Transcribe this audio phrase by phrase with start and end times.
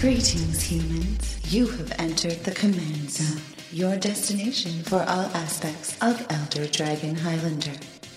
[0.00, 1.52] Greetings, humans.
[1.52, 7.74] You have entered the Command Zone, your destination for all aspects of Elder Dragon Highlander.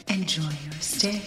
[0.07, 1.21] Enjoy your stay.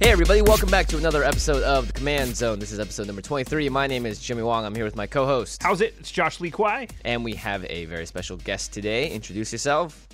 [0.00, 2.60] Hey everybody, welcome back to another episode of the Command Zone.
[2.60, 3.68] This is episode number 23.
[3.70, 4.64] My name is Jimmy Wong.
[4.64, 5.60] I'm here with my co-host.
[5.60, 5.96] How's it?
[5.98, 6.86] It's Josh Lee Kwai.
[7.04, 9.10] And we have a very special guest today.
[9.10, 10.06] Introduce yourself.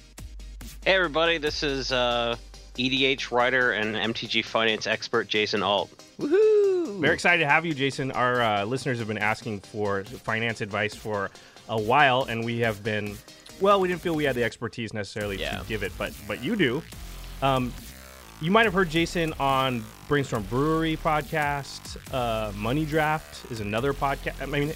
[0.87, 2.37] Hey everybody, this is uh,
[2.79, 5.98] EDH writer and MTG finance expert Jason Alt.
[6.21, 7.01] Woohoo!
[7.01, 8.11] Very excited to have you, Jason.
[8.11, 11.31] Our uh, listeners have been asking for finance advice for
[11.69, 13.17] a while, and we have been.
[13.61, 15.59] Well, we didn't feel we had the expertise necessarily Yeah.
[15.59, 16.83] to give it, but but you do.
[17.43, 17.73] Um,
[18.41, 21.97] you might have heard Jason on Brainstorm Brewery podcast.
[22.13, 24.41] Uh, Money Draft is another podcast.
[24.41, 24.73] I mean,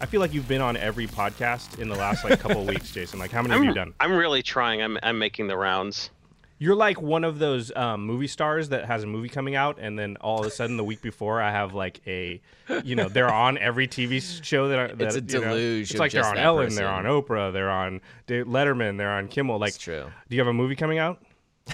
[0.00, 2.90] I feel like you've been on every podcast in the last like couple of weeks,
[2.90, 3.18] Jason.
[3.18, 3.94] Like, how many have I'm, you done?
[4.00, 4.82] I'm really trying.
[4.82, 6.10] I'm, I'm making the rounds.
[6.62, 9.98] You're like one of those um, movie stars that has a movie coming out, and
[9.98, 12.40] then all of a sudden, the week before, I have like a,
[12.84, 14.78] you know, they're on every TV show that.
[14.78, 17.04] I, that It's a you know, deluge it's like they're on that Ellen, they're on.
[17.04, 19.58] Oprah, they're on Letterman, they're on Kimmel.
[19.58, 20.04] Like, It's true.
[20.28, 21.20] do you have a movie coming out?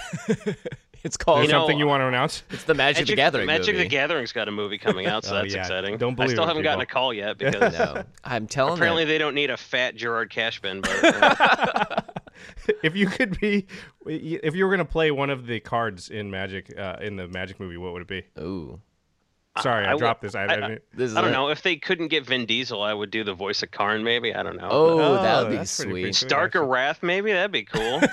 [1.04, 2.42] It's called Is You know, something you want to announce?
[2.50, 3.84] It's the Magic, the Gathering Magic movie.
[3.84, 5.60] the Gathering's got a movie coming out, so Oh, that's yeah.
[5.60, 5.96] exciting.
[5.96, 9.04] Don't believe I still it, haven't gotten a call yet because No, I'm telling apparently
[9.04, 9.10] them.
[9.10, 10.80] they don't need a fat Gerard Cashman.
[10.80, 12.00] But uh,
[12.82, 13.66] if you could be,
[14.06, 17.58] if you were gonna play one of the cards in Magic, uh, in the Magic
[17.60, 18.24] movie, what would it be?
[18.40, 18.80] Ooh,
[19.62, 20.34] Sorry, I, I would- dropped this.
[20.34, 22.94] I, I- I, this I don't a- know if they couldn't get Vin Diesel, I
[22.94, 24.04] would do the voice of Karn.
[24.04, 24.68] Maybe I don't know.
[24.70, 26.02] Oh, Oh, that would be sweet.
[26.02, 26.12] good.
[26.14, 28.00] Starke of Rath, maybe that'd be cool.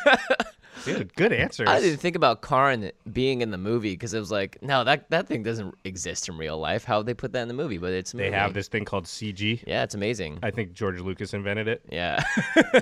[0.86, 1.68] dude, good answers.
[1.68, 5.10] I didn't think about Karn being in the movie because it was like, no, that
[5.10, 6.84] that thing doesn't exist in real life.
[6.86, 7.78] How would they put that in the movie?
[7.78, 8.36] But it's a they movie.
[8.38, 9.64] have this thing called CG.
[9.68, 10.40] Yeah, it's amazing.
[10.44, 11.82] I think George Lucas invented it.
[11.92, 12.24] Yeah.
[12.56, 12.82] I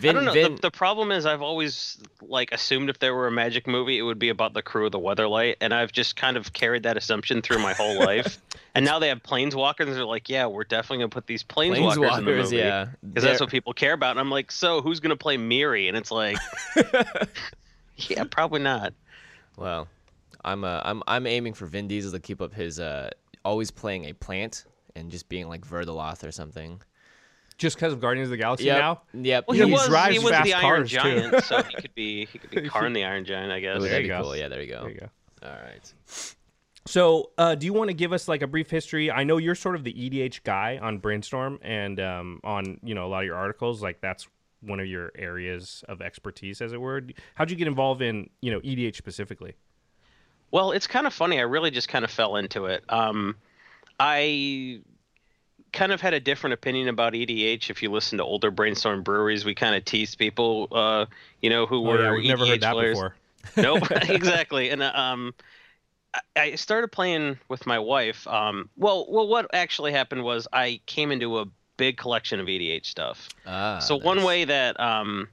[0.00, 0.32] don't know.
[0.32, 3.98] Vin, The, the problem is I've always like assumed if there were a magic movie,
[3.98, 6.82] it would be about the crew of the Weatherlight, and I've just kind of carried
[6.84, 8.38] that assumption through my whole life.
[8.74, 12.18] And now they have planeswalkers, and they're like, "Yeah, we're definitely gonna put these planeswalkers,
[12.18, 12.88] in the movie." yeah.
[13.02, 14.12] because that's what people care about.
[14.12, 16.36] And I'm like, "So who's gonna play Mirri?" And it's like,
[17.96, 18.92] "Yeah, probably not."
[19.56, 19.88] Well,
[20.44, 23.10] I'm uh, I'm I'm aiming for Vin Diesel to keep up his uh
[23.44, 24.64] always playing a plant
[24.94, 26.80] and just being like Verdeloth or something.
[27.56, 28.78] Just because of Guardians of the Galaxy Yep.
[28.78, 29.02] now?
[29.14, 29.44] Yep.
[29.48, 30.96] Well, he he was drives he was fast the Iron cars, too.
[30.96, 33.80] Giant, so he could be he could be Karn the Iron Giant, I guess.
[33.80, 34.22] Ooh, There you go.
[34.22, 34.36] cool.
[34.36, 34.82] Yeah, there you go.
[34.82, 35.08] There you go.
[35.42, 36.34] All right.
[36.88, 39.10] So, uh, do you want to give us like a brief history?
[39.10, 43.04] I know you're sort of the EDH guy on Brainstorm and um, on you know
[43.06, 43.82] a lot of your articles.
[43.82, 44.26] Like that's
[44.62, 47.02] one of your areas of expertise, as it were.
[47.34, 49.52] How'd you get involved in you know EDH specifically?
[50.50, 51.38] Well, it's kind of funny.
[51.38, 52.82] I really just kind of fell into it.
[52.88, 53.36] Um,
[54.00, 54.80] I
[55.74, 57.68] kind of had a different opinion about EDH.
[57.68, 61.04] If you listen to older brainstorm breweries, we kind of teased people, uh,
[61.42, 62.96] you know, who Oh, were yeah, we've never heard EDH that players.
[62.96, 63.14] before.
[63.58, 64.70] nope, exactly.
[64.70, 65.34] And uh, um,
[66.36, 68.26] I- started playing with my wife.
[68.26, 71.46] Um, well, well, what actually happened was I came into a
[71.76, 73.28] big collection of EDH stuff.
[73.46, 75.28] Ah, so one way that um,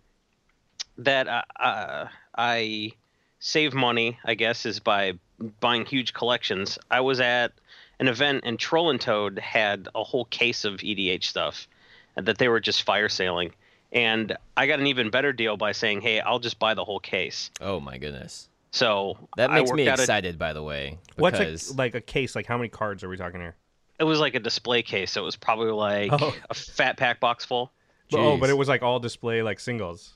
[0.98, 2.92] that uh, uh, I
[3.40, 5.14] save money, I guess, is by
[5.60, 6.78] buying huge collections.
[6.90, 7.52] I was at
[8.00, 11.68] an event and Troll and Toad had a whole case of EDH stuff
[12.16, 13.54] that they were just fire sailing.
[13.92, 17.00] And I got an even better deal by saying, "Hey, I'll just buy the whole
[17.00, 18.50] case." Oh my goodness.
[18.76, 21.00] So That makes me worked out a- excited, by the way.
[21.16, 22.36] What's a, like a case?
[22.36, 23.56] Like how many cards are we talking here?
[23.98, 26.36] it was like a display case, so it was probably like Oh.
[26.50, 27.72] a fat pack box full.
[28.14, 30.16] Oh, but it was like all display like singles.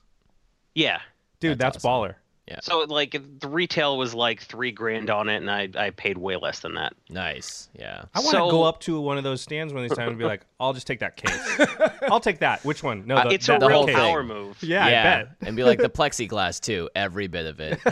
[0.76, 1.00] Yeah.
[1.40, 2.12] Dude, That's that's, awesome.
[2.12, 2.16] baller.
[2.62, 6.36] So like the retail was like three grand on it, and I I paid way
[6.36, 6.94] less than that.
[7.10, 7.70] nice.
[7.78, 8.04] Yeah.
[8.14, 10.10] I want to So- go up to one of those stands one of these times
[10.10, 11.68] and be like, "I'll just take that case.
[12.10, 12.64] I'll take that.
[12.66, 13.06] Which one?
[13.08, 13.96] No, the, it's that a the real whole case.
[13.96, 14.58] power move.
[14.64, 15.30] Yeah, I bet.
[15.42, 17.80] and be like the plexiglass too, every bit of it.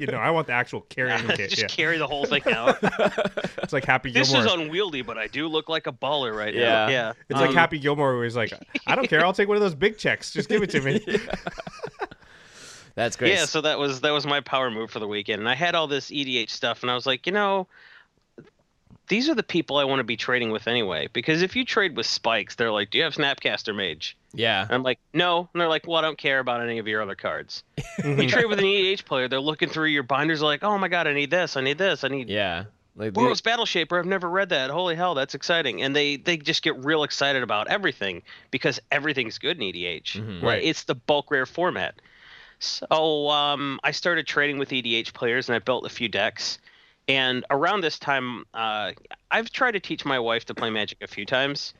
[0.00, 1.50] You know, I want the actual carrying case.
[1.50, 1.66] Just Yeah.
[1.68, 2.78] carry the whole thing out.
[3.62, 4.42] It's like Happy Gilmore.
[4.42, 6.68] this is unwieldy, but I do look like a baller right Yeah.
[6.70, 6.88] now.
[6.88, 7.12] Yeah.
[7.28, 8.52] It's like Um, Happy Gilmore where he's like,
[8.86, 10.32] I don't care, I'll take one of those big checks.
[10.32, 11.00] Just give it to me.
[12.96, 13.34] That's great.
[13.34, 15.74] Yeah, so that was that was my power move for the weekend, and I had
[15.74, 17.68] all this EDH stuff, and I was like, you know,
[19.08, 21.08] these are the people I want to be trading with anyway.
[21.12, 24.62] Because if you trade with Spikes, they're like, "Do you have Snapcaster Mage?" yeah.
[24.62, 27.02] And I'm like, "No," and they're like, "Well, I don't care about any of your
[27.02, 27.62] other cards."
[28.00, 28.20] Mm-hmm.
[28.22, 31.06] you trade with an EDH player, they're looking through your binders, like, "Oh my god,
[31.06, 32.64] I need this, I need this, I need Yeah.
[32.98, 34.70] Like Boros Battleshaper, I've never read that.
[34.70, 35.82] Holy hell, that's exciting.
[35.82, 40.14] And they they just get real excited about everything because everything's good in EDH.
[40.14, 40.42] Mhm.
[40.42, 40.64] Right.
[40.64, 41.96] It's the bulk rare format.
[42.58, 46.58] So um, I started trading with EDH players and I built a few decks.
[47.08, 48.92] And around this time, uh,
[49.30, 51.72] I've tried to teach my wife to play Magic a few times,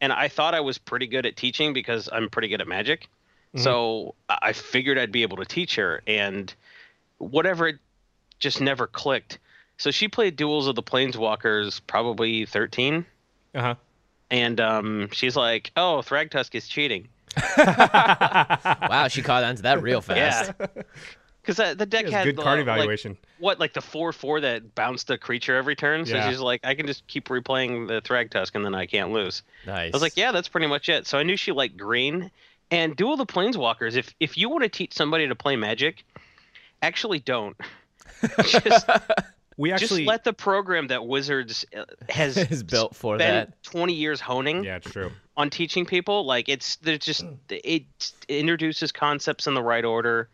[0.00, 3.08] and I thought I was pretty good at teaching because I'm pretty good at Magic.
[3.56, 6.54] So I I figured I'd be able to teach her, and
[7.16, 7.76] whatever, it
[8.38, 9.38] just never clicked.
[9.78, 13.04] So she played Duels of the Planeswalkers probably 13,
[13.56, 13.74] Uh huh.
[14.30, 17.08] and um, she's like, "Oh, Thragtusk is cheating."
[18.88, 20.52] Wow, she caught on to that real fast.
[20.60, 20.66] Yeah.
[21.42, 23.16] Because uh, the deck had Good the, card like, evaluation.
[23.38, 26.04] what like the four four that bounced a creature every turn.
[26.04, 26.28] So Yeah.
[26.28, 29.42] she's like, I can just keep replaying the Thragtusk and then I can't lose.
[29.66, 29.94] Nice.
[29.94, 31.06] I was like, yeah, that's pretty much it.
[31.06, 32.30] So I knew she liked green.
[32.70, 36.04] And Duel the Planeswalkers, if if you want to teach somebody to play Magic,
[36.82, 37.56] actually don't.
[38.50, 38.86] just
[39.58, 43.62] we actually just let the program that Wizards uh, has is built for spent that.
[43.64, 45.12] 20 years honing yeah, it's true.
[45.36, 46.24] on teaching people.
[46.24, 47.82] Like it's there's just it
[48.28, 50.28] introduces concepts in the right order.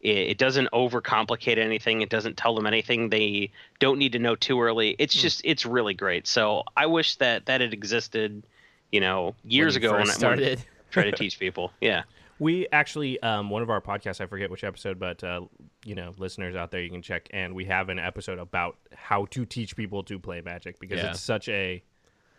[0.00, 2.00] It, it doesn't overcomplicate anything.
[2.02, 4.94] It doesn't tell them anything they don't need to know too early.
[4.98, 5.20] It's Hmm.
[5.20, 6.26] just it's really great.
[6.26, 8.44] So I wish that that had existed,
[8.92, 10.64] you know, years When you ago first when I when I started.
[10.92, 11.72] try to teach people.
[11.80, 12.04] Yeah.
[12.40, 15.42] We actually, um, one of our podcasts, I forget which episode, but uh,
[15.84, 19.24] you know, listeners out there, you can check, and we have an episode about how
[19.26, 21.10] to teach people to play Magic because Yeah.
[21.10, 21.82] it's such a,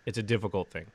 [0.06, 0.86] it's a difficult thing.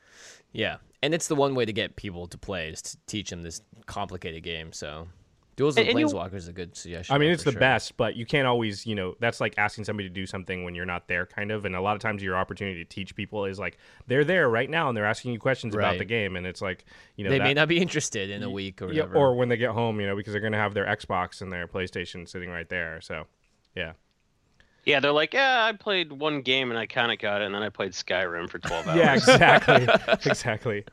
[0.52, 3.42] Yeah, and it's the one way to get people to play is to teach them
[3.42, 4.72] this complicated game.
[4.72, 5.08] So,
[5.56, 7.14] Duels of And- and you- is a good suggestion.
[7.14, 7.60] I mean, it's the sure.
[7.60, 10.74] best, but you can't always, you know, that's like asking somebody to do something when
[10.74, 11.64] you're not there, kind of.
[11.64, 14.68] And a lot of times, your opportunity to teach people is like they're there right
[14.68, 16.84] now and they're asking you questions about the game, and it's like,
[17.16, 19.14] you know, They that- may not be interested in a week or yeah, whatever.
[19.16, 21.68] or when they get home, you know, because they're gonna have their Xbox and their
[21.68, 23.00] PlayStation sitting right there.
[23.00, 23.26] So,
[23.76, 23.92] yeah.
[24.86, 27.54] Yeah, they're like, yeah, I played one game and I kind of got it, and
[27.54, 28.96] then I played Skyrim for 12 hours.
[28.98, 29.86] Yeah, exactly,
[30.30, 30.84] exactly.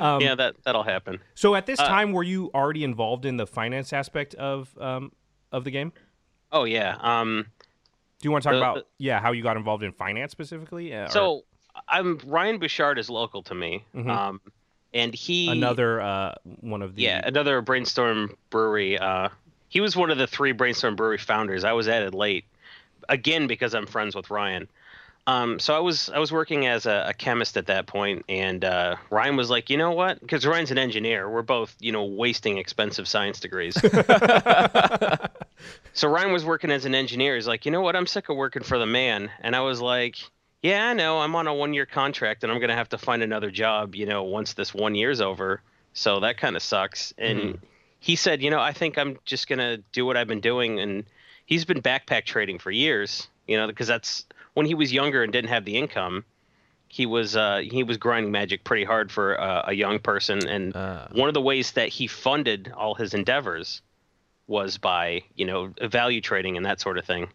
[0.00, 1.20] Um, yeah, that that'll happen.
[1.34, 5.12] So at this Uh, time, were you already involved in the finance aspect of um,
[5.52, 5.92] of the game?
[6.52, 6.96] Oh yeah.
[7.00, 7.46] Um.
[8.20, 10.32] Do you want to talk The- about the- yeah how you got involved in finance
[10.32, 10.94] specifically?
[10.94, 11.44] Uh, or So
[11.88, 13.84] I'm Ryan Bouchard is local to me.
[13.94, 14.08] Mhm.
[14.08, 14.40] Um,
[14.94, 18.98] and he another uh, one of the Yeah, another Brainstorm Brewery.
[18.98, 19.28] Uh,
[19.68, 21.64] he was one of the three Brainstorm Brewery founders.
[21.64, 22.44] I was added late,
[23.08, 24.68] again because I'm friends with Ryan.
[25.26, 28.62] Um, so I was I was working as a, a chemist at that point, and
[28.64, 30.20] uh, Ryan was like, you know what?
[30.20, 31.30] Because Ryan's an engineer.
[31.30, 33.74] We're both you know wasting expensive science degrees.
[35.94, 37.36] so Ryan was working as an engineer.
[37.36, 37.96] He's like, you know what?
[37.96, 40.16] I'm sick of working for the man, and I was like.
[40.62, 41.20] Yeah, I know.
[41.20, 43.94] I'm on a one year contract and I'm going to have to find another job,
[43.94, 45.60] you know, once this one year's over.
[45.92, 47.12] So that kind of sucks.
[47.18, 47.58] And
[48.00, 50.80] he said, you know, I think I'm just going to do what I've been doing.
[50.80, 51.04] And
[51.46, 54.24] he's been backpack trading for years, you know, because that's
[54.54, 56.24] when he was younger and didn't have the income.
[56.88, 60.72] He was uh, he was grinding magic pretty hard for uh, a young person, and
[60.76, 61.08] Ah.
[61.12, 63.82] one of the ways that he funded all his endeavors
[64.46, 67.28] was by you know value trading and that sort of thing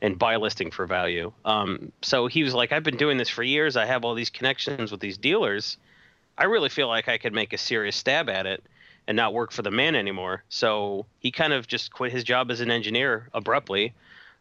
[0.00, 1.30] and buy listing for value.
[1.44, 3.76] Um, so he was like, I've been doing this for years.
[3.76, 5.76] I have all these connections with these dealers.
[6.36, 8.64] I really feel like I could make a serious stab at it
[9.06, 10.44] and not work for the man anymore.
[10.48, 13.94] So he kind of just quit his job as an engineer abruptly.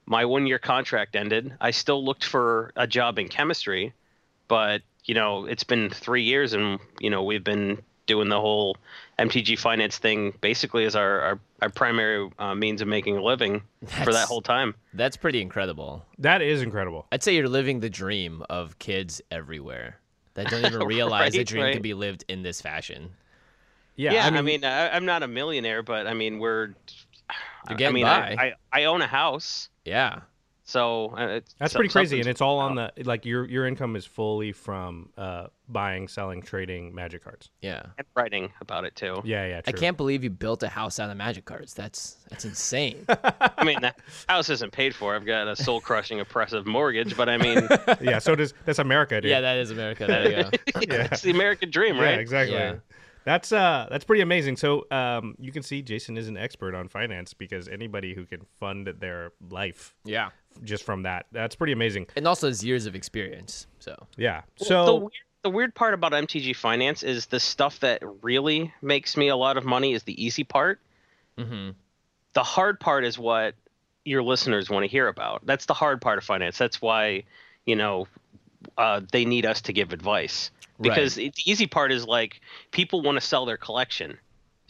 [0.06, 1.54] My one year contract ended.
[1.62, 3.94] I still looked for a job in chemistry,
[4.48, 8.78] but you know, it's been three years and you know, we've been doing the whole
[9.20, 13.62] MTG finance thing basically as our, our, our primary uh, means of making a living
[14.04, 14.76] for that whole time.
[14.94, 16.06] That's pretty incredible.
[16.20, 17.08] that is incredible.
[17.12, 19.98] I'd say you're living the dream of kids everywhere
[20.34, 21.74] that don't even realize the dream right.
[21.74, 23.12] can be lived in this fashion.
[23.96, 26.68] Yeah, Yeah, I mean, I I'm not a millionaire, but I mean, we're.
[27.70, 28.36] You're I getting mean, by.
[28.38, 30.22] I, I, I own a house, Yeah.
[30.64, 33.96] so uh, it's, that's pretty crazy, and it's all on the like your your income
[33.96, 37.52] is fully from uh, buying, selling, trading magic cards.
[37.62, 37.84] Yeah.
[38.00, 39.22] and writing about it too.
[39.24, 39.62] Yeah, yeah.
[39.68, 41.76] I can't believe you built a house out of magic cards.
[41.76, 43.06] That's that's insane.
[43.10, 45.16] I mean, that house isn't paid for.
[45.16, 47.68] I've got a soul crushing, oppressive mortgage, but I mean,
[48.02, 49.30] yeah, so does that's America, dude.
[49.30, 50.08] yeah, that is America.
[50.08, 50.50] There you go.
[51.12, 52.20] it's the American dream, Yeah, right?
[52.20, 52.56] exactly.
[52.58, 52.76] Yeah.
[53.24, 54.58] That's uh that's pretty amazing.
[54.58, 58.42] So um you can see Jason is an expert on finance because anybody who can
[58.60, 60.30] fund their life Yeah.
[60.64, 62.08] just from that, that's pretty amazing.
[62.16, 63.68] And also his years of experience.
[63.80, 64.42] So Yeah.
[64.60, 65.12] Well, So the weird,
[65.44, 69.58] the weird part about MTG Finance is the stuff that really makes me a lot
[69.58, 70.80] of money is the easy part.
[71.38, 71.72] hmm
[72.34, 73.56] the hard part is what
[74.06, 75.46] your listeners want to hear about.
[75.46, 76.58] That's the hard part of finance.
[76.58, 77.24] That's why,
[77.66, 78.08] you know,
[78.78, 82.42] uh, they need us to give advice because it, the easy part is like
[82.72, 84.18] people want to sell their collection.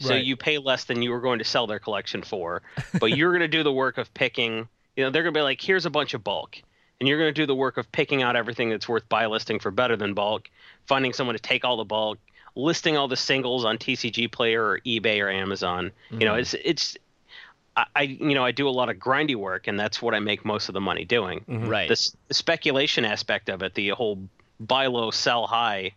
[0.00, 0.24] So Right.
[0.24, 2.62] you pay less than you were going to sell their collection for,
[2.98, 4.68] but you're going to do the work of picking.
[4.96, 6.56] You know, they're going to be like, here's a bunch of bulk,
[6.98, 9.60] and you're going to do the work of picking out everything that's worth buy listing
[9.60, 10.50] for better than bulk,
[10.86, 12.18] finding someone to take all the bulk,
[12.56, 15.92] listing all the singles on TCG Player or eBay or Amazon.
[16.10, 16.96] You know, it's it's.
[17.76, 20.20] I, I you know I do a lot of grindy work, and that's what I
[20.20, 21.44] make most of the money doing.
[21.48, 21.88] Right.
[21.88, 24.18] The, the speculation aspect of it, the whole
[24.60, 25.92] buy low, sell high,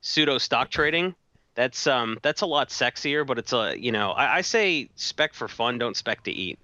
[0.00, 1.14] pseudo stock trading.
[1.54, 5.34] That's um that's a lot sexier, but it's a you know I, I say spec
[5.34, 6.58] for fun, don't spec to eat.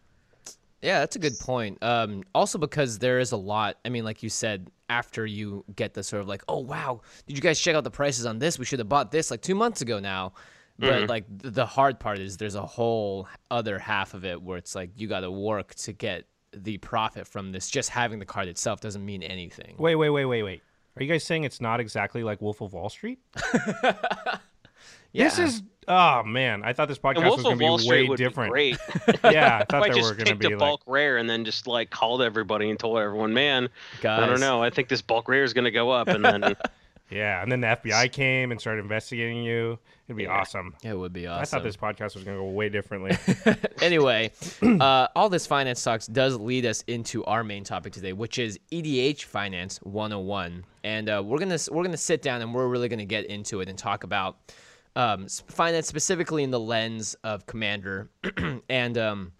[0.83, 1.79] Yeah, that's a good point.
[1.81, 3.79] Um, also because there is a lot.
[3.85, 7.37] I mean, like you said, after you get the sort of like, oh wow, did
[7.37, 8.59] you guys check out the prices on this?
[8.59, 10.33] We should have bought this like two months ago now.
[10.79, 11.07] But mm-hmm.
[11.07, 14.91] like the hard part is there's a whole other half of it where it's like
[14.97, 17.71] you got to work to get the profit from this.
[17.71, 19.77] Just having the card itself doesn't mean anything.
[19.79, 20.63] Wait, wait, wait, wait, wait.
[20.97, 23.19] Are you guys saying it's not exactly like Wolf of Wall Street?
[25.13, 25.25] Yeah.
[25.25, 28.03] This is oh man, I thought this podcast was going of to Wall be Street
[28.03, 28.55] way would different.
[28.55, 28.79] be great.
[29.25, 30.83] yeah, I if thought I they were just going to picked be a like bulk
[30.87, 33.69] rare and then just like called everybody and told everyone, man,
[34.03, 36.57] I don't know, I think this bulk rare is going to go up, and then
[37.13, 39.79] yeah, and then the FBI came and started investigating you.
[40.09, 40.31] It'd be Yeah.
[40.31, 40.75] awesome.
[40.83, 41.43] It would be awesome.
[41.43, 43.17] I thought this podcast was going to go way differently.
[43.83, 48.39] anyway, uh, all this finance talks does lead us into our main topic today, which
[48.39, 52.89] is EDH Finance 101, and uh, we're gonna we're gonna sit down and we're really
[52.89, 54.39] gonna get into it and talk about
[54.97, 58.11] um, finance specifically in the lens of Commander,
[58.69, 59.33] and um,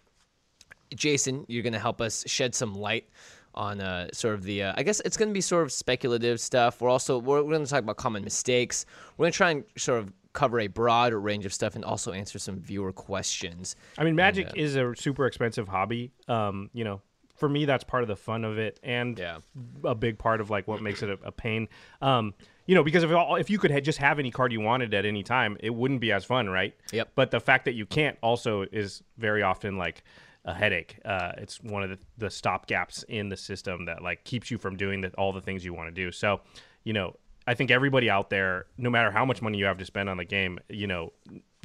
[0.95, 3.09] Jason, you're gonna help us shed some light
[3.55, 4.63] on uh, sort of the.
[4.63, 6.81] Uh, I guess it's gonna be sort of speculative stuff.
[6.81, 8.85] We're also we're, we're gonna talk about common mistakes.
[9.17, 12.39] We're gonna try and sort of cover a broad range of stuff and also answer
[12.39, 13.75] some viewer questions.
[13.97, 16.11] I mean, Magic is a super expensive hobby.
[16.27, 17.01] Um, you know,
[17.35, 19.37] for me, that's part of the fun of it, and Yeah.
[19.83, 21.67] a big part of like what makes it a, a pain.
[22.01, 22.33] Um,
[22.65, 24.93] you know, because if all, if you could ha- just have any card you wanted
[24.93, 26.73] at any time, it wouldn't be as fun, right?
[26.93, 27.09] Yep.
[27.13, 30.03] But the fact that you can't also is very often like
[30.45, 30.99] a headache.
[31.05, 34.57] Uh, it's one of the, the stop gaps in the system that like keeps you
[34.57, 36.11] from doing the, all the things you want to do.
[36.11, 36.41] So,
[36.83, 39.85] you know, I think everybody out there, no matter how much money you have to
[39.85, 41.11] spend on the game, you know,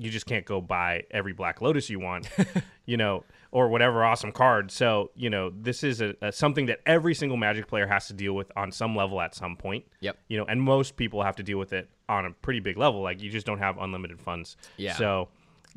[0.01, 2.29] you just can't go buy every Black Lotus you want,
[2.87, 4.71] you know, or whatever awesome card.
[4.71, 8.13] So, you know, this is a, a something that every single Magic player has to
[8.13, 9.85] deal with on some level at some point.
[10.01, 10.17] Yep.
[10.29, 13.03] You know, and most people have to deal with it on a pretty big level.
[13.03, 14.57] Like you just don't have unlimited funds.
[14.77, 14.95] Yeah.
[14.95, 15.29] So,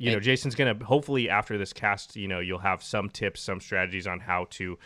[0.06, 3.60] you know, Jason's gonna hopefully after this cast, you know, you'll have some tips, some
[3.60, 4.78] strategies on how to,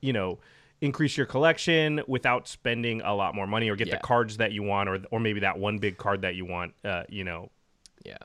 [0.00, 0.38] you know,
[0.80, 3.96] increase your collection without spending a lot more money or get Yeah.
[3.96, 6.74] the cards that you want or or maybe that one big card that you want.
[6.84, 7.50] Uh, you know,
[8.04, 8.16] Yeah.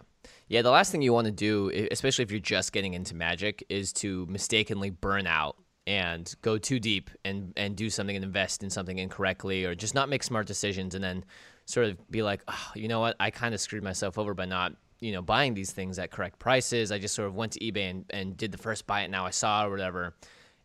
[0.48, 3.66] Yeah, the last thing you want to do, especially if you're just getting into Magic,
[3.68, 8.64] is to mistakenly burn out and go too deep and and do something and invest
[8.64, 11.25] in something incorrectly or just not make smart decisions and then
[11.66, 14.46] sort of be like, oh, you know what, I kind of screwed myself over by
[14.46, 16.92] not, you know, buying these things at correct prices.
[16.92, 19.25] I just sort of went to eBay and, and did the first buy it now
[19.25, 20.16] I saw or whatever.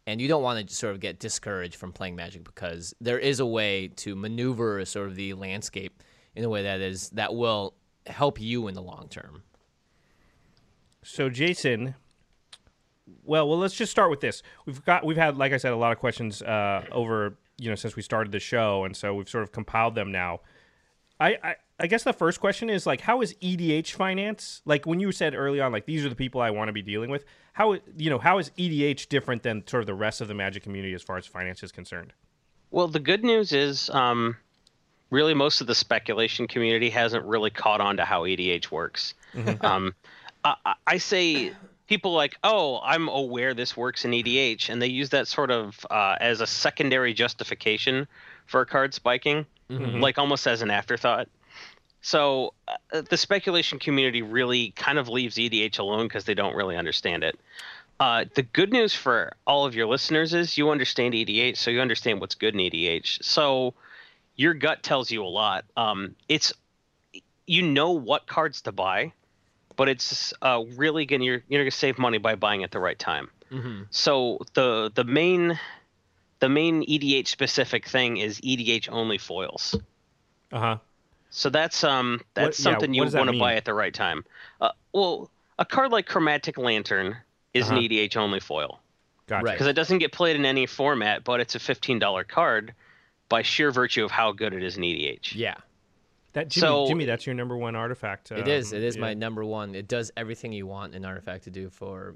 [0.06, 3.40] And you don't want to sort of get discouraged from playing Magic because there is
[3.40, 6.02] a way to maneuver sort of the landscape
[6.34, 7.74] in a way that is that will
[8.06, 9.42] help you in the long term.
[11.02, 11.94] So Jason,
[13.24, 14.42] well, well, let's just start with this.
[14.66, 17.76] We've got we've had, like I said, a lot of questions uh, over you know
[17.76, 20.40] since we started the show, and so we've sort of compiled them now.
[21.20, 24.60] I, I I guess the first question is like, how is EDH finance?
[24.64, 26.82] Like when you said early on, like these are the people I want to be
[26.82, 27.24] dealing with.
[27.52, 30.62] How you know how is EDH different than sort of the rest of the Magic
[30.62, 32.12] community as far as finance is concerned?
[32.70, 34.36] Well, the good news is, um,
[35.10, 39.14] really, most of the speculation community hasn't really caught on to how EDH works.
[39.62, 39.94] Um,
[40.44, 41.52] I, I- I say
[41.88, 45.84] people like, oh, I'm aware this works in EDH, and they use that sort of
[45.90, 48.06] uh, as a secondary justification
[48.46, 49.44] for card spiking,
[50.00, 51.28] like almost as an afterthought.
[52.02, 56.76] So uh, the speculation community really kind of leaves EDH alone because they don't really
[56.76, 57.38] understand it.
[57.98, 61.80] Uh, the good news for all of your listeners is you understand EDH, so you
[61.80, 63.22] understand what's good in EDH.
[63.22, 63.74] So
[64.36, 65.66] your gut tells you a lot.
[65.76, 66.54] Um, it's
[67.46, 69.12] you know what cards to buy,
[69.76, 72.98] but it's uh, really gonna you're you're gonna save money by buying at the right
[72.98, 73.28] time.
[73.90, 75.58] So the the main
[76.40, 79.76] the main EDH specific thing is EDH only foils.
[80.52, 80.76] Uh huh.
[81.30, 84.24] So that's um that's yeah, something what you want to buy at the right time.
[84.60, 87.16] Uh, well, a card like Chromatic Lantern
[87.54, 87.76] is Uh-huh.
[87.76, 88.80] an EDH only foil
[89.26, 89.44] Gotcha.
[89.44, 89.52] Right.
[89.54, 92.74] because it doesn't get played in any format, but it's a fifteen dollar card
[93.28, 95.34] by sheer virtue of how good it is in EDH.
[95.36, 95.54] Yeah.
[96.32, 98.30] That Jimmy, So- Jimmy, that's your number one artifact.
[98.32, 98.72] It is.
[98.72, 99.00] um, It is yeah.
[99.02, 99.74] my number one.
[99.74, 102.14] It does everything you want an artifact to do for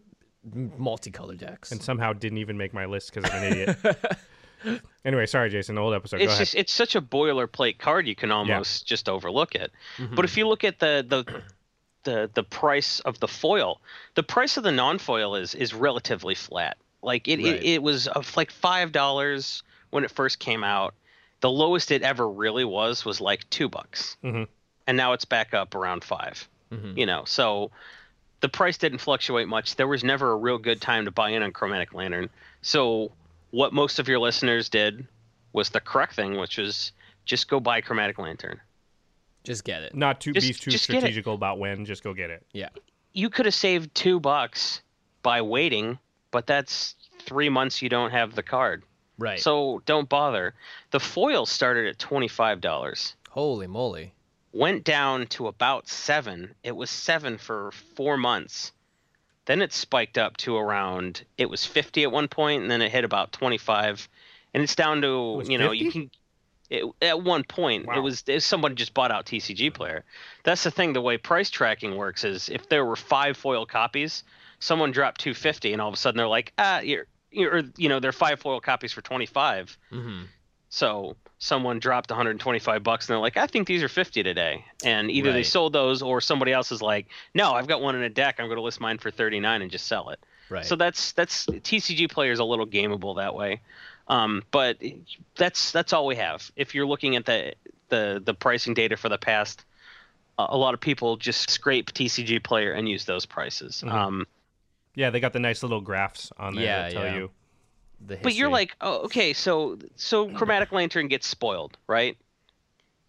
[0.55, 1.71] m- multicolored decks.
[1.73, 3.77] and somehow didn't even make my list because I'm an idiot.
[5.05, 5.75] anyway, sorry, Jason.
[5.75, 6.19] The old episode.
[6.19, 6.43] Go It's ahead.
[6.47, 9.73] just it's such a boilerplate card you can almost just overlook it.
[9.99, 10.15] Mm-hmm.
[10.15, 11.43] But if you look at the the
[12.05, 13.81] the the price of the foil,
[14.15, 16.77] the price of the non-foil is is relatively flat.
[17.03, 17.47] Like it Right.
[17.57, 20.95] it, it was like five dollars when it first came out.
[21.41, 24.49] The lowest it ever really was was like two bucks, Mhm.
[24.87, 26.49] and now it's back up around 5
[26.97, 27.71] You know, so
[28.45, 29.77] the price didn't fluctuate much.
[29.77, 32.29] There was never a real good time to buy in on Chromatic Lantern.
[32.61, 33.11] So
[33.53, 35.07] what most of your listeners did
[35.55, 36.93] was the correct thing, which was
[37.25, 38.61] just go buy Chromatic Lantern.
[39.45, 39.95] Just get it.
[39.95, 41.87] Not to Just- be too just strategical about when.
[41.87, 42.45] Just go get it.
[42.53, 42.69] Yeah.
[43.15, 44.83] You could have saved two bucks
[45.23, 45.99] by waiting,
[46.31, 48.83] but that's three months you don't have the card.
[49.17, 49.41] Right.
[49.41, 50.53] So don't bother.
[50.91, 53.15] The foil started at twenty five dollars.
[53.31, 54.13] Holy moly.
[54.55, 56.55] Went down to about seven.
[56.63, 58.71] It was seven for four months.
[59.47, 62.93] Then it spiked up to around it was fifty at one point, and then it
[62.93, 64.09] hit about twenty five,
[64.55, 66.11] and it's down to was you know you can.
[66.71, 67.99] It, at one point, Wow.
[67.99, 70.03] it was it, someone just bought out TCG Player.
[70.45, 70.93] That's the thing.
[70.95, 74.25] The way price tracking works is if there were five foil copies,
[74.61, 78.01] someone dropped 250, and all of a sudden they're like, ah, you're, you're you know,
[78.01, 79.77] they're five foil copies for 25.
[79.91, 80.23] hmm
[80.71, 84.65] So someone dropped 125 bucks, and they're like, I think these are 50 today.
[84.83, 88.03] And either they sold those, or somebody else is like, No, I've got one in
[88.03, 88.37] a deck.
[88.39, 90.19] I'm going to list mine for 39 and just sell it.
[90.49, 90.65] Right.
[90.65, 93.61] So that's that's TCG players a little gameable that way,
[94.09, 94.79] um, but
[95.37, 96.51] that's that's all we have.
[96.57, 97.55] If you're looking at the
[97.89, 99.65] the the pricing data for the past,
[100.39, 103.83] a a lot of people just scrape TCG player and use those prices.
[103.87, 103.93] Mhm.
[103.93, 104.27] Um,
[104.95, 107.17] Yeah, they got the nice little graphs on there Yeah, to tell yeah.
[107.17, 107.31] you.
[108.07, 112.17] The but you're like, oh, okay, so so Chromatic Lantern gets spoiled, right?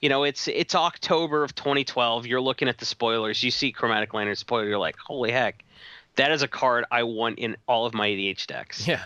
[0.01, 2.25] You know, it's it's October of 2012.
[2.25, 3.43] You're looking at the spoilers.
[3.43, 4.67] You see Chromatic Lantern spoiler.
[4.67, 5.63] You're like, holy heck,
[6.15, 8.87] that is a card I want in all of my EDH decks.
[8.87, 9.03] Yeah.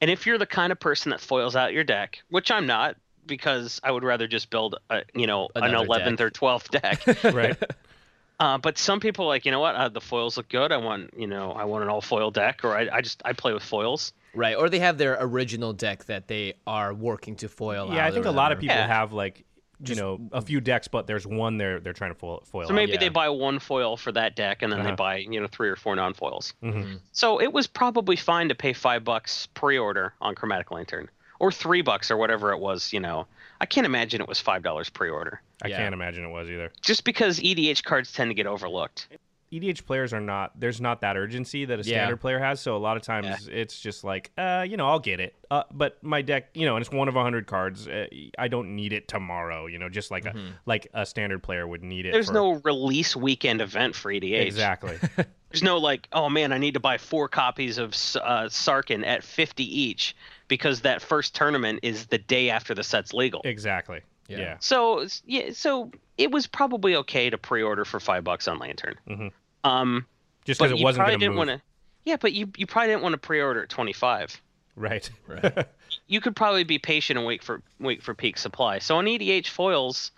[0.00, 2.96] And if you're the kind of person that foils out your deck, which I'm not,
[3.26, 6.70] because I would rather just build, a, you know, an Another 11th or 12th
[7.24, 7.34] deck.
[7.34, 7.56] Right.
[8.40, 10.72] uh, but some people are like, you know what, uh, the foils look good.
[10.72, 13.32] I want, you know, I want an all foil deck, or I, I just I
[13.32, 14.12] play with foils.
[14.38, 14.56] Right.
[14.56, 18.24] Or they have their original deck that they are working to foil yeah, I think
[18.26, 18.86] a lot of people Yeah.
[18.86, 19.44] have like
[19.84, 22.42] you know a few decks, but there's one they're they're trying to foil.
[22.46, 22.76] foil So out.
[22.76, 22.98] maybe yeah.
[22.98, 24.96] they buy one foil for that deck, and then they Uh-huh.
[24.96, 26.54] buy, you know, three or four non foils.
[26.62, 26.98] Mhm.
[27.12, 31.82] So it was probably fine to pay five bucks pre-order on Chromatic Lantern, or three
[31.82, 32.92] bucks or whatever it was.
[32.92, 33.26] You know,
[33.60, 35.76] I can't imagine it was five dollars pre-order, I Yeah.
[35.78, 36.70] can't imagine it was either.
[36.80, 39.06] just because EDH cards tend to get overlooked.
[39.52, 41.96] EDH players are not there's not that urgency that a Yeah.
[42.00, 44.98] standard player has, so a lot of times it's just like, uh, you know, I'll
[44.98, 45.34] get it.
[45.50, 47.88] Uh, but my deck, you know, and it's one of a hundred cards.
[47.88, 48.06] Uh,
[48.38, 50.34] I don't need it tomorrow, you know, just like a
[50.66, 52.12] like a standard player would need it.
[52.12, 54.46] There's for- no release weekend event for EDH.
[54.46, 54.98] exactly.
[55.50, 57.92] There's no like, oh man, I need to buy four copies of
[58.22, 60.14] uh, Sarkhan at 50 each
[60.46, 63.40] because that first tournament is the day after the set's legal.
[63.44, 64.00] exactly.
[64.28, 64.36] Yeah.
[64.38, 64.56] Yeah.
[64.60, 68.96] So yeah, so it was probably okay to pre-order for five bucks on Lantern.
[69.08, 69.32] Mhm.
[69.64, 70.06] Um,
[70.44, 71.48] Just but because it wasn't probably going to didn't move.
[71.48, 71.62] want to.
[72.04, 74.40] Yeah, but you you probably didn't want to pre-order at 25.
[74.76, 75.08] Right.
[75.26, 75.66] Right.
[76.06, 78.78] You could probably be patient and wait for wait for peak supply.
[78.78, 80.10] So on EDH foils,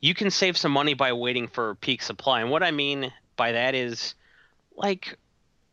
[0.00, 2.40] you can save some money by waiting for peak supply.
[2.40, 4.14] And what I mean by that is,
[4.76, 5.16] like,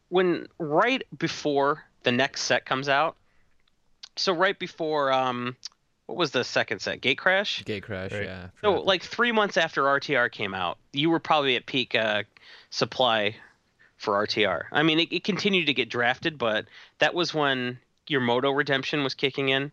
[0.09, 3.15] when right before the next set comes out.
[4.15, 5.55] So right before um,
[6.07, 7.01] what was the second set?
[7.01, 7.63] Gatecrash.
[7.65, 8.11] Gate crash.
[8.11, 8.23] Right.
[8.23, 8.47] Yeah.
[8.61, 8.85] So forgot.
[8.85, 12.23] like three months after RTR came out, you were probably at peak uh,
[12.69, 13.35] supply
[13.97, 14.63] for RTR.
[14.71, 16.65] I mean, it, it continued to get drafted, but
[16.99, 19.71] that was when your MTGO redemption was kicking in.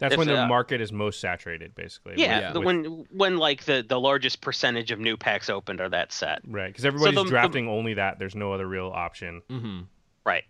[0.00, 2.14] That's If, when the uh, market is most saturated, basically.
[2.16, 2.52] Yeah, Yeah.
[2.52, 6.10] the, with- when when like the the largest percentage of new packs opened are that
[6.10, 6.40] set.
[6.48, 8.18] right, because everybody's the- the- drafting only that.
[8.18, 9.42] There's no other real option.
[9.50, 9.86] Mhm.
[10.24, 10.44] Right.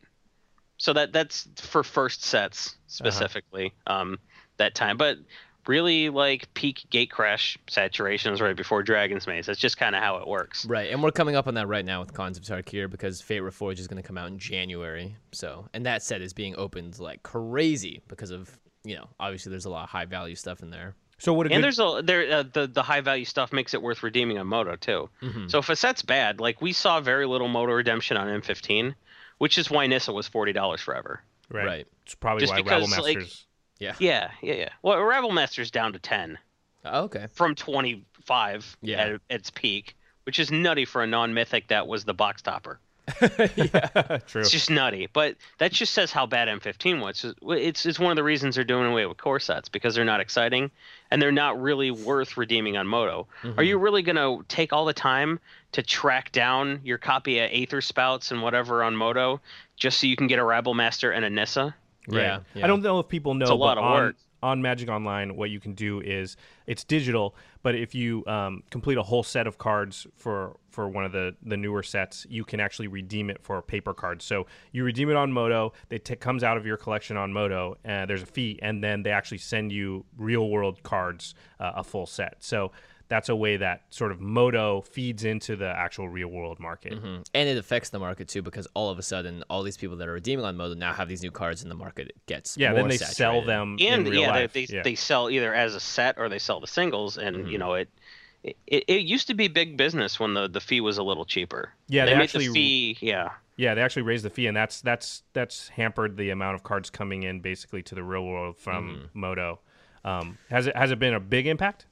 [0.78, 2.44] So that that's for first Uh-huh.
[2.48, 4.18] sets specifically um,
[4.60, 5.18] that time, but
[5.66, 9.46] really like peak Gatecrash saturation is right before Dragon's Maze.
[9.46, 10.64] That's just kind of how it works.
[10.64, 13.42] Right, and we're coming up on that right now with Khans of Tarkir because Fate
[13.42, 15.16] Reforged is going to come out in January.
[15.32, 19.66] So, and that set is being opened like crazy because of you know obviously there's
[19.66, 20.94] a lot of high value stuff in there.
[21.18, 23.74] So what a And good there's a there uh, the the high value stuff makes
[23.74, 25.10] it worth redeeming on MTGO too.
[25.22, 25.48] Mm-hmm.
[25.48, 28.94] So if a set's bad, like we saw very little MTGO redemption on M15,
[29.36, 31.22] which is why Nissa was forty dollars forever.
[31.50, 31.66] right.
[31.66, 31.86] right.
[32.06, 33.46] It's probably Just why because, Rabble like- Masters.
[33.80, 33.94] Yeah.
[33.98, 34.68] Yeah, yeah, yeah.
[34.82, 36.38] Well, Rabblemaster's down to ten
[36.84, 37.26] Oh, okay.
[37.34, 39.00] from twenty five Yeah.
[39.02, 42.78] at its peak, which is nutty for a non mythic that was the box topper.
[43.56, 44.40] yeah, True.
[44.42, 47.24] It's just nutty, but that just says how bad M15 was.
[47.42, 50.20] It's it's one of the reasons they're doing away with core sets because they're not
[50.20, 50.70] exciting
[51.10, 53.26] and they're not really worth redeeming on MTGO.
[53.42, 53.58] Mm-hmm.
[53.58, 55.40] Are you really gonna take all the time
[55.72, 59.40] to track down your copy of Aether Spouts and whatever on MTGO
[59.76, 61.74] just so you can get a Rabblemaster and a Nissa?
[62.08, 62.22] Right.
[62.22, 62.64] Yeah, yeah.
[62.64, 64.16] I don't know if people know, It's a lot of on, work.
[64.42, 66.36] on Magic Online, what you can do is
[66.66, 71.04] it's digital, but if you um, complete a whole set of cards for for one
[71.04, 74.22] of the the newer sets, you can actually redeem it for a paper card.
[74.22, 77.74] So you redeem it on MTGO, it t- comes out of your collection on MTGO,
[77.84, 81.84] and there's a fee, and then they actually send you real world cards, uh, a
[81.84, 82.36] full set.
[82.38, 82.72] So
[83.10, 86.92] that's a way that sort of MTGO feeds into the actual real world market.
[86.94, 87.26] Mhm.
[87.34, 90.08] And it affects the market too because all of a sudden all these people that
[90.08, 92.80] are redeeming on MTGO now have these new cards and the market gets Yeah, more
[92.80, 94.52] then they sell them And in real yeah, life.
[94.54, 94.82] they they, yeah.
[94.82, 97.48] they sell either as a set or they sell the singles, and Mm-hmm.
[97.50, 97.88] you know it.
[98.42, 101.74] It, it used to be big business when the, the fee was a little cheaper.
[101.88, 102.96] Yeah, they, they actually- the fee.
[103.02, 106.62] Yeah, Yeah, they actually raised the fee, and that's that's that's hampered the amount of
[106.62, 109.24] cards coming in basically to the real world from Mm-hmm.
[109.24, 109.58] MTGO.
[110.04, 111.84] Um, has it has it been a big impact?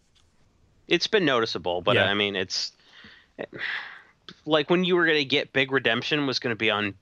[0.89, 2.05] It's been noticeable, but Yeah.
[2.05, 2.73] I mean, it's
[4.47, 6.95] like when you were going to get big redemption was going to be on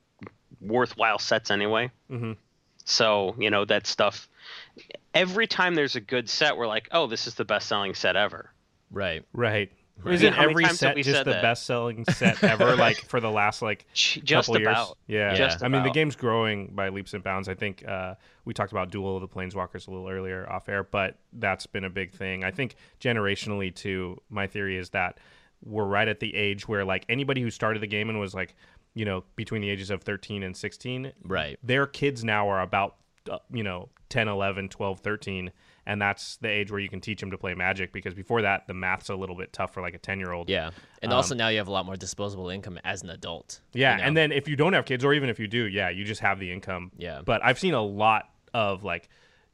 [0.61, 1.91] worthwhile sets anyway.
[2.11, 2.33] Mm-hmm.
[2.85, 4.29] So you know that stuff.
[5.15, 8.53] Every time there's a good set, we're like, "Oh, this is the best-selling set ever."
[8.91, 9.25] Right.
[9.33, 9.73] Right.
[10.03, 10.15] Right.
[10.15, 11.43] Isn't How many every set just the that?
[11.43, 12.77] best selling set ever?
[12.77, 14.77] like for the last like Ch- Just couple years?
[15.07, 15.35] Yeah.
[15.35, 17.49] Just I mean, the game's growing by leaps and bounds.
[17.49, 20.85] I think uh, we talked about Duel of the Planeswalkers a little earlier off air,
[20.85, 22.45] but that's been a big thing.
[22.45, 25.19] I think generationally, too, my theory is that
[25.65, 28.55] we're right at the age where like anybody who started the game and was like,
[28.95, 31.59] you know, between the ages of 13 and 16, Right.
[31.63, 32.97] their kids now are about
[33.31, 35.51] uh, you know 10 11 12 13
[35.87, 38.67] and that's the age where you can teach them to play magic because before that
[38.67, 40.71] the math's a little bit tough for like a 10 year old Yeah.
[41.03, 43.61] And also now you have a lot more disposable income as an adult.
[43.73, 44.05] yeah you know?
[44.05, 46.21] and then if you don't have kids or even if you do yeah you just
[46.21, 47.23] have the income Yeah.
[47.25, 49.09] but i've seen a lot of like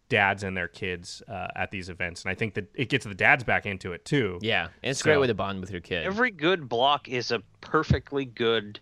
[0.09, 3.15] dads and their kids uh, at these events and i think that it gets the
[3.15, 5.81] dads back into it too yeah, and it's a great way to bond with your
[5.81, 6.05] kid.
[6.05, 8.79] Every good block is a perfectly good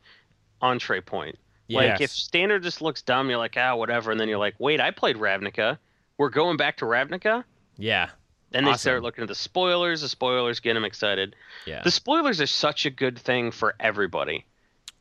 [0.60, 1.38] entree point.
[1.68, 2.00] Like Yes.
[2.00, 4.90] if standard just looks dumb, you're like, ah, whatever, and then you're like, wait, I
[4.90, 5.78] played Ravnica.
[6.20, 7.44] We're going back to Ravnica.
[7.78, 8.11] yeah.
[8.50, 10.02] Then they start looking at the spoilers.
[10.02, 11.35] The spoilers get them excited.
[11.64, 11.83] Yeah.
[11.83, 14.44] The spoilers are such a good thing for everybody.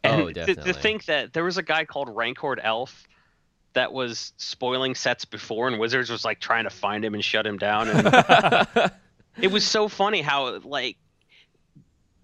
[0.06, 0.72] Oh, And to- definitely.
[0.74, 3.06] To, think that there was a guy called Rancored Elf
[3.74, 7.46] that was spoiling sets before, and Wizards was like trying to find him and shut
[7.46, 7.90] him down.
[7.90, 8.92] And
[9.42, 10.96] it was so funny how like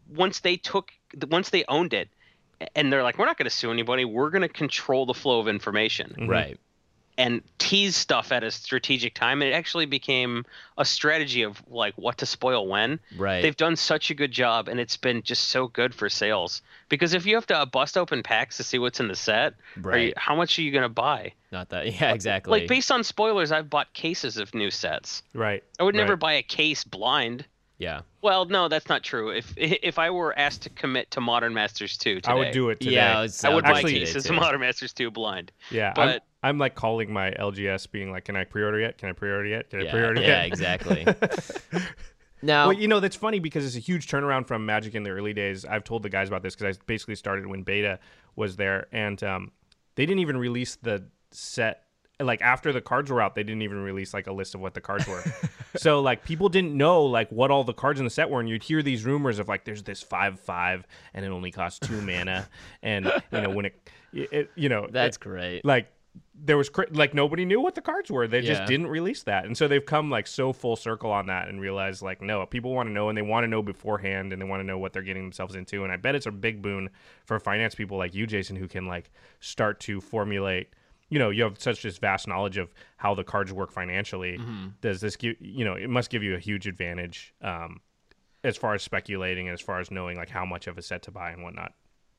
[0.08, 0.92] once they took
[1.30, 2.08] once they owned it,
[2.76, 4.06] and they're like, we're not going to sue anybody.
[4.06, 6.58] We're going to control the flow of information Right.
[7.18, 9.42] And tease stuff at a strategic time.
[9.42, 10.46] And it actually became
[10.78, 13.00] a strategy of like what to spoil when.
[13.18, 13.42] Right.
[13.42, 16.62] They've done such a good job, and it's been just so good for sales.
[16.90, 19.54] Because if you have to uh, bust open packs to see what's in the set,
[19.54, 20.18] are you, Right.
[20.18, 21.32] how much are you going to buy?
[21.52, 21.86] Not that.
[22.02, 22.52] Yeah, exactly.
[22.60, 25.24] Like based on spoilers, I've bought cases of new sets.
[25.34, 26.20] right I would never Right.
[26.20, 27.46] buy a case blind.
[27.78, 28.02] yeah.
[28.22, 29.30] Well, no, that's not true.
[29.30, 32.70] If if I were asked to commit to Modern Masters 2 today, i would do
[32.72, 34.34] it today Yeah, I would I'll buy today, cases too.
[34.34, 35.52] of Modern Masters 2 blind.
[35.72, 39.10] yeah I'm, but- I'm like calling my lgs being like can i pre-order yet can
[39.10, 41.06] i pre-order yet can i Yeah, pre-order yeah, yet exactly.
[42.42, 45.10] now, Well, you know, that's funny because it's a huge turnaround from Magic in the
[45.10, 45.66] early days.
[45.66, 48.00] I've told the guys about this because I basically started when beta
[48.36, 49.52] was there, and um,
[49.96, 51.82] they didn't even release the set.
[52.20, 54.74] Like after the cards were out, they didn't even release like a list of what
[54.74, 55.24] the cards were.
[55.76, 58.48] so like people didn't know like what all the cards in the set were, and
[58.48, 62.00] you'd hear these rumors of like there's this five five and it only costs two
[62.02, 62.48] mana,
[62.84, 63.76] and you know when it,
[64.14, 65.66] it you know that's it- great.
[65.66, 65.88] like
[66.34, 68.28] there was like nobody knew what the cards were.
[68.28, 69.46] They just didn't release that.
[69.46, 72.74] And so they've come like so full circle on that and realized like no people
[72.74, 74.94] want to know and they want to know beforehand and they want to know what
[74.94, 75.84] they're getting themselves into.
[75.84, 76.90] And i bet it's a big boon
[77.26, 80.70] for finance people like you jason who can like start to formulate
[81.10, 84.38] you know you have such this vast knowledge of how the cards work financially.
[84.38, 84.68] Mm-hmm.
[84.82, 87.80] does this give you know it must give you a huge advantage um
[88.44, 91.02] as far as speculating and as far as knowing like how much of a set
[91.04, 91.74] to buy and whatnot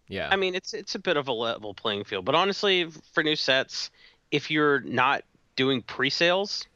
[0.08, 0.28] yeah.
[0.30, 2.24] I mean, it's it's a bit of a level playing field.
[2.24, 3.90] But honestly, for new sets,
[4.30, 5.24] if you're not
[5.56, 6.66] doing pre-sales,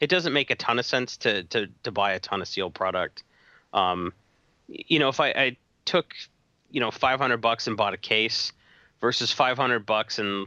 [0.00, 2.74] it doesn't make a ton of sense to to, to buy a ton of sealed
[2.74, 3.22] product.
[3.72, 4.12] Um,
[4.68, 6.14] you know, if I, I took
[6.70, 8.52] you know 500 bucks and bought a case
[9.00, 10.46] versus 500 bucks and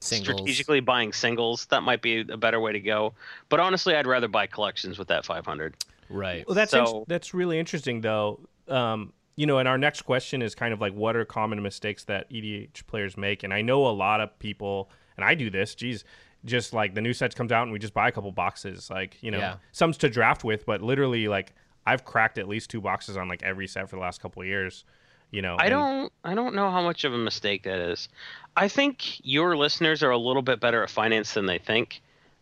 [0.00, 0.36] Singles.
[0.36, 3.14] strategically buying singles, that might be a better way to go.
[3.48, 5.74] But honestly, I'd rather buy collections with that 500.
[6.08, 6.46] Right.
[6.46, 8.38] Well, that's So- int- that's really interesting, though.
[8.68, 12.04] Um, you know, and our next question is kind of like, what are common mistakes
[12.04, 13.42] that EDH players make?
[13.42, 15.74] And I know a lot of people, and I do this.
[15.74, 16.04] Geez,
[16.44, 18.88] just like the new sets comes out and we just buy a couple boxes.
[18.90, 19.56] Like you know, Yeah.
[19.72, 21.52] some's to draft with, but literally, like
[21.86, 24.48] I've cracked at least two boxes on like every set for the last couple of
[24.48, 24.84] years.
[25.32, 28.08] You know, I and- don't I don't know how much of a mistake that is.
[28.56, 32.00] I think your listeners are a little bit better at finance than they think,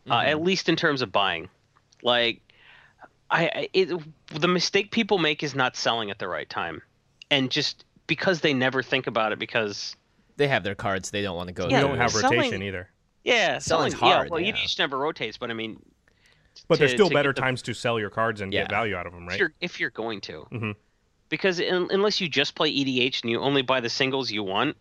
[0.08, 1.48] uh, at least in terms of buying.
[2.02, 2.40] Like,
[3.34, 3.90] I I- it,
[4.32, 6.80] the mistake people make is not selling at the right time,
[7.30, 9.38] and just because they never think about it.
[9.38, 9.96] Because
[10.36, 11.10] They have their cards.
[11.10, 11.66] They don't want to go.
[11.66, 12.02] We Yeah, through don't it.
[12.02, 12.88] have selling- rotation either.
[13.24, 14.48] yeah, selling Selling's hard, Yeah, well, yeah.
[14.62, 15.80] each never rotates, but I mean,
[16.68, 18.62] But to- there's still better the- times to sell your cards and Yeah.
[18.62, 19.34] get value out of them, right?
[19.34, 20.74] if you're if you're going to, Mhm.
[21.28, 24.76] because in, unless you just play EDH and you only buy the singles you want,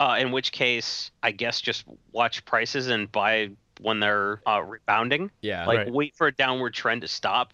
[0.00, 5.30] uh, in which case I guess just watch prices and buy when they're uh, rebounding.
[5.42, 5.66] Yeah.
[5.66, 5.90] Like Right.
[5.92, 7.52] wait for a downward trend to stop.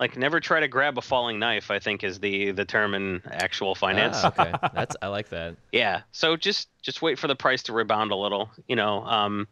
[0.00, 1.70] Like never try to grab a falling knife.
[1.70, 4.16] I think is the the term in actual finance.
[4.16, 4.52] Ah, okay.
[4.72, 5.56] That's I like that.
[5.72, 6.02] Yeah.
[6.12, 8.50] So just just wait for the price to rebound a little.
[8.66, 9.46] You know, um,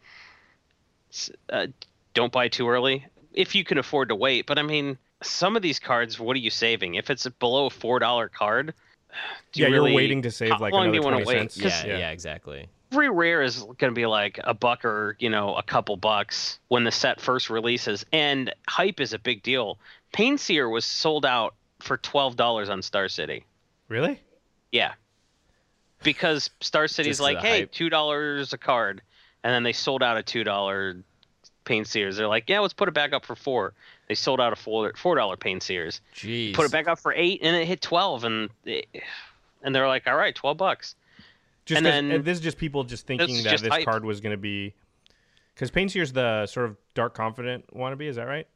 [1.49, 1.67] uh,
[2.13, 4.45] don't buy too early if you can afford to wait.
[4.45, 6.95] But I mean, some of these cards, what are you saving?
[6.95, 8.73] If it's below a four dollar card,
[9.53, 11.13] do you yeah, really, you're waiting to save how like long another do you want
[11.13, 11.51] 20 to wait?
[11.51, 11.57] cents.
[11.57, 12.69] Yeah, 'Cause yeah, exactly.
[12.91, 16.59] every rare is going to be like a buck or you know a couple bucks
[16.69, 19.79] when the set first releases, and hype is a big deal.
[20.11, 23.45] Pain Seer was sold out for twelve dollars on Star City.
[23.87, 24.21] Really?
[24.71, 24.93] Yeah,
[26.03, 27.71] because Star City's like, hey, hype.
[27.71, 29.01] two dollars a card,
[29.43, 30.97] and then they sold out a two dollar
[31.65, 32.17] Pain Seers.
[32.17, 33.73] They're like, yeah, let's put it back up for four.
[34.07, 36.01] They sold out a four four dollar Pain Seers.
[36.15, 36.53] Jeez.
[36.53, 38.85] Put it back up for eight, and it hit twelve, and it,
[39.63, 40.95] and they're like, all right, twelve bucks.
[41.65, 43.85] Just And then- and this is just people just thinking that just this hype.
[43.85, 44.73] card was going to be
[45.53, 48.03] because Pain Seer's the sort of Dark Confidant wannabe.
[48.07, 48.47] Is that right?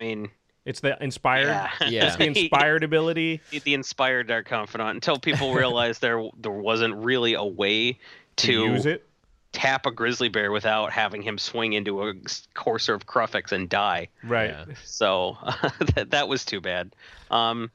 [0.00, 0.30] I mean,
[0.66, 1.46] It's the inspired.
[1.46, 2.06] yeah, Yeah.
[2.06, 3.40] It's the inspired ability.
[3.64, 8.52] the inspired Dark Confidant until people realized there there wasn't really a way To to
[8.52, 9.06] use it.
[9.52, 12.12] tap a grizzly bear without having him swing into a
[12.54, 14.08] courser of Kruphix and die.
[14.22, 14.50] Right.
[14.50, 14.64] Yeah.
[14.84, 15.38] So
[15.96, 16.94] that that was too bad.
[17.30, 17.70] Um,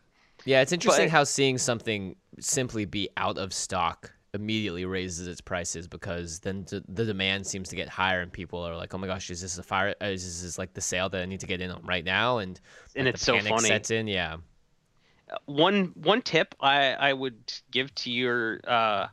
[0.45, 5.41] Yeah, it's interesting But- how seeing something simply be out of stock immediately raises its
[5.41, 9.07] prices because then the demand seems to get higher and people are like, "Oh my
[9.07, 9.95] gosh, is this a fire?
[10.01, 12.37] uh, Is this like the sale that I need to get in on right now?"
[12.39, 12.59] And
[12.95, 13.67] And like, it's so funny.
[13.67, 14.37] Sets in, yeah.
[15.45, 19.07] one one tip I I would give to your uh,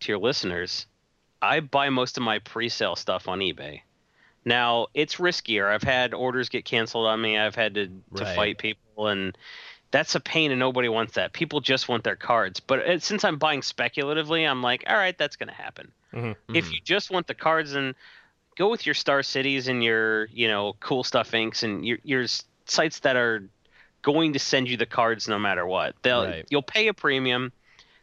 [0.00, 0.86] to your listeners,
[1.42, 3.80] I buy most of my pre-sale stuff on eBay.
[4.44, 5.72] Now it's riskier.
[5.72, 7.38] I've had orders get canceled on me.
[7.38, 8.34] I've had to, to Right.
[8.36, 9.36] fight people, and
[9.94, 10.50] that's a pain.
[10.50, 11.32] And nobody wants that.
[11.32, 12.58] People just want their cards.
[12.58, 15.92] But it, since I'm buying speculatively, I'm like, all right, that's going to happen.
[16.12, 16.34] Mhm.
[16.52, 17.94] If you just want the cards, then
[18.56, 22.26] go with your Star Cities and your you know Cool Stuff Inks and your your
[22.66, 23.44] sites that are
[24.02, 25.94] going to send you the cards no matter what.
[26.02, 26.46] They'll Right.
[26.50, 27.52] you'll pay a premium,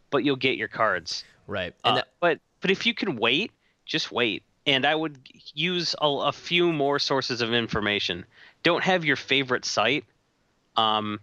[0.09, 1.23] but you'll get your cards.
[1.45, 1.73] Right.
[1.83, 3.51] And Uh, that- but but if you can wait,
[3.85, 4.43] just wait.
[4.65, 5.17] And I would
[5.53, 8.25] use a, a few more sources of information.
[8.63, 10.05] Don't have your favorite site.
[10.77, 11.19] Um,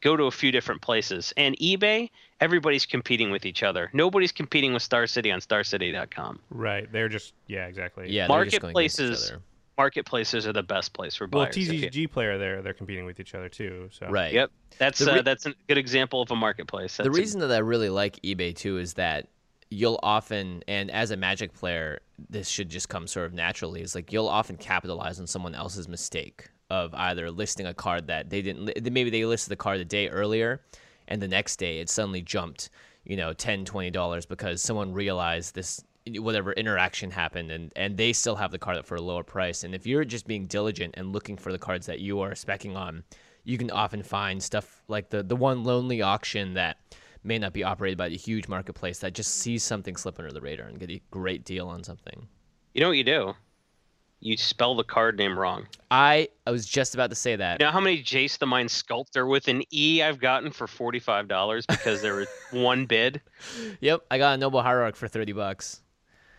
[0.00, 1.32] go to a few different places.
[1.36, 3.90] And eBay, everybody's competing with each other.
[3.92, 6.38] Nobody's competing with Star City on StarCity.com.
[6.50, 6.90] Right.
[6.90, 8.10] They're just yeah, exactly.
[8.10, 9.32] yeah, they're just going against each marketplaces-
[9.76, 11.56] Marketplaces are the best place for Well, buyers.
[11.56, 13.88] if you- TCG player there, they're competing with each other too.
[13.92, 14.34] So Right.
[14.34, 16.96] Yep, that's re- uh, that's a good example of a marketplace.
[16.96, 19.28] That's the a- reason that I really like eBay too is that
[19.70, 23.80] you'll often, and as a Magic player, this should just come sort of naturally.
[23.80, 28.30] Is like you'll often capitalize on someone else's mistake of either listing a card that
[28.30, 28.92] they didn't.
[28.92, 30.60] Maybe they listed the card the day earlier,
[31.06, 32.70] and the next day it suddenly jumped,
[33.04, 35.82] you know, 10 20 dollars because someone realized this
[36.16, 39.74] whatever interaction happened and and they still have the card for a lower price and
[39.74, 43.04] if you're just being diligent and looking for the cards that you are specking on
[43.44, 46.78] you can often find stuff like the the one lonely auction that
[47.24, 50.40] may not be operated by a huge marketplace that just sees something slip under the
[50.40, 52.26] radar and get a great deal on something
[52.78, 53.34] you know what you do?
[54.20, 55.66] You spell the card name wrong.
[55.90, 58.70] i i was just about to say that You know how many Jace the Mind
[58.70, 63.20] Sculptor with an E I've gotten for forty five dollars because there was one bid.
[63.80, 65.80] yep i got a noble hierarch for 30 bucks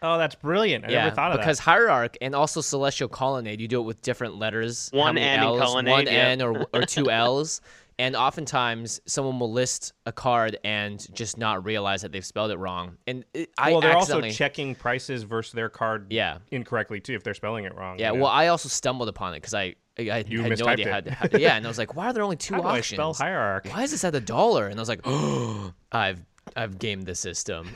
[0.02, 0.86] Oh, that's brilliant.
[0.86, 1.42] I yeah, never thought of that.
[1.42, 1.64] because that.
[1.64, 4.88] hierarch and also celestial colonnade, you do it with different letters.
[4.94, 6.12] One many N in Ls, colonnade, one yeah.
[6.12, 7.60] N or or two L's,
[8.00, 12.58] and oftentimes someone will list a card and just not realize that they've spelled it
[12.58, 12.98] wrong.
[13.06, 16.40] And it, I well, they're also checking prices versus their card Yeah.
[16.50, 18.00] incorrectly too if they're spelling it wrong.
[18.00, 18.12] yeah.
[18.12, 18.24] you know?
[18.24, 20.92] Well, I also stumbled upon it because I I had, You had no mistyped idea
[20.94, 22.68] how to, how, yeah, and I was like, why are there only two How do
[22.68, 22.96] I auctions?
[22.96, 23.68] spell hierarch?
[23.70, 24.68] Why is this at the dollar?
[24.68, 26.24] And I was like, oh, I've
[26.56, 27.70] I've gamed the system.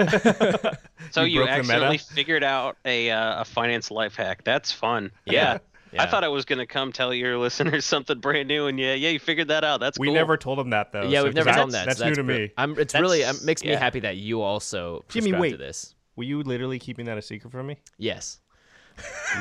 [1.11, 1.59] So You you, broke the meta?
[1.73, 4.43] accidentally figured out a uh, a finance life hack.
[4.45, 5.11] That's fun.
[5.25, 5.57] Yeah.
[5.93, 6.03] Yeah.
[6.03, 9.09] I thought I was gonna come tell your listeners something brand new, and yeah, yeah,
[9.09, 9.79] you figured that out.
[9.79, 10.15] That's we cool.
[10.15, 11.03] never told them that though.
[11.03, 11.85] yeah, so- we've never told that's, them that.
[11.85, 12.51] That's so new to br- me.
[12.57, 15.51] I'm, it's really it That's- makes me happy that you also Jimmy, wait.
[15.51, 15.95] to this.
[16.15, 17.77] Were you literally keeping that a secret from me?
[17.97, 18.39] Yes.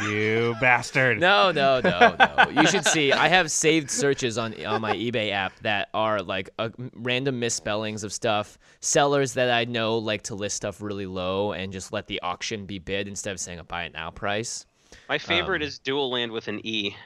[0.07, 1.21] You bastard.
[1.21, 2.49] No, no, no, no.
[2.63, 3.13] You should see.
[3.13, 8.03] I have saved searches on on my eBay app that are like uh, random misspellings
[8.03, 8.59] of stuff.
[8.81, 12.65] Sellers that I know like to list stuff really low and just let the auction
[12.65, 14.65] be bid instead of saying a buy it now price.
[15.13, 16.97] My favorite um, is dual land with an E.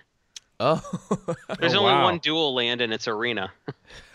[0.60, 0.80] Oh,
[1.58, 2.04] There's Oh, only wow.
[2.04, 3.52] one dual land, and it's arena.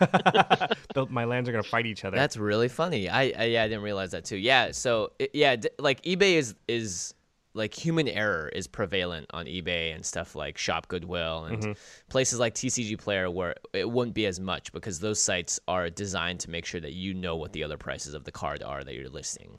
[1.10, 2.16] My lands are gonna fight each other.
[2.16, 3.10] that's really funny.
[3.10, 4.38] I, I yeah, I didn't realize that too.
[4.38, 7.12] Yeah, so it, yeah, d- like eBay is is
[7.52, 11.76] like human error is prevalent on eBay and stuff like Shop Goodwill and
[12.08, 16.40] places like TCG Player where it wouldn't be as much because those sites are designed
[16.40, 18.94] to make sure that you know what the other prices of the card are that
[18.94, 19.58] you're listing.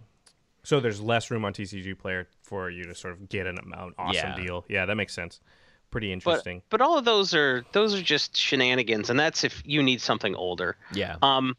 [0.64, 3.94] so there's less room on TCG player for you to sort of get an, an
[3.98, 4.36] awesome Yeah.
[4.36, 4.64] deal.
[4.70, 5.40] Yeah, that makes sense.
[5.90, 6.62] Pretty interesting.
[6.70, 10.36] but all of those are those are just shenanigans, and that's if you need something
[10.36, 10.76] older.
[10.94, 11.16] Yeah.
[11.24, 11.56] Um,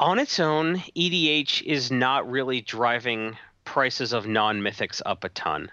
[0.00, 5.70] on its own, EDH is not really driving prices of non mythics up a ton.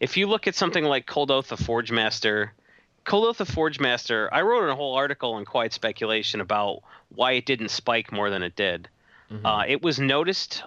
[0.00, 2.50] If you look at something like Kuldotha Forgemaster,
[3.04, 6.82] Kolotha Forge Master, I wrote a whole article in Quiet Speculation about
[7.14, 8.88] why it didn't spike more than it did.
[9.30, 9.46] Mm-hmm.
[9.46, 10.62] Uh, it was noticed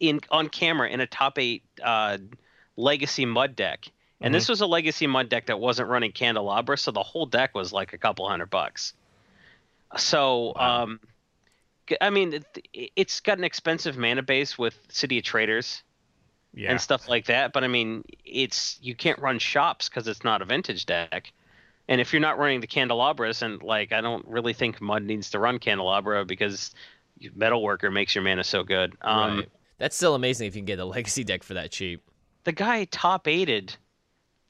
[0.00, 2.18] in on camera in a top eight uh,
[2.76, 3.86] Legacy Mud deck,
[4.20, 7.54] and this was a Legacy Mud deck that wasn't running Candelabra, so the whole deck
[7.54, 8.92] was like a couple hundred bucks.
[9.96, 11.00] So, um,
[11.86, 15.82] g- I mean, it, it's got an expensive mana base with City of Traders
[16.54, 16.70] Yeah.
[16.72, 17.52] and stuff like that.
[17.52, 21.32] But I mean, it's you can't run shops because it's not a vintage deck.
[21.88, 25.30] And if you're not running the candelabras, and like I don't really think Mud needs
[25.30, 26.74] to run candelabra because
[27.22, 28.94] Metalworker makes your mana so good.
[29.00, 29.48] Um, right.
[29.78, 32.02] That's still amazing if you can get a legacy deck for that cheap.
[32.44, 33.76] The guy top aided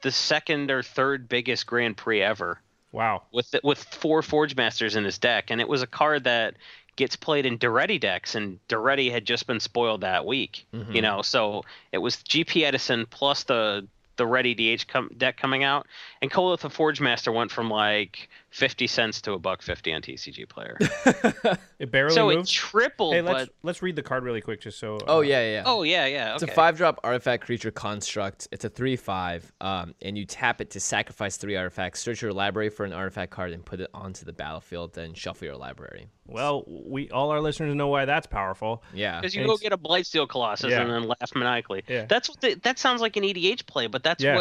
[0.03, 2.61] the second or third biggest Grand Prix ever
[2.93, 3.23] wow.
[3.33, 6.55] with the, with four Forgemasters in his deck, and it was a card that
[6.97, 10.67] gets played in Daretti decks, and Daretti had just been spoiled that week.
[10.75, 10.93] Mm-hmm.
[10.93, 13.87] You know, so it was GP Edison plus the
[14.17, 15.87] the Ready DH com- deck coming out,
[16.23, 20.79] and Kuldotha Forgemaster went from like fifty cents to a buck fifty on TCG Player.
[21.79, 24.79] It barely so it tripled, hey, let's but let's read the card really quick, just
[24.79, 24.99] so.
[25.07, 25.53] Oh uh, yeah, yeah.
[25.53, 25.63] yeah.
[25.67, 26.51] oh yeah, yeah, It's okay.
[26.51, 28.49] a five drop artifact creature construct.
[28.51, 32.01] It's a three five, um, and you tap it to sacrifice three artifacts.
[32.01, 34.95] Search your library for an artifact card and put it onto the battlefield.
[34.95, 36.09] Then shuffle your library.
[36.27, 38.83] Well, we all our listeners know why that's powerful.
[38.95, 40.81] Yeah, Because you And go it's- get a Blightsteel Colossus Yeah.
[40.81, 41.85] and then laugh maniacally.
[41.87, 42.07] Yeah.
[42.07, 44.39] That's what the, that sounds like an EDH play, but that's Yes.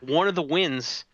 [0.00, 1.04] what one of the wins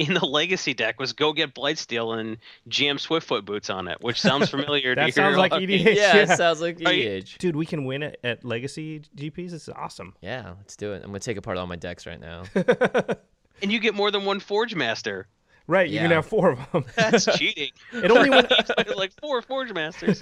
[0.00, 4.20] in the Legacy deck was go get Blightsteel and jam Swiftfoot boots on it, which
[4.20, 5.84] sounds familiar to That your sounds like EDH.
[5.84, 6.16] yeah, yeah.
[6.16, 7.38] it sounds like Are you- EDH.
[7.38, 9.50] Dude, we can win it at Legacy GPs.
[9.50, 10.14] This is awesome.
[10.22, 11.02] Yeah, let's do it.
[11.04, 12.44] I'm gonna take apart all my decks right now.
[13.62, 15.24] And you get more than one Forgemaster.
[15.66, 16.16] Right, you can Yeah.
[16.16, 16.84] have four of them.
[16.96, 17.70] That's cheating.
[17.92, 18.50] it only went,
[18.96, 20.18] like four Forgemasters.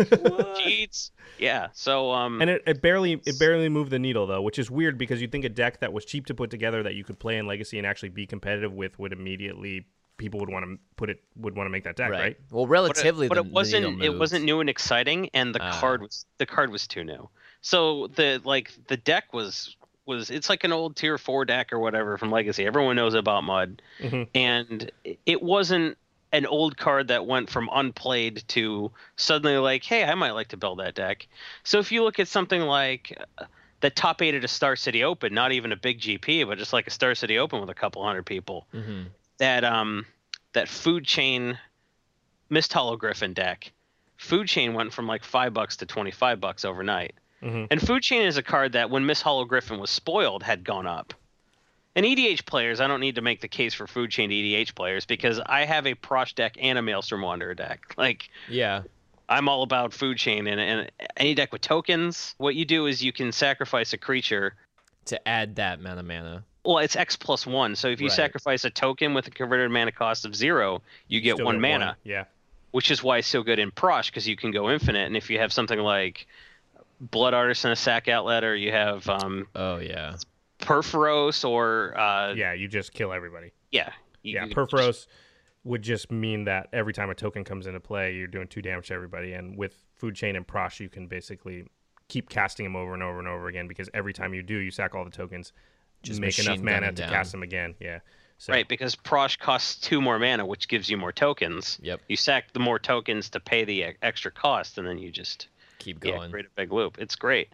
[0.63, 1.11] Cheats.
[1.39, 1.69] Yeah.
[1.73, 4.99] So um and it, it barely it barely moved the needle though, which is weird
[4.99, 7.39] because you'd think a deck that was cheap to put together that you could play
[7.39, 11.23] in Legacy and actually be competitive with would immediately people would want to put it
[11.37, 12.37] would want to make that deck, right?
[12.51, 15.55] Well, but relatively, it, but the, it wasn't needle it wasn't new and exciting and
[15.55, 15.79] the Ah.
[15.81, 17.29] card was the card was too new
[17.61, 19.77] so the like the deck was
[20.09, 23.45] was it's like an old tier four deck or whatever from legacy everyone knows about
[23.45, 24.27] mud Mhm.
[24.35, 24.91] and
[25.27, 25.97] it wasn't
[26.33, 30.57] an old card that went from unplayed to suddenly like hey i might like to
[30.57, 31.29] build that deck
[31.63, 33.45] so if you look at something like uh,
[33.81, 36.73] the top eight at a star city open not even a big gp but just
[36.73, 39.07] like a star city open with a couple hundred people Mhm.
[39.39, 40.07] that um
[40.55, 41.59] that food chain
[42.51, 43.73] Misthollow Griffin deck
[44.17, 47.69] food chain went from like five bucks to 25 bucks overnight Mhm.
[47.71, 51.15] and food chain is a card that when Misthollow Griffin was spoiled had gone up
[51.95, 54.75] and edh players i don't need to make the case for food chain to edh
[54.75, 58.83] players because i have a Prossh deck and a maelstrom wanderer deck like Yeah,
[59.29, 63.03] i'm all about food chain and, and any deck with tokens what you do is
[63.03, 64.55] you can sacrifice a creature
[65.07, 66.45] to add that amount of mana.
[66.65, 67.75] well, it's X plus one.
[67.77, 68.17] So if you Right.
[68.17, 71.97] sacrifice a token with a converted mana cost of zero, you get Still one mana,
[72.05, 72.25] Yeah.
[72.73, 75.07] which is why it's so good in Prossh because you can go infinite.
[75.07, 76.27] And if you have something like
[77.01, 80.17] Blood Artisan, a sack outlet, or you have um, Oh yeah,
[80.59, 83.53] Purphoros, or uh, Yeah, you just kill everybody.
[83.71, 85.07] yeah, you- Yeah, you- Purphoros
[85.65, 88.89] would just mean that every time a token comes into play, you're doing two damage
[88.89, 89.33] to everybody.
[89.35, 91.65] And with Food Chain and Prossh, you can basically
[92.09, 94.71] keep casting them over and over and over again because every time you do, you
[94.71, 95.53] sack all the tokens,
[96.03, 97.11] Just make enough mana to down.
[97.11, 97.75] cast them again.
[97.81, 98.01] Yeah.
[98.39, 101.79] So, Right, because Prossh costs two more mana, which gives you more tokens.
[101.83, 102.01] Yep.
[102.09, 106.05] You sack the more tokens to pay the extra cost, and then you just keep
[106.05, 106.31] yeah, going.
[106.31, 106.99] create a big loop.
[106.99, 107.49] It's great.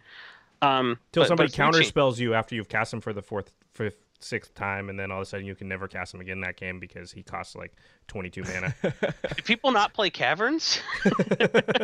[0.61, 3.51] Um, Till somebody but Food Chain- counterspells you after you've cast him for the fourth,
[3.73, 6.37] fifth, sixth time, and then all of a sudden you can never cast him again
[6.37, 7.73] in that game because he costs like
[8.07, 8.75] 22 mana.
[8.81, 10.79] Do people not play caverns?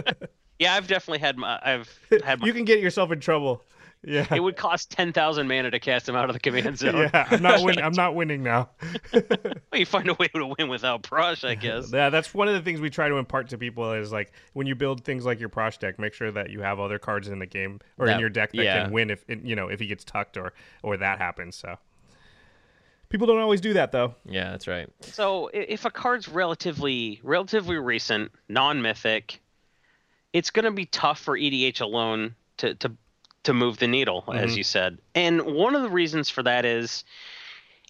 [0.59, 1.59] yeah, I've definitely had my.
[1.63, 2.47] I've had my.
[2.47, 3.63] you can get yourself in trouble.
[4.03, 4.25] Yeah.
[4.33, 7.09] It would cost ten thousand mana to cast him out of the command zone.
[7.13, 8.69] yeah, I'm not win- I'm not winning now.
[9.71, 11.93] Well, you find a way to win without Prossh, I guess.
[11.93, 14.67] Yeah, that's one of the things we try to impart to people is like when
[14.67, 17.39] you build things like your Prossh deck, make sure that you have other cards in
[17.39, 18.83] the game or in your deck that yeah.
[18.83, 21.55] can win if you know if he gets tucked or or that happens.
[21.55, 21.77] So
[23.07, 24.15] people don't always do that though.
[24.25, 24.89] Yeah, that's right.
[25.01, 29.39] So if a card's relatively relatively recent, non-mythic,
[30.33, 32.91] it's going to be tough for EDH alone to to
[33.43, 34.57] to move the needle, as Mhm.
[34.57, 34.97] you said.
[35.15, 37.03] And one of the reasons for that is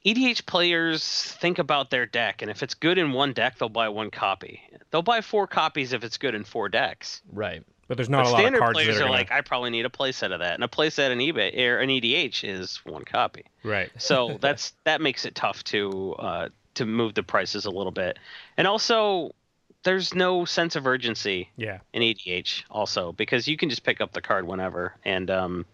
[0.03, 1.03] EDH players
[1.39, 4.61] think about their deck, and if it's good in one deck, they'll buy one copy.
[4.89, 7.21] They'll buy four copies if it's good in four decks.
[7.31, 7.63] Right.
[7.87, 9.41] But there's not but a lot of standard cards players that are are, like, I
[9.41, 12.77] probably need a playset of that, and a playset in eBay or an EDH is
[12.85, 13.43] one copy.
[13.63, 13.91] right.
[13.97, 18.17] So that's that makes it tough to uh, to move the prices a little bit,
[18.57, 19.35] and also
[19.83, 21.79] there's no sense of urgency Yeah.
[21.93, 25.65] in EDH also because you can just pick up the card whenever, and um,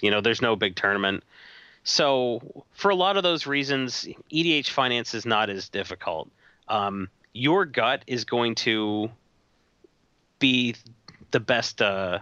[0.00, 1.24] you know there's no big tournament.
[1.82, 6.30] So for a lot of those reasons, EDH finance is not as difficult.
[6.68, 9.10] Um, your gut is going to
[10.38, 10.74] be
[11.30, 12.18] the best uh,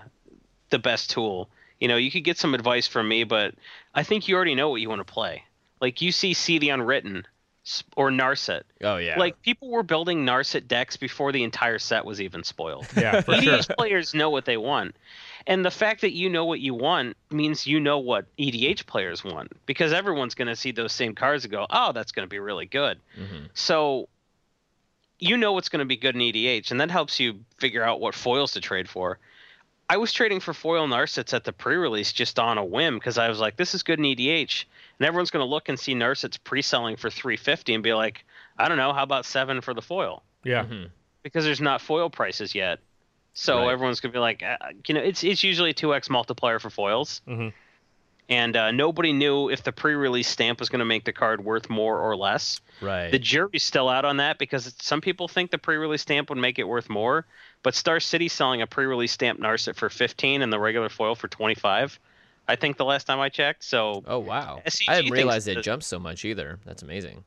[0.71, 1.49] the best tool.
[1.81, 3.55] You know, you could get some advice from me, but
[3.95, 5.45] I think you already know what you want to play.
[5.81, 7.27] Like you see See the Unwritten
[7.97, 8.63] or Narset.
[8.83, 9.19] Oh yeah.
[9.19, 12.87] Like people were building Narset decks before the entire set was even spoiled.
[12.97, 13.59] Yeah, for sure.
[13.59, 14.97] EDH players know what they want.
[15.47, 19.25] And the fact that you know what you want means you know what EDH players
[19.25, 22.31] want because everyone's going to see those same cards and go, "Oh, that's going to
[22.31, 23.49] be really good." Mhm.
[23.55, 24.09] So
[25.19, 28.01] you know what's going to be good in EDH, and that helps you figure out
[28.01, 29.19] what foils to trade for.
[29.91, 33.29] I was trading for foil Narsets at the pre-release just on a whim because I
[33.29, 34.65] was like, "This is good in EDH,"
[34.99, 38.25] and everyone's going to look and see Narsets pre-selling for 350 and be like,
[38.59, 40.65] "I don't know, how about seven for the foil?" Yeah.
[40.65, 40.91] Mhm.
[41.23, 42.79] Because there's not foil prices yet,
[43.35, 43.73] so Right.
[43.73, 46.71] everyone's going to be like, uh, you know, it's it's usually a 2x multiplier for
[46.71, 47.53] foils, Mhm.
[48.29, 51.69] and uh, nobody knew if the pre-release stamp was going to make the card worth
[51.71, 52.61] more or less.
[52.81, 53.11] Right.
[53.11, 56.59] The jury's still out on that because some people think the pre-release stamp would make
[56.59, 57.27] it worth more,
[57.63, 61.29] but Star City selling a pre-release stamp Narset for 15 and the regular foil for
[61.29, 61.99] 25.
[62.49, 63.63] I think the last time I checked.
[63.65, 64.63] So, oh wow.
[64.67, 66.59] SCG I didn't realize it jumped so much either.
[66.65, 67.25] That's amazing.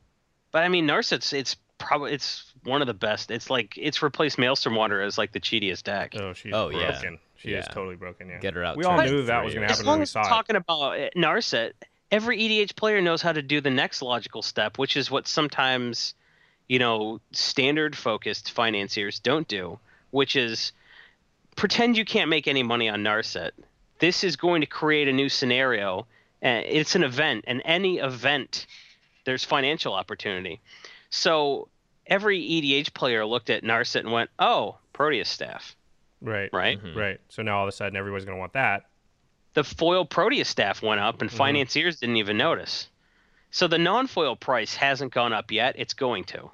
[0.50, 3.30] but I mean Narset's it's probably it's one of the best.
[3.30, 6.14] It's like it's replaced Maelstrom Wanderer as like the cheatiest deck.
[6.18, 6.90] Oh, she's Oh, yeah.
[6.92, 7.18] broken.
[7.36, 8.28] She is totally broken.
[8.28, 8.38] Yeah.
[8.38, 8.76] Get her out.
[8.76, 9.72] We all knew that was gonna happen.
[9.72, 10.28] as happen long when we as saw we're it.
[10.28, 11.72] talking about uh, Narset,
[12.12, 16.14] every EDH player knows how to do the next logical step, which is what sometimes,
[16.68, 19.78] you know, standard focused financiers don't do,
[20.12, 20.70] which is
[21.56, 23.50] pretend you can't make any money on Narset.
[24.02, 26.08] This is going to create a new scenario.
[26.42, 28.66] And it's an event, and any event,
[29.24, 30.60] there's financial opportunity.
[31.10, 31.68] So
[32.04, 35.76] every EDH player looked at Narset and went, "Oh, Proteus staff,
[36.20, 36.50] Right.
[36.52, 36.96] right?" Mhm.
[36.96, 37.20] Right.
[37.28, 38.86] So now all of a sudden everybody's gonna want that.
[39.54, 41.36] the foil Proteus staff went up and Mhm.
[41.36, 42.88] financiers didn't even notice.
[43.50, 45.74] So the non-foil price hasn't gone up yet.
[45.78, 46.50] It's going to.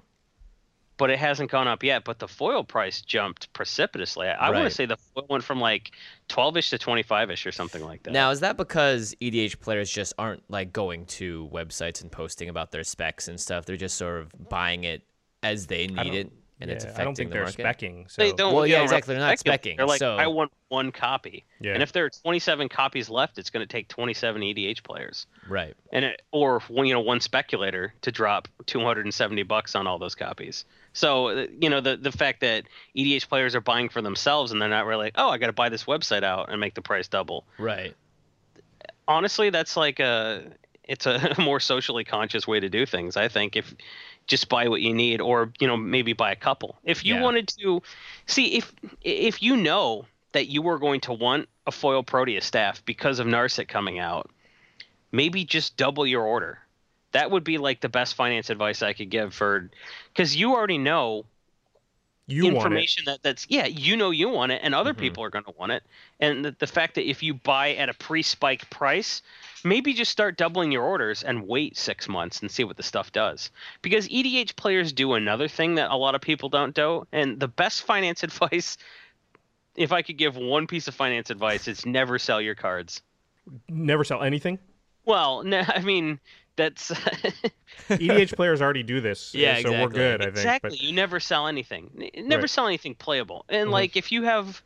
[0.99, 4.27] But it hasn't gone up yet, but the foil price jumped precipitously.
[4.27, 5.93] I, I want to say the foil went from like
[6.29, 8.13] 12ish to 25ish or something like that.
[8.13, 12.73] Now, is that because EDH players just aren't like going to websites and posting about
[12.73, 13.65] their specs and stuff?
[13.65, 15.03] They're just sort of buying it
[15.43, 17.65] as they need it, and yeah, it's I affecting don't think the they're market.
[17.65, 18.11] specking.
[18.11, 19.15] So they don't Well, they yeah, exactly.
[19.15, 19.63] They're not speculate.
[19.63, 21.45] specking, They're like, so- I want one copy.
[21.61, 21.73] Yeah.
[21.75, 25.27] And if there are 27 copies left, it's going to take 27 EDH players.
[25.49, 25.75] Right.
[25.93, 30.15] and it, or one you know one speculator to drop 270 bucks on all those
[30.15, 34.61] copies so you know the the fact that edh players are buying for themselves and
[34.61, 36.83] they're not really like oh i got to buy this website out and make the
[36.83, 37.95] price double Right.
[39.07, 40.43] honestly that's like a
[40.85, 43.75] it's a more socially conscious way to do things i think if
[44.29, 47.23] just buy what you need or you know maybe buy a couple if you Yeah.
[47.23, 47.83] wanted to
[48.27, 48.73] see if
[49.03, 53.27] if you know that you were going to want a foil proteus staff because of
[53.27, 54.31] narset coming out
[55.13, 56.59] maybe just double your order
[57.13, 59.71] that would be like the best finance advice i could give for
[60.13, 61.25] because you already know
[62.27, 62.83] you want it.
[62.83, 64.99] information that that's yeah you know you want it and other Mhm.
[64.99, 65.83] people are going to want it
[66.21, 69.23] and the, the fact that if you buy at a pre-spike price
[69.65, 73.13] maybe just start doubling your orders and wait six months and see what the stuff
[73.13, 73.51] does
[73.83, 77.49] because edh players do another thing that a lot of people don't do and the
[77.49, 78.77] best finance advice
[79.77, 83.03] if i could give one piece of finance advice it's never sell your cards
[83.69, 84.59] Never sell anything.
[85.07, 86.21] well no, i mean
[86.57, 86.91] that's
[87.91, 89.33] EDH players already do this.
[89.33, 90.01] Yeah, so we're exactly.
[90.01, 90.21] good.
[90.21, 90.37] I think.
[90.37, 92.51] exactly But you never sell anything never Right.
[92.51, 93.73] sell anything playable and Mhm.
[93.73, 94.63] like if you have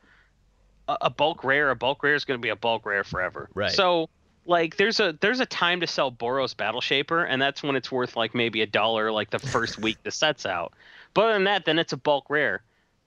[0.88, 3.48] a, a bulk rare a bulk rare is going to be a bulk rare forever
[3.54, 3.70] Right.
[3.72, 4.08] so
[4.44, 8.16] like there's a there's a time to sell Boros Battleshaper and that's when it's worth
[8.16, 10.72] like maybe a dollar like the first week the set's out.
[11.14, 12.62] But other than that then it's a bulk rare.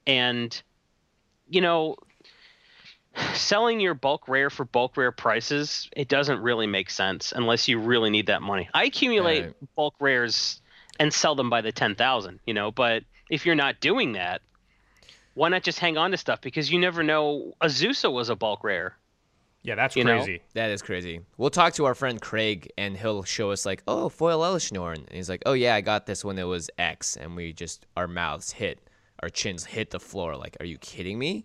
[0.06, 0.60] And
[1.48, 1.96] you know
[3.34, 7.78] selling your bulk rare for bulk rare prices it doesn't really make sense unless you
[7.78, 8.68] really need that money.
[8.74, 9.54] I accumulate Right.
[9.74, 10.60] bulk rares
[10.98, 14.42] and sell them by the 10,000 you know but if you're not doing that
[15.34, 16.40] why not just hang on to stuff?
[16.40, 18.96] Because you never know azusa was a bulk rare
[19.66, 20.16] yeah, that's You know?
[20.18, 20.40] crazy.
[20.54, 21.20] That is crazy.
[21.36, 24.98] We'll talk to our friend Craig, and he'll show us like, "Oh, foil Elesh Norn,"
[24.98, 27.84] and he's like, "Oh yeah, I got this when it was X," and we just
[27.96, 28.78] our mouths hit,
[29.22, 30.36] our chins hit the floor.
[30.36, 31.44] Like, are you kidding me?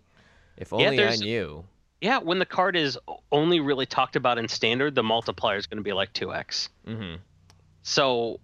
[0.57, 1.65] If Yeah, only I there's- knew.
[2.01, 2.97] yeah when the card is
[3.31, 7.15] only really talked about in standard the multiplier is going to be like 2x hmm
[7.83, 8.39] So,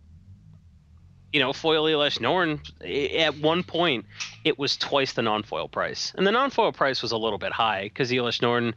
[1.33, 4.05] you know, foil Elesh Norn, at one point,
[4.43, 6.13] it was twice the non foil price.
[6.15, 8.73] And the non foil price was a little bit high because Elesh Norn,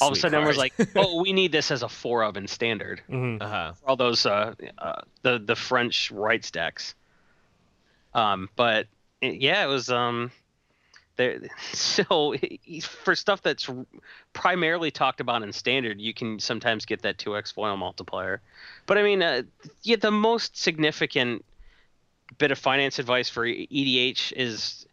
[0.00, 2.36] all of a sudden, everyone was like, oh, we need this as a four of
[2.36, 3.72] in standard hmm uh huh.
[3.74, 6.94] for all those, uh, uh, the, the French rights decks.
[8.14, 8.86] Um, but
[9.20, 10.30] it- yeah, it was, um,
[11.16, 11.40] There,
[11.72, 12.34] so
[12.82, 13.68] for stuff that's
[14.32, 18.40] primarily talked about in standard, you can sometimes get that 2x foil multiplier.
[18.86, 19.42] But I mean, uh,
[19.82, 21.44] yeah, the most significant
[22.38, 24.86] bit of finance advice for EDH is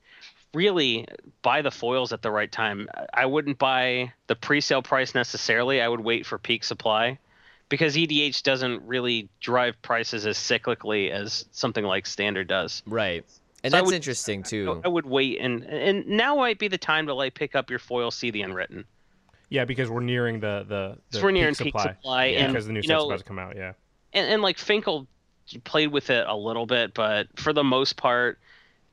[0.56, 1.08] really
[1.42, 2.88] buy the foils at the right time.
[3.14, 5.82] I wouldn't buy the pre-sale price necessarily.
[5.82, 7.20] I would wait for peak supply
[7.70, 12.82] because EDH doesn't really drive prices as cyclically as something like standard does.
[12.88, 13.26] Right.
[13.64, 14.82] And so that's would, interesting too.
[14.84, 17.80] I would wait and and now might be the time to like pick up your
[17.80, 18.86] foil see the unwritten.
[19.50, 22.40] Yeah, because we're nearing the the, the we're nearing peak supply, peak supply yeah.
[22.40, 23.56] and because the new set's know, about to come out.
[23.56, 23.74] Yeah,
[24.14, 25.08] and, and like Finkel
[25.64, 28.40] played with it a little bit, but for the most part,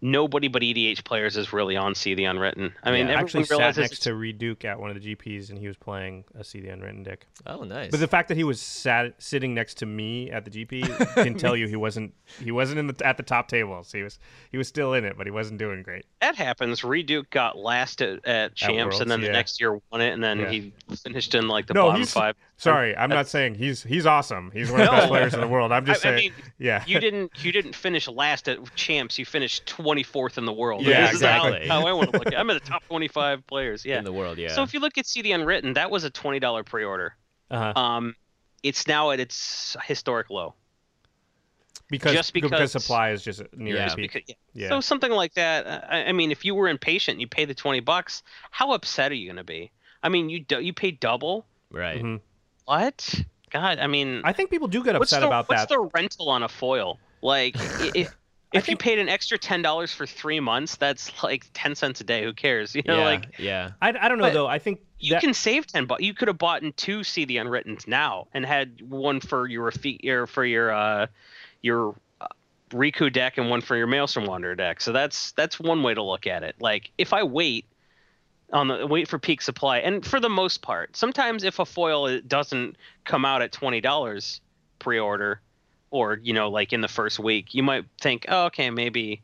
[0.02, 2.74] nobody but EDH players is really on See the Unwritten.
[2.82, 5.58] I mean, yeah, actually sat next to Reid Duke at one of the GPs, and
[5.58, 7.26] he was playing a See the Unwritten deck.
[7.46, 7.90] Oh, nice!
[7.90, 11.34] But the fact that he was sat sitting next to me at the GP can
[11.38, 13.92] tell you he wasn't he wasn't in the at the top tables.
[13.92, 14.18] He was
[14.50, 16.04] he was still in it, but he wasn't doing great.
[16.20, 16.82] That happens.
[16.84, 19.28] Reid Duke got last at, at champs, at Worlds, and then yeah.
[19.28, 20.50] the next year won it, and then yeah.
[20.50, 22.36] he finished in like the no, bottom five.
[22.62, 24.50] Sorry, I'm not saying he's he's awesome.
[24.52, 24.98] He's one of the no.
[24.98, 25.70] best players in the world.
[25.72, 26.18] I'm just I, saying.
[26.18, 26.84] I mean, yeah.
[26.86, 29.18] You didn't you didn't finish last at champs.
[29.18, 30.82] You finished 24th in the world world.
[30.82, 31.66] Yeah, this exactly.
[31.66, 32.32] how, how, I want to look at.
[32.34, 32.36] It.
[32.36, 33.84] I'm in the top 25 players.
[33.84, 34.38] Yeah, in the world.
[34.38, 34.54] Yeah.
[34.54, 37.14] So if you look at See the Unwritten, that was a twenty dollar pre-order.
[37.50, 37.78] Uh-huh.
[37.78, 38.14] Um,
[38.62, 40.54] it's now at its historic low.
[41.90, 44.12] Because just because, because supply is just near yeah, peak.
[44.12, 44.34] Because, yeah.
[44.54, 44.68] yeah.
[44.70, 45.66] So something like that.
[45.90, 48.22] I, I, mean, if you were impatient, and you pay the twenty bucks.
[48.50, 49.70] How upset are you going to be?
[50.02, 51.44] I mean, you do, you pay double.
[51.70, 51.98] Right.
[51.98, 52.16] Mm-hmm.
[52.64, 53.24] What?
[53.50, 55.78] God, I mean, I think people do get upset the, about what's that.
[55.78, 56.98] What's the rental on a foil?
[57.20, 58.14] Like, if
[58.52, 62.00] if think, you paid an extra ten dollars for three months, that's like ten cents
[62.00, 62.24] a day.
[62.24, 62.74] Who cares?
[62.74, 63.70] You know, yeah, like yeah.
[63.80, 64.46] I, I don't know though.
[64.46, 66.02] I think you can save ten bucks.
[66.02, 69.70] You could have bought in two See the Unwrittens now and had one for your
[69.70, 71.06] feet, your for your uh
[71.62, 72.28] your uh,
[72.70, 74.80] Riku deck and one for your Maelstrom Wanderer deck.
[74.80, 76.56] So that's that's one way to look at it.
[76.60, 77.66] Like if I wait
[78.52, 82.20] on the wait for peak supply, and for the most part, sometimes if a foil
[82.20, 84.40] doesn't come out at twenty dollars
[84.78, 85.40] pre-order
[85.90, 89.22] or you know like in the first week you might think oh, okay maybe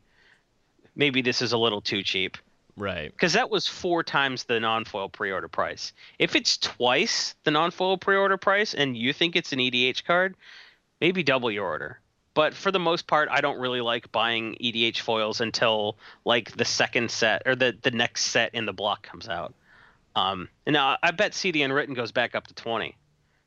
[0.95, 2.37] maybe this is a little too cheap.
[2.77, 3.11] Right.
[3.11, 5.91] Because that was four times the non-foil pre-order price.
[6.17, 10.35] If it's twice the non-foil pre-order price and you think it's an edh card
[11.01, 11.99] maybe double your order
[12.33, 16.65] but for the most part i don't really like buying edh foils until like the
[16.65, 19.53] second set or the, the next set in the block comes out.
[20.15, 22.95] Um, and now i bet the unwritten goes back up to 20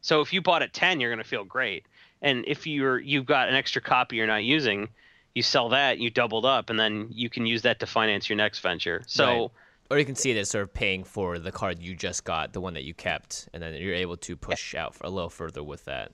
[0.03, 1.87] so if you bought at 10 you're going to feel great.
[2.20, 4.89] And if you're you've got an extra copy you're not using
[5.35, 8.37] you sell that you doubled up and then you can use that to finance your
[8.37, 9.03] next venture.
[9.07, 9.51] So right.
[9.91, 12.53] or you can see it as sort of paying for the card you just got
[12.53, 15.62] the one that you kept and then you're able to push out a little further
[15.62, 16.12] with that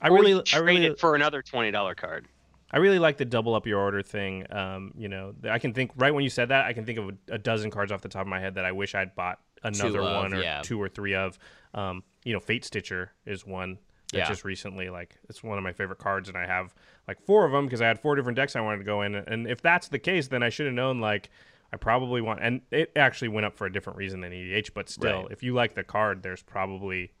[0.00, 2.28] i really i really it for another $20 card
[2.70, 4.44] I really like the double up your order thing.
[4.52, 7.08] Um, you know, I can think right when you said that, I can think of
[7.08, 9.38] a, a, dozen cards off the top of my head that I wish I'd bought
[9.62, 10.60] another one or yeah.
[10.62, 11.38] two or three of.
[11.72, 13.78] Um, you know, Fatestitcher is one
[14.12, 14.28] yeah.
[14.28, 16.74] just recently like it's one of my favorite cards and i have
[17.06, 19.14] like four of them because i had four different decks i wanted to go in
[19.14, 21.30] and if that's the case then i should have known like
[21.72, 24.88] i probably want and it actually went up for a different reason than edh but
[24.88, 25.30] still right.
[25.30, 27.12] if you like the card there's probably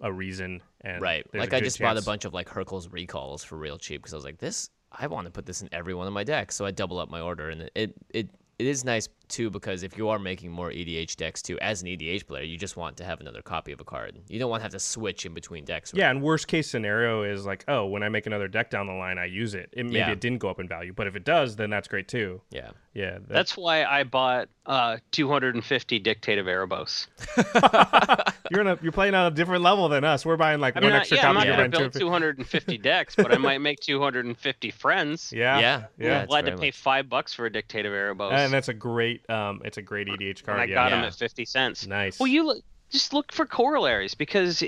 [0.00, 1.94] a reason and right like i just chance.
[1.94, 4.70] bought a bunch of like Hercules recalls for real cheap because i was like this
[4.92, 7.10] i want to put this in every one of my decks so i double up
[7.10, 8.28] my order and it it
[8.58, 11.88] it is nice too because if you are making more EDH decks too, as an
[11.88, 14.18] EDH player, you just want to have another copy of a card.
[14.28, 15.92] You don't want to have to switch in between decks.
[15.92, 16.00] Right?
[16.00, 18.92] Yeah, and worst case scenario is like, oh, when I make another deck down the
[18.92, 19.70] line, I use it.
[19.72, 20.10] it maybe yeah.
[20.10, 22.40] it didn't go up in value, but if it does, then that's great too.
[22.50, 23.12] Yeah, yeah.
[23.12, 27.06] That's, that's why I bought uh, 250 Dictate of Erebos.
[28.50, 30.26] you're in a, you're playing on a different level than us.
[30.26, 31.38] We're buying like I mean, one I, extra yeah, copy.
[31.38, 35.32] I'm not going to build 250 decks, but I might make 250 friends.
[35.32, 36.20] Yeah, yeah, yeah.
[36.20, 38.32] I'm glad to pay five bucks for a Dictate of Erebos.
[38.32, 40.60] And that's a great, um, it's a great EDH card.
[40.60, 40.74] And I yeah.
[40.74, 40.96] got yeah.
[40.96, 41.86] them at 50 cents.
[41.86, 42.18] Nice.
[42.18, 44.62] Well, you look, just look for corollaries because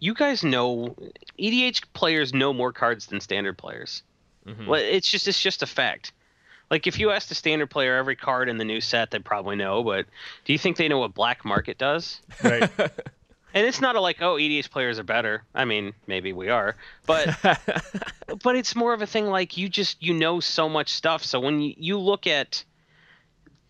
[0.00, 0.96] you guys know
[1.38, 4.02] EDH players know more cards than standard players.
[4.46, 4.66] Mm-hmm.
[4.66, 6.12] Well, it's just it's just a fact.
[6.70, 9.56] Like if you ask the standard player every card in the new set, they probably
[9.56, 9.82] know.
[9.82, 10.06] But
[10.44, 12.20] do you think they know what black market does?
[12.42, 12.70] Right.
[12.78, 15.44] and it's not a like, oh, EDH players are better.
[15.54, 17.36] I mean, maybe we are, but
[18.42, 21.24] but it's more of a thing like you just you know so much stuff.
[21.24, 22.64] So when you, you look at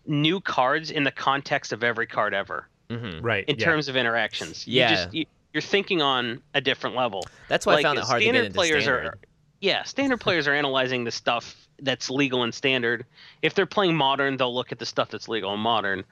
[0.09, 3.23] new cards in the context of every card ever, mm-hmm.
[3.25, 3.45] right?
[3.47, 3.65] In yeah.
[3.65, 4.89] terms of interactions, yeah.
[4.89, 7.25] You just, you, are thinking on a different level.
[7.47, 9.07] That's why like, I found it hard to get into players standard.
[9.07, 9.17] Are,
[9.61, 13.05] yeah, standard players are analyzing the stuff that's legal and standard.
[13.41, 16.03] If they're playing modern, they'll look at the stuff that's legal and modern.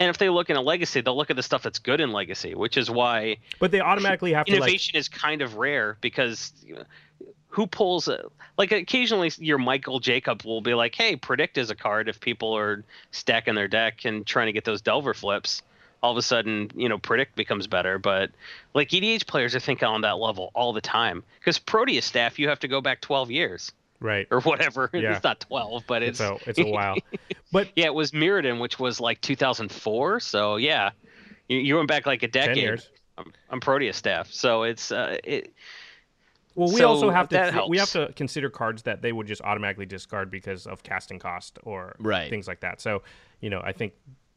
[0.00, 2.10] And if they look in a legacy, they'll look at the stuff that's good in
[2.10, 3.36] legacy, which is why.
[3.60, 4.66] But they automatically have innovation to.
[4.66, 6.52] Innovation is kind of rare because
[7.52, 8.24] who pulls a,
[8.56, 12.56] like occasionally your Michael Jacob will be like, "Hey, predict is a card if people
[12.56, 15.62] are stacking their deck and trying to get those Delver flips."
[16.02, 17.98] All of a sudden, you know, predict becomes better.
[17.98, 18.30] But
[18.74, 22.48] like EDH players are thinking on that level all the time because Proteus staff you
[22.48, 24.26] have to go back 12 years Right.
[24.30, 24.90] or whatever.
[24.94, 25.14] Yeah.
[25.14, 26.96] It's not 12, but It's it's, a it's a while.
[27.52, 30.20] But yeah, it was Mirrodin, which was like 2004.
[30.20, 30.90] So yeah,
[31.48, 32.80] you, you went back like a decade.
[33.18, 35.52] I'm, I'm Proteus staff, so it's uh, it.
[36.54, 39.26] Well, we So also have to that we have to consider cards that they would
[39.26, 42.28] just automatically discard because of casting cost or Right.
[42.30, 42.80] things like that.
[42.80, 43.02] So,
[43.40, 43.94] you know, I think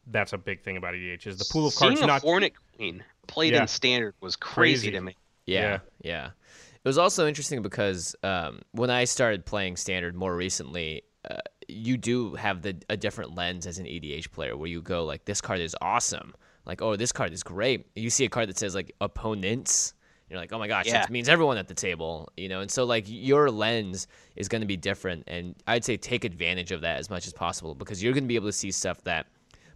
[0.08, 2.52] that's a big thing about EDH is the pool of cards Seeing a not Hornet
[2.76, 3.62] Queen played Yeah.
[3.62, 4.90] in Standard was crazy, Crazy.
[4.92, 5.16] to me.
[5.46, 5.78] Yeah, Yeah.
[6.02, 6.26] yeah.
[6.26, 11.96] It was also interesting because um, when I started playing standard more recently, uh, you
[11.96, 15.40] do have the a different lens as an EDH player where you go like, this
[15.40, 16.34] card is awesome.
[16.64, 17.86] Like, oh, this card is great.
[17.96, 19.92] You see a card that says like opponents.
[20.28, 20.94] You're like, oh my gosh, Yeah.
[21.00, 22.60] that means everyone at the table, you know.
[22.60, 26.72] And so like your lens is going to be different, and I'd say take advantage
[26.72, 29.02] of that as much as possible because you're going to be able to see stuff
[29.04, 29.26] that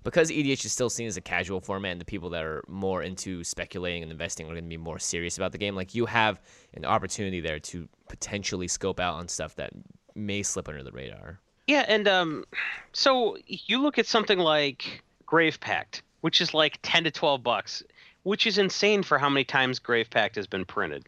[0.02, 3.02] because EDH is still seen as a casual format and the people that are more
[3.02, 6.06] into speculating and investing are going to be more serious about the game, like you
[6.06, 6.40] have
[6.74, 9.70] an opportunity there to potentially scope out on stuff that
[10.14, 11.38] may slip under the radar.
[11.66, 12.44] Yeah, and um,
[12.92, 17.82] so you look at something like Grave Pact, which is like 10 to 12 bucks,
[18.22, 21.04] which is insane for how many times Grave Pact has been printed.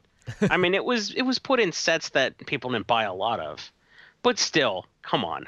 [0.48, 3.40] I mean, it was it was put in sets that people didn't buy a lot
[3.40, 3.72] of,
[4.22, 5.46] but still, come on,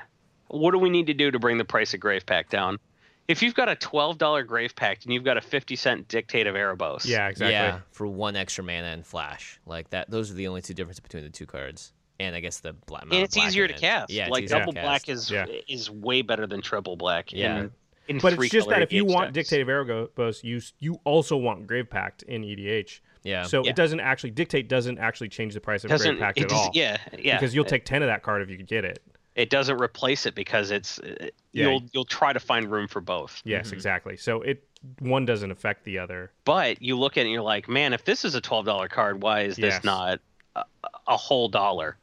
[0.49, 2.79] what do we need to do to bring the price of Grave Pact down?
[3.27, 6.47] If you've got a twelve dollar Grave Pact and you've got a fifty cent Dictate
[6.47, 7.53] of Erebos, Yeah, exactly.
[7.53, 10.11] Yeah, for one extra mana and flash, like that.
[10.11, 13.05] Those are the only two differences between the two cards, and I guess the black.
[13.05, 14.11] and it's easier to cast.
[14.11, 15.47] Yeah, like double black is Yeah.
[15.69, 17.33] is way better than triple black.
[17.33, 17.61] Yeah.
[17.61, 17.71] in,
[18.09, 19.49] in But it's just that if you want decks.
[19.49, 23.01] Dictate of Erebos, you you also want Grave Pact in EDH.
[23.23, 23.45] Yeah.
[23.45, 23.71] So Yeah.
[23.71, 26.71] it doesn't actually dictate doesn't actually change the price of doesn't Grave Pact at all.
[26.75, 27.37] Yeah, yeah.
[27.37, 29.01] Because you'll take ten of that card if you could get it.
[29.35, 31.15] it doesn't replace it because it's uh,
[31.53, 31.69] Yeah.
[31.71, 33.41] you'll you'll try to find room for both.
[33.45, 34.17] Yes, exactly.
[34.17, 34.63] So it
[34.99, 36.31] one doesn't affect the other.
[36.45, 38.87] But you look at it and you're like, man, if this is a twelve dollar
[38.89, 39.85] card, why is this Yes.
[39.85, 40.21] not
[40.55, 40.65] a,
[41.09, 41.97] a whole dollar?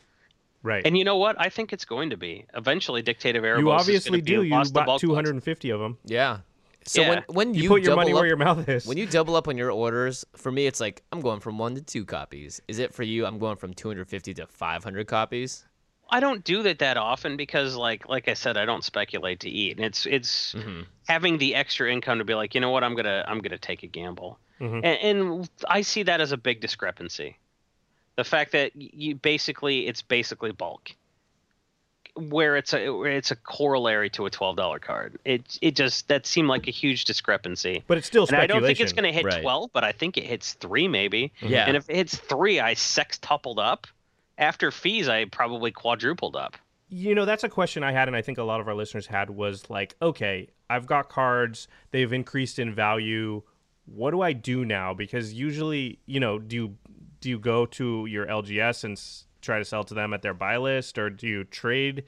[0.63, 0.85] Right.
[0.85, 1.35] And you know what?
[1.39, 3.01] I think it's going to be eventually.
[3.01, 3.59] Dictate of Erebos.
[3.59, 4.43] you obviously gonna be do.
[4.43, 5.97] You lost bought bulk two hundred and fifty of them.
[6.05, 6.39] Yeah.
[6.85, 7.09] So Yeah.
[7.09, 8.85] when when You, you, put your money up, where your mouth is.
[8.85, 11.75] when you double up on your orders, for me it's like I'm going from one
[11.75, 12.61] to two copies.
[12.67, 13.25] Is it for you?
[13.25, 15.65] I'm going from 250 to 500 copies.
[16.13, 19.49] I don't do that that often because, like, like I said, I don't speculate to
[19.49, 20.81] eat, and it's it's Mm-hmm.
[21.07, 23.83] having the extra income to be like, you know what, I'm gonna I'm gonna take
[23.83, 24.81] a gamble, Mhm.
[24.83, 27.37] and, and I see that as a big discrepancy.
[28.21, 30.91] The fact that you basically it's basically bulk,
[32.15, 35.17] where it's a where it's a corollary to a twelve dollar card.
[35.25, 37.83] It it just that seemed like a huge discrepancy.
[37.87, 39.41] but it's still And I don't think it's going to hit Right.
[39.41, 41.31] 12, but I think it hits three maybe.
[41.41, 41.51] Mm-hmm.
[41.51, 41.65] Yeah.
[41.65, 43.87] And if it hits three, I sextupled up.
[44.37, 46.57] After fees, I probably quadrupled up.
[46.89, 49.07] You know, that's a question I had, and I think a lot of our listeners
[49.07, 53.41] had was like, okay, I've got cards, they've increased in value.
[53.85, 54.93] What do I do now?
[54.93, 56.77] Because usually, you know, do you,
[57.21, 60.33] do you go to your LGS and s- try to sell to them at their
[60.33, 62.03] buy list, or do you trade?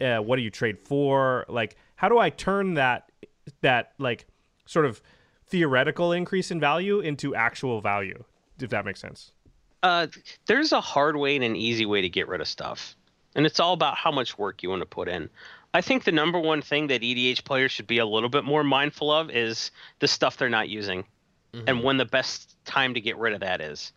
[0.00, 1.44] Uh, what do you trade for?
[1.48, 3.10] Like, how do I turn that
[3.60, 4.26] that like
[4.66, 5.00] sort of
[5.46, 8.24] theoretical increase in value into actual value?
[8.60, 9.32] If that makes sense.
[9.82, 10.06] Uh,
[10.46, 12.96] there's a hard way and an easy way to get rid of stuff.
[13.34, 15.28] And it's all about how much work you want to put in.
[15.74, 18.64] I think the number one thing that EDH players should be a little bit more
[18.64, 21.04] mindful of is the stuff they're not using
[21.66, 23.92] and when the best time to get rid of that is.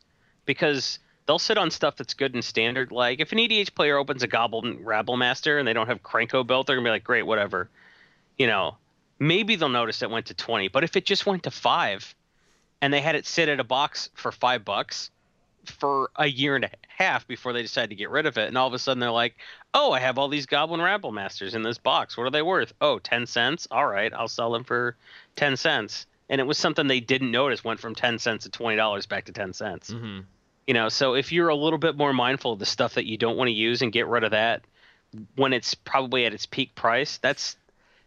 [0.50, 0.98] Because
[1.30, 2.92] they'll sit on stuff that's good and standard.
[2.92, 6.66] Like if an EDH player opens a Goblin Rabblemaster and they don't have Krenko built,
[6.66, 7.70] they're gonna be like, great, whatever.
[8.36, 8.78] You know,
[9.20, 10.70] maybe they'll notice it went to twenty.
[10.70, 12.16] But if it just went to five
[12.82, 15.12] and they had it sit at a box for five bucks
[15.66, 18.58] for a year and a half before they decided to get rid of it, and
[18.58, 19.36] all of a sudden they're like,
[19.76, 22.18] Oh, I have all these Goblin Rabblemasters in this box.
[22.18, 22.74] What are they worth?
[22.82, 23.68] Oh, 10 cents?
[23.70, 24.96] All right, I'll sell them for
[25.36, 26.08] 10 cents.
[26.28, 29.32] And it was something they didn't notice went from 10 cents to $20 back to
[29.32, 29.92] 10 cents.
[29.92, 30.22] Mm-hmm.
[30.70, 33.18] You know, so if you're a little bit more mindful of the stuff that you
[33.18, 34.62] don't want to use and get rid of that
[35.36, 37.58] when it's probably at its peak price, that's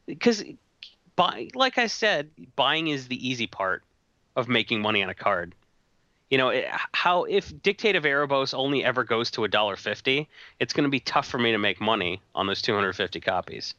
[0.07, 0.45] because
[1.17, 3.83] buy like I said, buying is the easy part
[4.37, 5.57] of making money on a card.
[6.31, 10.29] You know, it, how if Dictate of Erebos only ever goes to a dollar fifty,
[10.61, 13.75] it's going to be tough for me to make money on those 250 copies.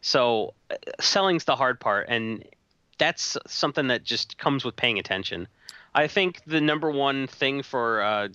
[0.00, 2.44] So, uh, selling's the hard part, and
[2.98, 5.46] that's something that just comes with paying attention.
[5.94, 8.28] I think the number one thing for uh,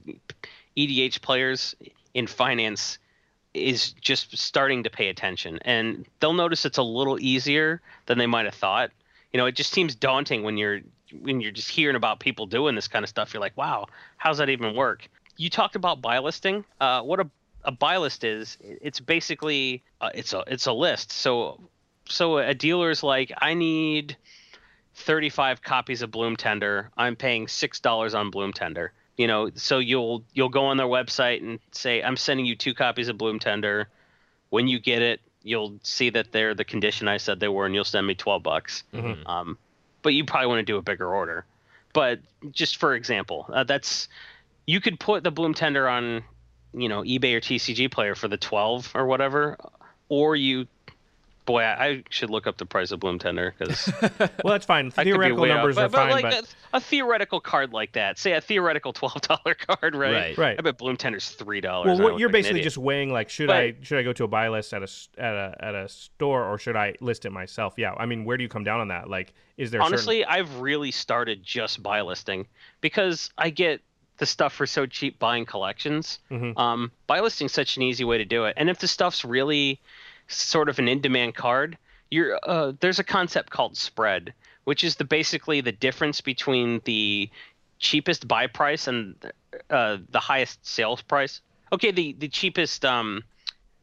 [0.78, 1.76] EDH players
[2.14, 2.98] in finance
[3.54, 8.26] is just starting to pay attention, and they'll notice it's a little easier than they
[8.26, 8.92] might have thought.
[9.32, 10.82] You know, it just seems daunting when you're
[11.22, 13.34] when you're just hearing about people doing this kind of stuff.
[13.34, 13.88] You're like, wow,
[14.18, 15.08] how's that even work?
[15.38, 16.64] you talked about buy listing.
[16.80, 17.30] Uh, what a
[17.66, 21.12] a buy list is, it's basically uh, it's a it's a list.
[21.12, 21.62] So
[22.06, 24.18] so a dealer's like, I need
[24.96, 26.90] 35 copies of Bloom Tender.
[26.98, 28.94] I'm paying six dollars on Bloom Tender.
[29.18, 32.74] You know, so you'll you'll go on their website and say, I'm sending you two
[32.74, 33.88] copies of Bloom Tender.
[34.50, 37.76] When you get it, you'll see that they're the condition I said they were, and
[37.76, 38.84] you'll send me 12 bucks.
[38.94, 39.28] Mhm.
[39.28, 39.58] Um,
[40.02, 41.46] but you probably want to do a bigger order.
[41.94, 42.20] But
[42.52, 44.08] just for example, uh, that's
[44.66, 46.24] you could put the Bloom Tender on,
[46.74, 49.58] you know, eBay or TCG Player for the 12 or whatever,
[50.10, 50.68] or you.
[51.46, 54.88] Boy, I I should look up the price of Bloom Tender because Well, that's fine.
[54.88, 55.58] I could be Theoretical way off.
[55.58, 56.34] numbers but, are but fine, like but
[56.74, 60.14] a, a theoretical card like that, say a theoretical twelve dollar card, right?
[60.14, 60.38] Right.
[60.38, 60.56] Right.
[60.58, 62.00] I bet Bloom Tender's three dollars.
[62.00, 64.28] well, what you're basically just weighing like should But- I should I go to a
[64.28, 67.32] buy list at a s- at a at a store or should I list it
[67.32, 67.74] myself?
[67.78, 69.10] Yeah, I mean, where do you come down on that?
[69.10, 72.48] Like, is there a certain- honestly, I've really started just buy listing
[72.82, 73.82] because I get
[74.18, 76.20] the stuff for so cheap buying collections.
[76.32, 76.56] Mhm.
[76.58, 79.82] Um, buy listing's such an easy way to do it, and if the stuff's really
[80.28, 81.78] sort of an in-demand card,
[82.10, 87.30] you're uh, there's a concept called spread, which is the basically the difference between the
[87.80, 89.16] cheapest buy price and
[89.70, 91.42] uh, the highest sales price.
[91.72, 93.24] Okay, the the cheapest um,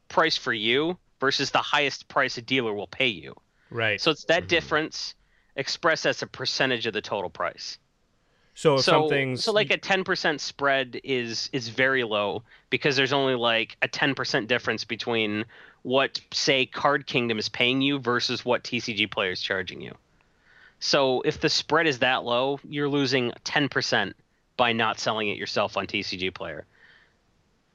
[0.09, 3.35] price for you versus the highest price a dealer will pay you.
[3.71, 4.01] right?
[4.01, 5.15] So it's that difference
[5.57, 7.79] expressed as a percentage of the total price.
[8.61, 12.95] So if so, some things so like a 10% spread is is very low because
[12.95, 15.47] there's only like a 10% difference between
[15.81, 19.95] what say Card Kingdom is paying you versus what TCG player is charging you.
[20.79, 24.13] So if the spread is that low, you're losing 10%
[24.59, 26.67] by not selling it yourself on TCG player.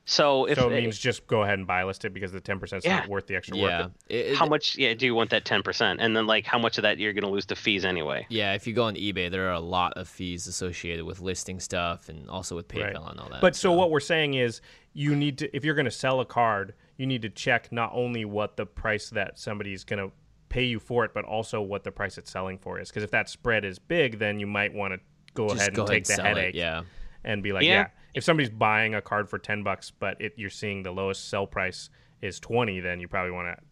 [0.08, 2.60] So if so it means just go ahead and buy list it because the ten
[2.60, 3.00] percent is Yeah.
[3.00, 3.82] not worth the extra Yeah.
[3.86, 3.92] work.
[4.08, 6.78] It- it- how much yeah do you want that 10% and then like how much
[6.78, 8.28] of that you're going to lose to fees anyway?
[8.30, 11.60] Yeah, if you go on eBay, there are a lot of fees associated with listing
[11.60, 13.12] stuff and also with PayPal Right.
[13.12, 13.42] and all that.
[13.42, 14.62] But so what we're saying is
[14.94, 17.90] you need to if you're going to sell a card, you need to check not
[17.94, 20.14] only what the price that somebody's going to
[20.50, 22.90] pay you for it, but also what the price it's selling for is.
[22.90, 25.00] Because if that spread is big, then you might want to
[25.34, 26.60] go just ahead and ahead take and the headache it.
[26.60, 26.84] Yeah.
[27.24, 27.72] and be like, Yeah.
[27.72, 27.88] yeah.
[28.16, 31.46] If somebody's buying a card for ten bucks, but it, you're seeing the lowest sell
[31.46, 31.90] price
[32.22, 33.64] is twenty, then you probably want to,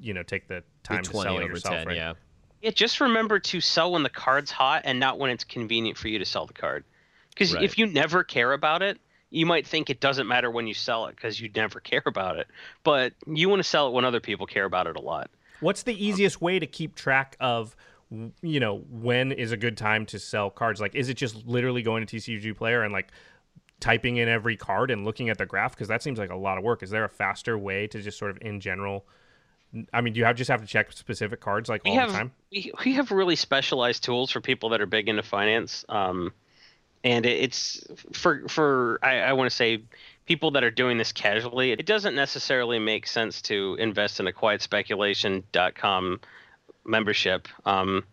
[0.00, 1.74] you know, take the time to sell it yourself.
[1.74, 1.96] 10, right?
[1.96, 2.12] yeah.
[2.62, 6.08] Yeah, just remember to sell when the card's hot and not when it's convenient for
[6.08, 6.84] you to sell the card.
[7.30, 7.62] Because Right.
[7.62, 8.98] if you never care about it,
[9.30, 12.36] you might think it doesn't matter when you sell it because you never care about
[12.38, 12.48] it.
[12.82, 15.30] But you want to sell it when other people care about it a lot.
[15.60, 17.76] What's the easiest way to keep track of,
[18.42, 20.80] you know, when is a good time to sell cards?
[20.80, 23.08] Like, is it just literally going to TCG Player and like
[23.80, 25.72] typing in every card and looking at the graph?
[25.72, 26.82] Because that seems like a lot of work.
[26.82, 29.06] Is there a faster way to just sort of in general?
[29.92, 32.12] I mean, do you have just have to check specific cards like We all have
[32.12, 32.32] the time?
[32.50, 35.84] we, we have really specialized tools for people that are big into finance.
[35.88, 36.32] Um,
[37.04, 39.82] and it, it's for for I, I want to say
[40.26, 41.72] people that are doing this casually.
[41.72, 46.20] It doesn't necessarily make sense to invest in a quietspeculation.com
[46.84, 48.04] membership um,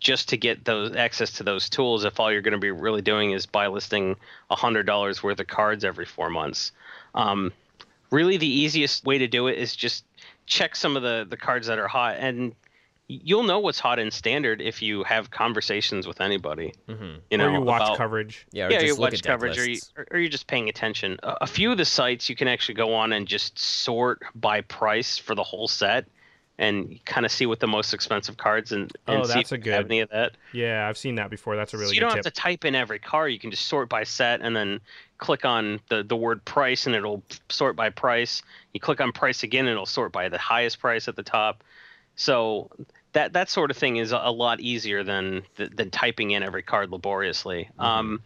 [0.00, 2.04] just to get those access to those tools.
[2.04, 4.16] If all you're going to be really doing is buy listing
[4.50, 6.72] hundred dollars worth of cards every four months.
[7.14, 7.52] Um,
[8.10, 10.04] really, the easiest way to do it is just
[10.46, 12.54] check some of the the cards that are hot and
[13.08, 16.74] you'll know what's hot in standard if you have conversations with anybody.
[16.88, 17.20] Mm-hmm.
[17.30, 18.46] You know, or you watch about- coverage.
[18.52, 19.78] Yeah, or yeah, just you look watch at coverage or, you,
[20.10, 21.18] or you're just paying attention.
[21.22, 24.60] A, a few of the sites you can actually go on and just sort by
[24.60, 26.04] price for the whole set,
[26.58, 29.60] and kind of see what the most expensive cards and, and Oh, see that's if
[29.62, 30.32] a you have good- any of that.
[30.52, 31.54] Yeah, I've seen that before.
[31.56, 32.24] That's a really so you good don't tip.
[32.24, 33.32] have to type in every card.
[33.32, 34.80] You can just sort by set and then
[35.18, 38.42] click on the, the word price and it'll sort by price.
[38.72, 41.62] You click on price again and it'll sort by the highest price at the top.
[42.16, 42.70] So
[43.12, 46.90] that that sort of thing is a, lot easier than than typing in every card
[46.90, 47.68] laboriously.
[47.72, 47.80] Mm-hmm.
[47.80, 48.20] Um,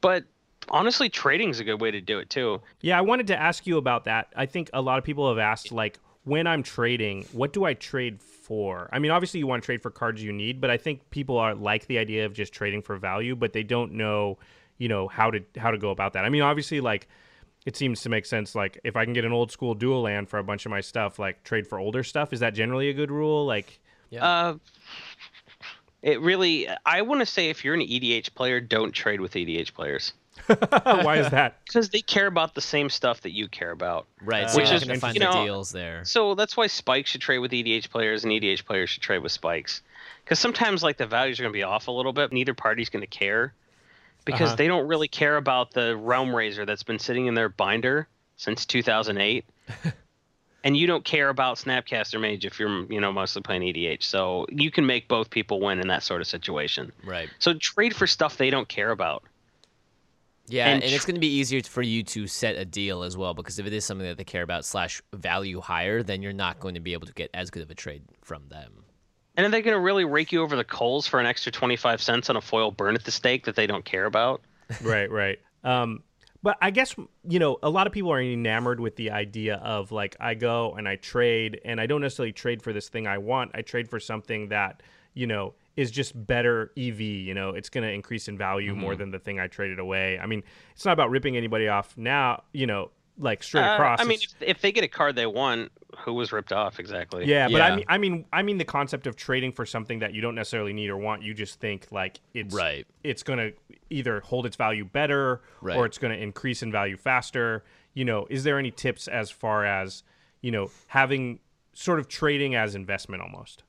[0.00, 0.24] but
[0.68, 2.60] honestly, trading's is a good way to do it too.
[2.80, 4.28] Yeah, I wanted to ask you about that.
[4.36, 7.74] I think a lot of people have asked, like, when I'm trading, what do I
[7.74, 8.88] trade for?
[8.92, 11.38] I mean, obviously, you want to trade for cards you need, but I think people
[11.38, 14.36] are like the idea of just trading for value, but they don't know,
[14.76, 16.24] you know, how to how to go about that.
[16.24, 17.06] I mean, obviously, like,
[17.64, 18.56] it seems to make sense.
[18.56, 20.80] Like, if I can get an old school dual land for a bunch of my
[20.80, 23.46] stuff, like trade for older stuff, is that generally a good rule?
[23.46, 23.78] Like,
[24.10, 24.24] Yeah.
[24.24, 24.56] Uh,
[26.02, 29.74] it really, I want to say if you're an EDH player, don't trade with EDH
[29.74, 30.12] players
[30.46, 31.58] why is that?
[31.64, 34.06] because they care about the same stuff that you care about.
[34.22, 34.48] right.
[34.50, 36.04] So which you're is- not going to find you the deals there.
[36.04, 39.32] So that's why Spikes should trade with EDH players and EDH players should trade with
[39.32, 39.82] Spikes.
[40.24, 42.32] Because sometimes like the values are going to be off a little bit.
[42.32, 43.52] Neither party's going to care
[44.24, 44.56] because Uh-huh.
[44.56, 48.66] they don't really care about the Realm Razer that's been sitting in their binder since
[48.66, 49.44] 2008.
[50.64, 54.02] and you don't care about Snapcaster Mage if you're you know mostly playing EDH.
[54.02, 56.90] So you can make both people win in that sort of situation.
[57.04, 57.28] Right.
[57.38, 59.22] So trade for stuff they don't care about.
[60.48, 63.16] Yeah, And and, it's going to be easier for you to set a deal as
[63.16, 66.32] well because if it is something that they care about slash value higher, then you're
[66.32, 68.84] not going to be able to get as good of a trade from them.
[69.36, 72.00] And are they going to really rake you over the coals for an extra 25
[72.00, 74.40] cents on a foil burn at the stake that they don't care about?
[74.82, 75.38] right, right.
[75.62, 76.02] Um,
[76.42, 76.94] but I guess
[77.28, 80.74] you know a lot of people are enamored with the idea of like I go
[80.74, 83.50] and I trade, and I don't necessarily trade for this thing I want.
[83.54, 84.82] I trade for something that
[85.14, 87.00] you know is just better EV.
[87.00, 89.00] You know, it's going to increase in value more Mm-hmm.
[89.00, 90.18] than the thing I traded away.
[90.18, 92.42] I mean, it's not about ripping anybody off now.
[92.52, 94.00] You know, like straight Uh, across.
[94.00, 97.24] I mean, if, if they get a card they want, who was ripped off exactly?
[97.26, 100.12] Yeah, but I mean, I mean, I mean the concept of trading for something that
[100.12, 101.22] you don't necessarily need or want.
[101.22, 102.86] You just think like it's Right.
[103.04, 103.52] It's going to
[103.90, 105.76] either hold its value better Right.
[105.76, 107.64] or it's going to increase in value faster.
[107.94, 110.02] You know, is there any tips as far as
[110.42, 111.40] you know having
[111.72, 113.62] sort of trading as investment almost?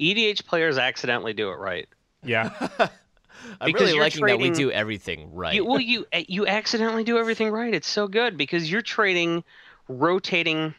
[0.00, 1.88] EDH players accidentally do it right.
[2.24, 2.50] Yeah,
[3.60, 5.54] I'm Because really you're liking that we do everything right.
[5.54, 7.72] You, well, you eh, you accidentally do everything right.
[7.74, 9.44] It's so good because you're trading
[9.88, 10.74] rotating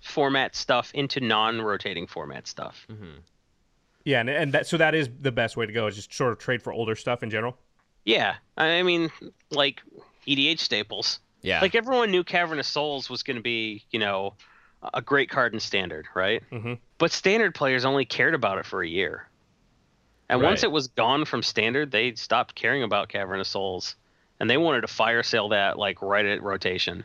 [0.00, 2.86] format stuff into non-rotating format stuff.
[4.04, 6.32] yeah, and, and that so that is the best way to go is just sort
[6.32, 7.56] of trade for older stuff in general.
[8.04, 9.10] Yeah, I mean,
[9.50, 9.82] like
[10.26, 11.20] EDH staples.
[11.42, 11.60] yeah.
[11.60, 14.34] Like everyone knew Cavern of Souls was going to be, you know,
[14.94, 16.42] a great card in Standard, right?
[16.50, 16.78] Mhm.
[16.98, 19.28] But Standard players only cared about it for a year,
[20.28, 23.96] and once it was gone from Standard, they stopped caring about Cavern of Souls,
[24.38, 27.04] and they wanted to fire sale that like right at rotation.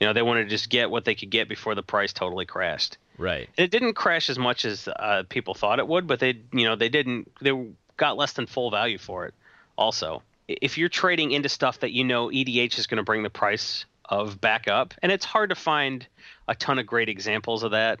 [0.00, 2.44] You know, they wanted to just get what they could get before the price totally
[2.46, 2.98] crashed.
[3.18, 3.48] right.
[3.56, 6.74] It didn't crash as much as uh, people thought it would, but they, you know,
[6.74, 7.30] they didn't.
[7.40, 7.52] They
[7.96, 9.34] got less than full value for it.
[9.76, 13.30] Also, if you're trading into stuff that you know EDH is going to bring the
[13.30, 16.06] price of back up, and it's hard to find
[16.46, 17.98] a ton of great examples of that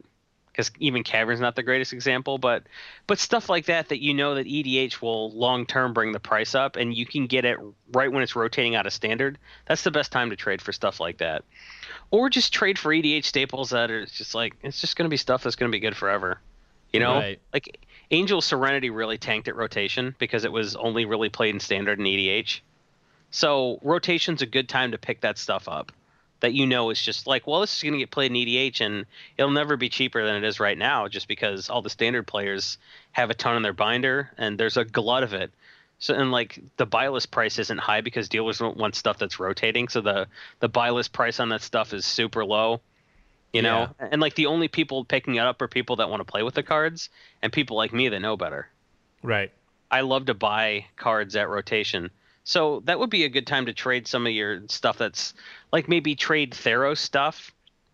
[0.48, 2.64] because even Cavern's not the greatest example, but
[3.06, 6.54] but stuff like that that you know that EDH will long term bring the price
[6.54, 7.58] up, and you can get it
[7.92, 9.38] right when it's rotating out of standard.
[9.66, 11.44] That's the best time to trade for stuff like that,
[12.10, 15.16] or just trade for EDH staples that are just like it's just going to be
[15.16, 16.38] stuff that's going to be good forever.
[16.92, 17.40] You know, Right.
[17.54, 17.78] like
[18.10, 22.06] Angel Serenity really tanked at rotation because it was only really played in standard and
[22.06, 22.60] EDH.
[23.30, 25.90] So rotation's a good time to pick that stuff up.
[26.42, 28.80] That you know is just like, well, this is going to get played in EDH,
[28.80, 29.06] and
[29.38, 32.78] it'll never be cheaper than it is right now, just because all the standard players
[33.12, 35.52] have a ton in their binder, and there's a glut of it.
[36.00, 39.38] So and like the buy list price isn't high because dealers don't want stuff that's
[39.38, 40.26] rotating, so the
[40.58, 42.80] the buy list price on that stuff is super low.
[43.52, 46.24] You know, and like the only people picking it up are people that want to
[46.24, 47.08] play with the cards,
[47.40, 48.66] and people like me that know better.
[49.22, 49.52] Right.
[49.92, 52.10] I love to buy cards at rotation.
[52.44, 55.34] So that would be a good time to trade some of your stuff that's
[55.72, 57.52] like maybe trade Theros stuff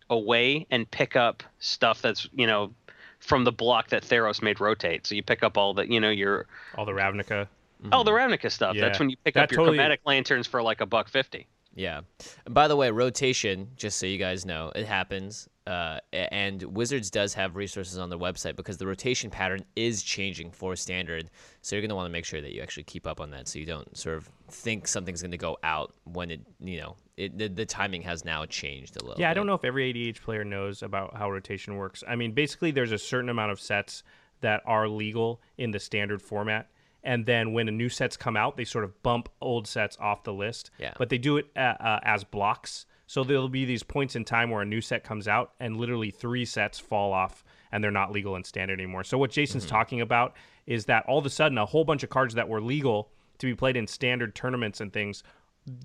[0.09, 2.73] away and pick up stuff that's, you know,
[3.19, 5.05] from the block that Theros made rotate.
[5.05, 7.47] So you pick up all the, you know, your All the Ravnica.
[7.91, 8.33] oh the mm-hmm.
[8.33, 8.75] Ravnica stuff.
[8.75, 8.85] Yeah.
[8.85, 11.47] That's when you pick That up your totally- chromatic lanterns for like a buck fifty.
[11.79, 12.01] Yeah.
[12.49, 15.47] By the way, rotation, just so you guys know, it happens.
[15.65, 20.51] Uh, and Wizards does have resources on their website because the rotation pattern is changing
[20.51, 21.29] for standard.
[21.61, 23.47] So you're going to want to make sure that you actually keep up on that
[23.47, 26.97] so you don't sort of think something's going to go out when it, you know,
[27.15, 29.93] it, the, the timing has now changed a little Yeah, I don't know if every
[29.93, 32.03] EDH player knows about how rotation works.
[32.05, 34.03] I mean, basically, there's a certain amount of sets
[34.41, 36.67] that are legal in the standard format.
[37.03, 40.23] And then when a new sets come out, they sort of bump old sets off
[40.23, 40.71] the list.
[40.77, 40.93] Yeah.
[40.97, 42.85] But they do it uh, uh, as blocks.
[43.07, 46.11] So there'll be these points in time where a new set comes out and literally
[46.11, 49.03] three sets fall off and they're not legal in standard anymore.
[49.03, 50.35] So what Jason's talking about
[50.67, 53.47] is that all of a sudden a whole bunch of cards that were legal to
[53.47, 55.23] be played in standard tournaments and things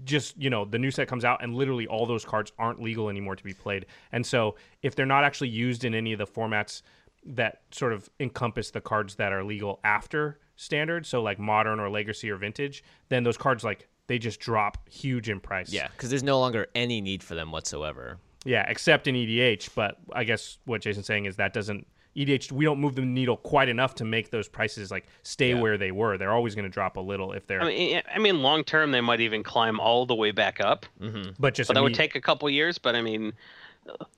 [0.05, 3.09] just you know the new set comes out and literally all those cards aren't legal
[3.11, 6.27] anymore to be played and so if they're not actually used in any of the
[6.27, 6.83] formats
[7.27, 11.89] that sort of encompass the cards that are legal after standard so like modern or
[11.91, 16.11] legacy or vintage then those cards like they just drop huge in price Yeah, because
[16.11, 18.19] there's no longer any need for them whatsoever.
[18.45, 21.87] yeah except in edh but i guess what jason's saying is that doesn't
[22.17, 25.61] edh we don't move the needle quite enough to make those prices like stay Yeah.
[25.61, 28.19] where they were they're always going to drop a little if they're I mean, I
[28.21, 30.87] mean, long term they might even climb all the way back up.
[31.01, 31.31] Mm-hmm.
[31.41, 32.79] but just But that would take a couple years.
[32.79, 33.33] But I mean,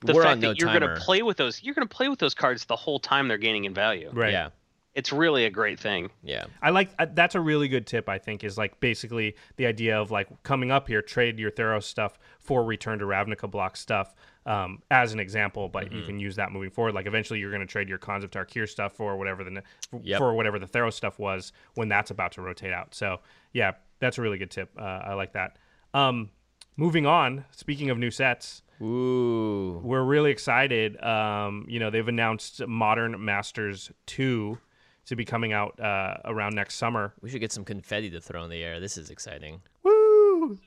[0.04, 1.94] the We're fact on that no you're going to play with those, you're going to
[1.94, 4.10] play with those cards the whole time they're gaining in value.
[4.12, 4.50] right Yeah.
[4.96, 6.10] It's really a great thing.
[6.24, 6.46] Yeah.
[6.62, 8.08] I like uh, that's a really good tip.
[8.08, 11.84] I think is like basically the idea of like coming up here, trade your Theros
[11.84, 14.14] stuff for return to Ravnica block stuff
[14.46, 15.68] um, as an example.
[15.68, 15.96] But Mm-hmm.
[15.96, 16.94] you can use that moving forward.
[16.94, 19.62] Like eventually, you're going to trade your Khans of Tarkir stuff for whatever the ne-
[20.02, 20.18] Yep.
[20.18, 22.94] for whatever the Theros stuff was when that's about to rotate out.
[22.94, 23.20] So
[23.52, 24.70] yeah, that's a really good tip.
[24.78, 25.58] Uh, I like that.
[25.94, 26.30] Um,
[26.78, 27.44] moving on.
[27.50, 28.62] Speaking of new sets.
[28.82, 29.80] Ooh.
[29.82, 31.02] We're really excited.
[31.02, 34.58] Um, you know, they've announced Modern Masters 2
[35.06, 37.12] to be coming out uh, around next summer.
[37.20, 38.80] We should get some confetti to throw in the air.
[38.80, 39.60] This is exciting.
[39.82, 40.58] Woo!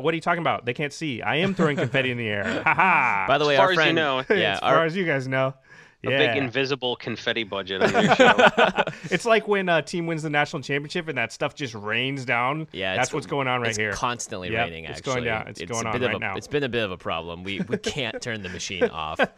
[0.00, 0.64] What are you talking about?
[0.64, 1.22] They can't see.
[1.22, 2.62] I am throwing confetti in the air.
[2.64, 3.24] Ha ha.
[3.28, 4.24] By the way, far our as you friend, know.
[4.30, 5.54] yeah, as our, far as you guys know.
[6.06, 6.18] A Yeah.
[6.32, 8.34] big invisible confetti budget on your show.
[9.10, 12.66] it's like when a team wins the national championship and that stuff just rains down.
[12.72, 13.90] Yeah, that's what's going on right here.
[13.90, 14.00] it's here.
[14.00, 14.84] constantly Yep, raining.
[14.84, 15.48] it's Actually, going down.
[15.48, 16.36] It's going a on bit right a, now.
[16.36, 17.44] It's been a bit of a problem.
[17.44, 19.20] We we can't turn the machine off.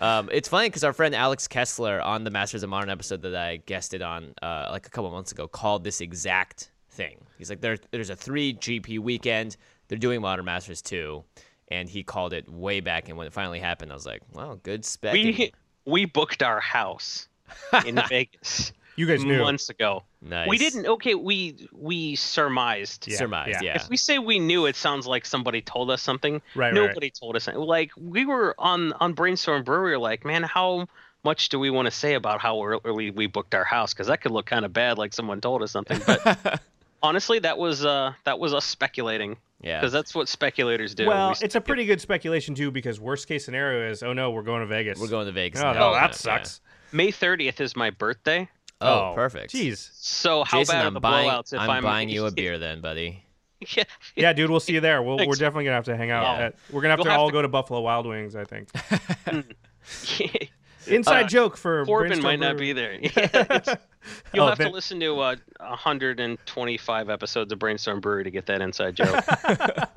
[0.00, 3.34] Um, it's funny because our friend Alex Kessler on the Masters of Modern episode that
[3.34, 7.26] I guested on uh, like a couple months ago called this exact thing.
[7.36, 9.56] He's like, there, there's a three GP weekend.
[9.88, 11.24] They're doing Modern Masters too,
[11.66, 13.08] and he called it way back.
[13.08, 15.14] And when it finally happened, I was like, well, good spec.
[15.14, 15.52] we
[15.88, 17.28] we booked our house
[17.86, 19.40] in Vegas You guys knew.
[19.40, 20.02] months ago.
[20.20, 20.48] nice.
[20.48, 20.86] We didn't.
[20.86, 23.08] Okay, we we surmised.
[23.08, 23.48] Yeah, surmised.
[23.50, 23.60] yeah.
[23.62, 23.76] Yeah.
[23.76, 26.42] If we say we knew, it sounds like somebody told us something.
[26.54, 26.74] Right, right.
[26.74, 27.48] Nobody told us.
[27.48, 27.64] anything.
[27.64, 29.96] Like we were on on Brainstorm Brewery.
[29.96, 30.88] Like, man, how
[31.24, 33.94] much do we want to say about how early we booked our house?
[33.94, 36.00] Because that could look kind of bad, like someone told us something.
[36.06, 36.60] But
[37.02, 39.36] honestly, that was uh that was us speculating.
[39.60, 39.80] Yeah.
[39.80, 41.06] Because that's what speculators do.
[41.06, 44.30] Well, We it's a pretty good speculation too, because worst case scenario is, oh no,
[44.30, 45.00] we're going to Vegas.
[45.00, 45.60] We're going to Vegas.
[45.60, 45.72] Oh, now.
[45.72, 46.12] no, Yeah, that yeah.
[46.16, 46.60] sucks.
[46.92, 48.48] May 30th is my birthday.
[48.80, 49.52] Oh, oh, perfect.
[49.52, 49.90] Jeez.
[49.94, 51.28] So how Jason, bad are I'm the buying.
[51.28, 53.24] blowouts if I'm, I'm, buying you a beer then, buddy.
[53.76, 53.82] yeah.
[54.14, 55.02] Yeah, dude, we'll see you there.
[55.02, 56.22] We'll, we're definitely gonna have to hang out.
[56.38, 56.44] Yeah.
[56.46, 58.36] At, we're gonna have You'll to have all to- go to Buffalo Wild Wings.
[58.36, 58.68] I think.
[59.28, 59.40] Hmm.
[60.88, 60.96] yeah.
[60.96, 62.98] Inside Uh, joke for Corbin Brainstorm might not be there.
[63.14, 63.74] Yeah,
[64.32, 68.46] You'll Oh, have then- to listen to uh, 125 episodes of Brainstorm Brewery to get
[68.46, 69.22] that inside joke.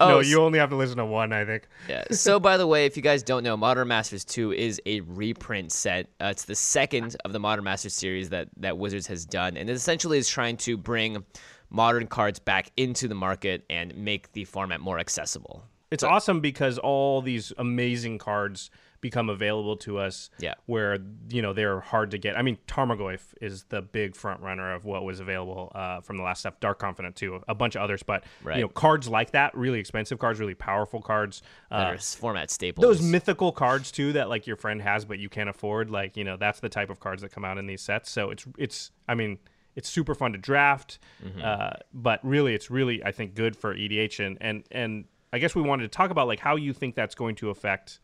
[0.00, 1.32] Oh, no, s- you only have to listen to one.
[1.34, 1.68] I think.
[1.88, 2.04] Yeah.
[2.12, 5.70] So, by the way, if you guys don't know, Modern Masters 2 is a reprint
[5.72, 6.06] set.
[6.20, 9.68] Uh, it's the second of the Modern Masters series that, that Wizards has done, and
[9.68, 11.22] it essentially is trying to bring
[11.68, 15.64] modern cards back into the market and make the format more accessible.
[15.90, 18.70] It's awesome because all these amazing cards
[19.00, 20.30] become available to us.
[20.38, 20.54] Yeah.
[20.66, 20.98] Where
[21.30, 22.36] you know they're hard to get.
[22.36, 26.22] I mean, Tarmogoyf is the big front runner of what was available uh, from the
[26.22, 26.60] last stuff.
[26.60, 28.56] Dark Confidant too, a bunch of others, but Right.
[28.56, 31.42] you know, cards like that, really expensive cards, really powerful cards.
[31.70, 32.82] Uh, format staples.
[32.82, 36.24] those mythical cards too that like your friend has but you can't afford like you
[36.24, 38.90] know that's the type of cards that come out in these sets so it's it's
[39.08, 39.38] i mean
[39.76, 40.98] it's super fun to draft
[41.42, 45.54] uh, but really it's really i think good for edh and and and i guess
[45.54, 48.00] we wanted to talk about like how you think that's going to affect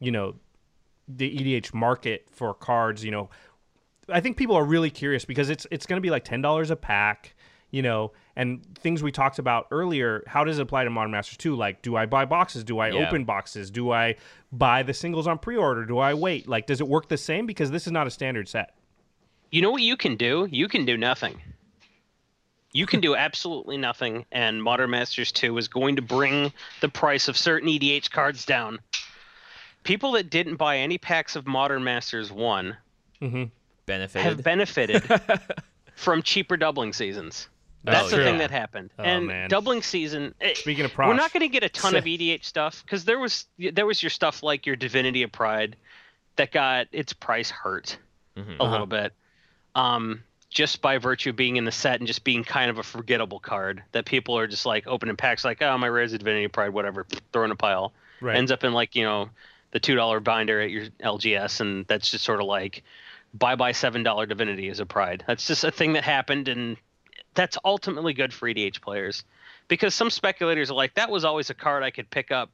[0.00, 0.34] you know
[1.08, 3.30] the edh market for cards you know
[4.08, 6.72] I think people are really curious because it's it's going to be like ten dollars
[6.72, 7.36] a pack,
[7.70, 10.24] you know, and things we talked about earlier.
[10.26, 11.54] How does it apply to Modern Masters 2?
[11.54, 12.64] Like, do I buy boxes?
[12.64, 13.06] Do I Yeah.
[13.06, 13.70] open boxes?
[13.70, 14.16] Do I
[14.50, 15.84] buy the singles on pre-order?
[15.84, 16.48] Do I wait?
[16.48, 17.46] Like, does it work the same?
[17.46, 18.74] Because this is not a standard set.
[19.52, 20.48] you know what you can do?
[20.50, 21.40] You can do nothing.
[22.72, 27.28] You can do absolutely nothing, and Modern Masters 2 is going to bring the price
[27.28, 28.80] of certain EDH cards down.
[29.84, 32.76] People that didn't buy any packs of Modern Masters 1
[33.86, 34.22] benefited.
[34.22, 35.02] have benefited
[35.94, 37.48] from cheaper doubling seasons.
[37.82, 38.24] That's Oh, the true.
[38.24, 38.90] thing that happened.
[38.98, 39.48] Oh, and man.
[39.48, 40.34] doubling season.
[40.40, 43.18] eh, Speaking of we're not going to get a ton of EDH stuff because there
[43.18, 45.76] was there was your stuff like your Divinity of Pride
[46.36, 47.96] that got its price hurt
[48.36, 48.60] Mm-hmm.
[48.60, 49.12] a little bit,
[49.74, 52.82] um, just by virtue of being in the set and just being kind of a
[52.82, 56.44] forgettable card that people are just like opening packs like oh my rare's a Divinity
[56.44, 58.36] of Pride whatever throw in a pile Right.
[58.36, 59.30] ends up in like you know
[59.72, 62.82] the two dollar binder at your LGS and that's just sort of like
[63.34, 66.76] bye bye seven dollar Divinity is a Pride that's just a thing that happened and
[67.34, 69.24] that's ultimately good for EDH players
[69.70, 72.50] because some speculators are like that was always a card I could pick up,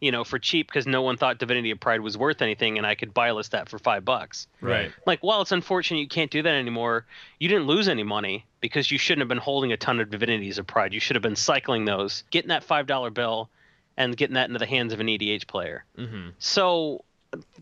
[0.00, 2.86] you know, for cheap because no one thought Divinity of Pride was worth anything and
[2.86, 4.46] I could buy list that for five bucks.
[4.62, 4.90] Right.
[5.04, 7.04] Like, while it's unfortunate you can't do that anymore,
[7.38, 10.58] you didn't lose any money because you shouldn't have been holding a ton of Divinities
[10.58, 10.94] of Pride.
[10.94, 13.50] You should have been cycling those, getting that five dollar bill,
[14.00, 15.84] and getting that into the hands of an EDH player.
[15.98, 16.30] mm-hmm.
[16.38, 17.04] So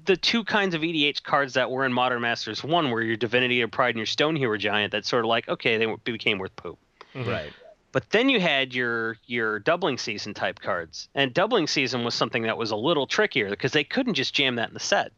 [0.05, 3.61] the two kinds of EDH cards that were in Modern Masters, one were your Divinity
[3.61, 4.93] of Pride and your Stonehewer Giant.
[4.93, 6.78] That's sort of like okay, they became worth poop.
[7.14, 7.53] Right.
[7.91, 12.45] But then you had your your doubling season type cards, and doubling season was something
[12.45, 15.12] that was a little trickier because they couldn't just jam that in the set.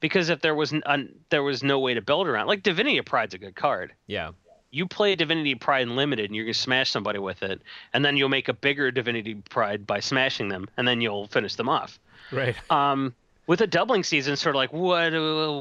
[0.00, 2.98] Because if there was n- un, there was no way to build around, like Divinity
[2.98, 3.92] of Pride's a good card.
[4.06, 4.32] Yeah.
[4.72, 7.60] You play Divinity of Pride Limited, and you're gonna smash somebody with it,
[7.92, 11.56] and then you'll make a bigger Divinity Pride by smashing them, and then you'll finish
[11.56, 11.98] them off.
[12.30, 12.54] Right.
[12.70, 13.14] Um,
[13.46, 15.12] with a doubling season, sort of like what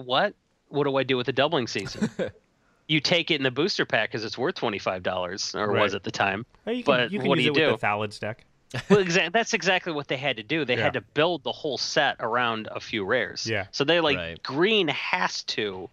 [0.05, 0.33] what
[0.67, 2.09] what do I do with a doubling season?
[2.87, 5.81] you take it in the booster pack because it's worth twenty five dollars, or Right.
[5.81, 6.45] was at the time.
[6.65, 7.71] Well, you can, But you can what use do you it do?
[7.71, 8.45] with the Thallids deck.
[8.89, 10.63] well, exa- that's exactly what they had to do.
[10.63, 10.83] They Yeah.
[10.83, 13.47] had to build the whole set around a few rares.
[13.49, 13.65] Yeah.
[13.71, 14.43] So they like Right.
[14.43, 15.89] green has to,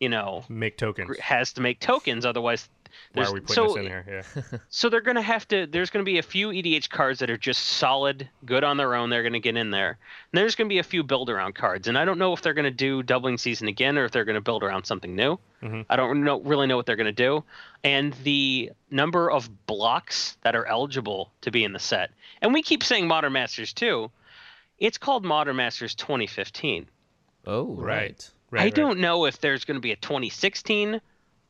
[0.00, 1.18] you know, Make tokens.
[1.18, 2.24] has to make tokens.
[2.26, 2.68] Otherwise,
[3.12, 4.24] Why are we putting so, this in here?
[4.36, 4.58] Yeah.
[4.68, 5.66] So they're going to have to.
[5.66, 8.94] There's going to be a few EDH cards that are just solid, good on their
[8.94, 9.08] own.
[9.10, 9.90] They're going to get in there.
[10.32, 12.42] And there's going to be a few build around cards, and I don't know if
[12.42, 15.14] they're going to do doubling season again or if they're going to build around something
[15.14, 15.38] new.
[15.62, 15.82] Mm-hmm.
[15.88, 17.44] I don't know really know what they're going to do.
[17.84, 22.10] And the number of blocks that are eligible to be in the set,
[22.42, 24.10] and we keep saying Modern Masters too.
[24.78, 26.88] It's called Modern Masters 2015.
[27.46, 27.96] Oh, Right.
[27.96, 28.30] right.
[28.54, 28.74] Right, I right.
[28.74, 31.00] don't know if there's going to be a 2016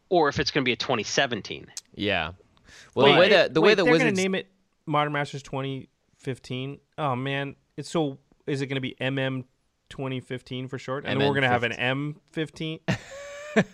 [0.09, 1.67] or if it's going to be a 2017.
[1.95, 2.33] Yeah.
[2.95, 4.49] Well, the way that the way wait, the they're Wizards gonna name it
[4.87, 6.81] Modern Masters 2015.
[6.97, 8.19] Oh man, it's so.
[8.47, 9.45] Is it going to be MM
[9.91, 11.05] 2015 for short?
[11.07, 12.81] And then we're going to have an M15.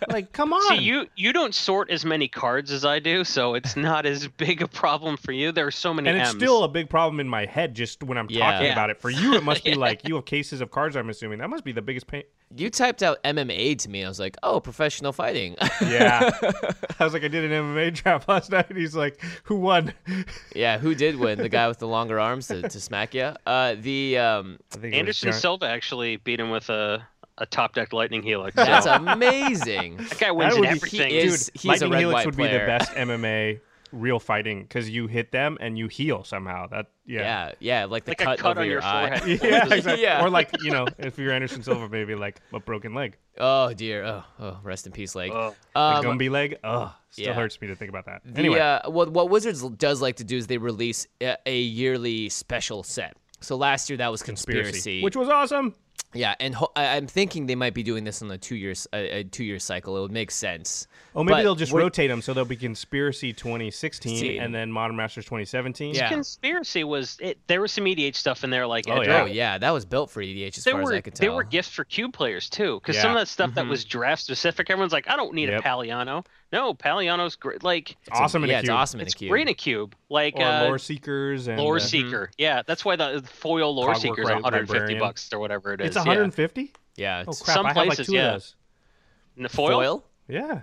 [0.09, 0.61] like, come on.
[0.77, 4.27] See, you you don't sort as many cards as I do, so it's not as
[4.27, 5.51] big a problem for you.
[5.51, 6.41] There are so many and it's M's.
[6.41, 8.51] still a big problem in my head just when I'm Yeah.
[8.51, 8.73] talking Yeah.
[8.73, 8.99] about it.
[9.01, 10.95] For you, it must be like you have cases of cards.
[10.95, 12.23] I'm assuming that must be the biggest pain.
[12.55, 14.03] you typed out MMA to me.
[14.03, 15.55] I was like, oh, professional fighting.
[15.81, 16.29] Yeah,
[16.99, 18.67] I was like, I did an MMA draft last night.
[18.69, 19.93] And he's like, who won?
[20.55, 21.37] yeah, who did win?
[21.39, 23.31] The guy with the longer arms to, to smack you.
[23.45, 27.07] Uh, the um, I think Anderson Silva actually beat him with a
[27.37, 28.55] a top deck lightning helix.
[28.55, 29.97] that's amazing.
[30.09, 31.09] that guy wins That in be- everything.
[31.09, 33.59] he is- Dude, he's a Lightning red Helix white would be the best MMA
[33.91, 36.65] real fighting because you hit them and you heal somehow.
[36.67, 37.19] That yeah.
[37.19, 39.19] Yeah, yeah, like the like cut, a cut over on your, your eye.
[39.19, 39.41] forehead.
[39.43, 40.01] Yeah, exactly.
[40.01, 40.23] Yeah.
[40.23, 44.03] Or like you know, if you're Anderson Silva, maybe like a broken leg, Oh dear.
[44.05, 45.31] Oh, oh, rest in peace, leg.
[45.33, 45.53] Oh.
[45.75, 46.57] a Um, Gumby leg.
[46.63, 47.33] Ugh, still yeah.
[47.33, 48.21] hurts me to think about that.
[48.23, 51.59] The, Anyway, uh, what what Wizards does like to do is they release a, a
[51.59, 53.17] yearly special set.
[53.41, 55.73] So last year that was conspiracy, which was awesome.
[56.13, 58.87] Yeah, and ho- I, I'm thinking they might be doing this on a two years
[58.93, 59.97] a, a two year cycle.
[59.97, 60.87] It would make sense.
[61.15, 64.37] Oh, maybe But they'll just we're- rotate them so they'll be Conspiracy 2016 See.
[64.37, 65.95] and then Modern Masters 2017.
[65.95, 66.09] Yeah.
[66.09, 67.37] Conspiracy was it.
[67.47, 69.21] There was some EDH stuff in there, like Oh, yeah.
[69.21, 71.27] Oh yeah, that was built for EDH as They far were as I could they
[71.27, 71.35] tell.
[71.35, 73.21] were gifts for cube players too, because some Yeah.
[73.21, 73.69] of that stuff that mm-hmm.
[73.71, 75.61] was draft specific, everyone's like, I don't need Yep.
[75.61, 76.25] a Paliano.
[76.51, 77.63] No, Paliano's great.
[77.63, 79.29] Like It's awesome in yeah, a it's awesome in it's a cube.
[79.31, 79.95] great in a cube.
[80.09, 82.29] Like Or uh, Lore Seekers and Lore uh, Seeker.
[82.37, 84.99] Yeah, that's why the foil Lore Cogwork Seeker is 150 Librarian.
[84.99, 85.87] bucks or whatever it is.
[85.87, 86.73] It's 150.
[86.97, 87.55] yeah, Oh it's crap!
[87.55, 88.27] Some I have like places, two yeah.
[88.27, 88.55] of those.
[89.37, 89.43] Yeah.
[89.43, 89.69] The foil?
[89.79, 90.05] foil.
[90.27, 90.61] Yeah.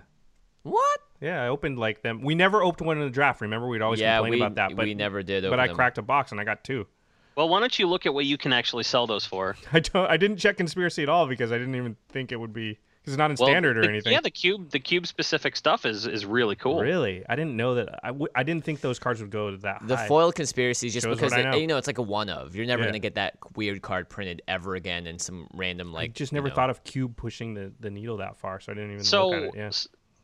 [0.63, 1.01] What?
[1.21, 2.23] Yeah, I opened like them.
[2.23, 3.41] We never opened one in the draft.
[3.41, 4.77] Remember, we'd always Yeah, complain we about that.
[4.77, 5.49] But we never did.
[5.49, 5.77] But I them.
[5.77, 6.87] cracked a box and I got two.
[7.35, 9.57] Well, why don't you look at what you can actually sell those for?
[9.73, 10.11] I don't.
[10.11, 12.79] I didn't check conspiracy at all because I didn't even think it would be because
[13.09, 14.13] it's not in Well, standard or the- anything.
[14.13, 16.81] Yeah, the cube, the cube specific stuff is is really cool.
[16.81, 18.01] Really, I didn't know that.
[18.03, 19.87] I, w- I didn't think those cards would go that high.
[19.87, 20.09] The high.
[20.09, 21.57] foil conspiracy is just Shows because it- know.
[21.57, 22.55] you know it's like a one of.
[22.55, 22.89] You're never Yeah.
[22.89, 26.11] gonna get that weird card printed ever again in some random like.
[26.11, 28.73] I just you never know- thought of cube pushing the, the needle that far, so
[28.73, 29.53] I didn't even So, look at it.
[29.57, 29.71] Yeah.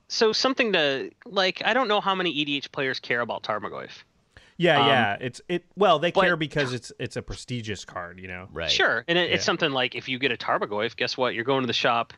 [0.08, 1.62] so something to like.
[1.64, 3.90] I don't know how many EDH players care about Tarmogoyf.
[4.56, 5.16] Yeah, um, yeah.
[5.20, 5.64] It's it.
[5.74, 8.46] Well, they but- care because it's it's a prestigious card, you know.
[8.52, 8.70] Right.
[8.70, 9.34] Sure, and it, Yeah.
[9.36, 11.34] it's something like if you get a Tarmogoyf, guess what?
[11.34, 12.12] You're going to the shop,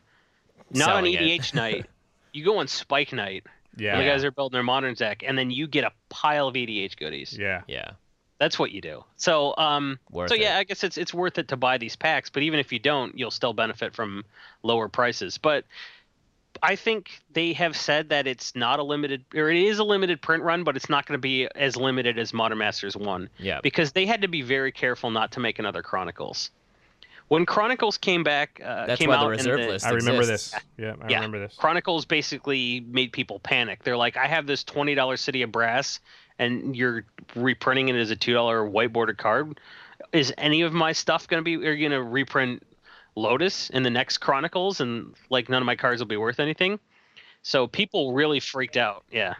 [0.71, 1.41] not Selling on it.
[1.41, 1.85] EDH night.
[2.33, 3.45] You go on Spike night.
[3.77, 3.93] Yeah.
[3.93, 6.53] And the guys are building their modern deck, and then you get a pile of
[6.53, 7.35] EDH goodies.
[7.35, 7.61] Yeah.
[7.67, 7.91] Yeah.
[8.37, 9.03] That's what you do.
[9.15, 10.59] So, um, Worth so yeah, it.
[10.59, 12.29] I guess it's it's worth it to buy these packs.
[12.29, 14.23] But even if you don't, you'll still benefit from
[14.61, 15.39] lower prices.
[15.39, 15.65] But
[16.61, 20.21] I think they have said that it's not a limited, or it is a limited
[20.21, 23.29] print run, but it's not going to be as limited as Modern Masters One.
[23.39, 23.59] Yeah.
[23.63, 26.51] Because they had to be very careful not to make another Chronicles.
[27.29, 29.89] When Chronicles came back, uh, That's came why the out reserve in the, list I
[29.89, 30.51] remember exists.
[30.51, 30.61] this.
[30.77, 31.55] Yeah, I yeah, remember this.
[31.57, 33.83] Chronicles basically made people panic.
[33.83, 35.99] They're like, I have this twenty dollars City of Brass,
[36.39, 37.03] and you're
[37.35, 39.59] reprinting it as a two dollar white-bordered card.
[40.13, 41.55] Is any of my stuff going to be?
[41.67, 42.63] Are you going to reprint
[43.15, 46.79] Lotus in the next Chronicles, and like none of my cards will be worth anything?
[47.41, 49.03] So people really freaked out.
[49.11, 49.35] Yeah,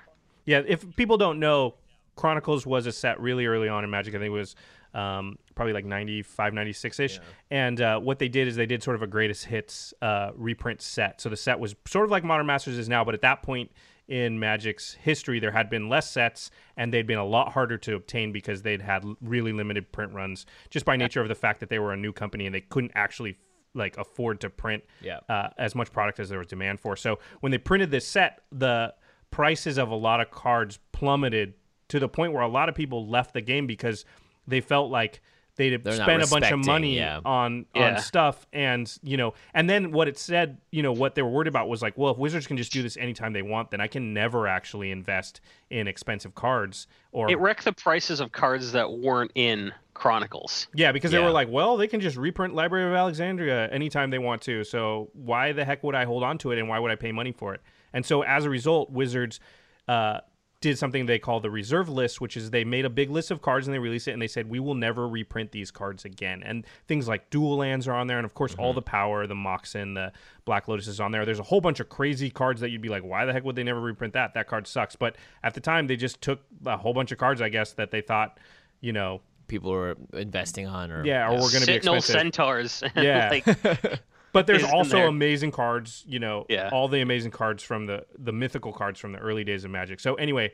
[0.46, 1.76] Yeah, if people don't know,
[2.16, 4.14] Chronicles was a set really early on in Magic.
[4.14, 4.56] I think it was
[4.94, 7.20] um, probably like 95, 96 ish.
[7.52, 10.82] And uh, what they did is they did sort of a greatest hits uh, reprint
[10.82, 11.20] set.
[11.20, 13.72] So the set was sort of like Modern Masters is now, but at that point
[14.08, 17.96] in Magic's history, there had been less sets and they'd been a lot harder to
[17.96, 21.70] obtain because they'd had really limited print runs just by nature of the fact that
[21.70, 23.36] they were a new company and they couldn't actually
[23.74, 25.20] like afford to print Yeah.
[25.28, 26.96] uh, as much product as there was demand for.
[26.96, 28.94] So when they printed this set, the
[29.30, 31.56] prices of a lot of cards plummeted
[31.90, 34.06] to the point where a lot of people left the game because
[34.48, 35.22] they felt like
[35.58, 37.20] they'd They're not spent a bunch of money yeah.
[37.26, 37.96] on Yeah.
[37.96, 41.30] on stuff and you know and then what it said you know what they were
[41.30, 43.82] worried about was like well if wizards can just do this anytime they want then
[43.82, 48.72] i can never actually invest in expensive cards or it wrecked the prices of cards
[48.72, 50.68] that weren't in Chronicles.
[50.76, 54.20] yeah, because they were like, well, they can just reprint Library of Alexandria anytime they
[54.20, 54.64] want to.
[54.64, 57.12] So why the heck would I hold on to it and why would I pay
[57.12, 57.62] money for it?
[57.94, 59.40] And so as a result, Wizards
[59.88, 60.20] uh,
[60.60, 63.42] did something they call the reserve list, which is they made a big list of
[63.42, 66.42] cards and they released it and they said we will never reprint these cards again.
[66.44, 68.78] And things like dual lands are on there, and of course all mm-hmm.
[68.78, 70.12] the power, the Moxen, the
[70.46, 71.26] Black Lotus is on there.
[71.26, 73.56] There's a whole bunch of crazy cards that you'd be like, why the heck would
[73.56, 74.34] they never reprint that?
[74.34, 74.96] That card sucks.
[74.96, 77.92] But at the time, they just took a whole bunch of cards, I guess, that
[77.92, 78.40] they thought,
[78.82, 82.20] you know, People were investing on, or yeah, or we're going to be Sentinel expensive.
[82.20, 82.84] centaurs.
[82.98, 83.30] Yeah.
[83.30, 83.46] like,
[84.34, 85.08] But there's also there.
[85.08, 86.70] amazing cards, you know, Yeah.
[86.72, 90.00] all the amazing cards from the the mythical cards from the early days of Magic.
[90.00, 90.52] So anyway,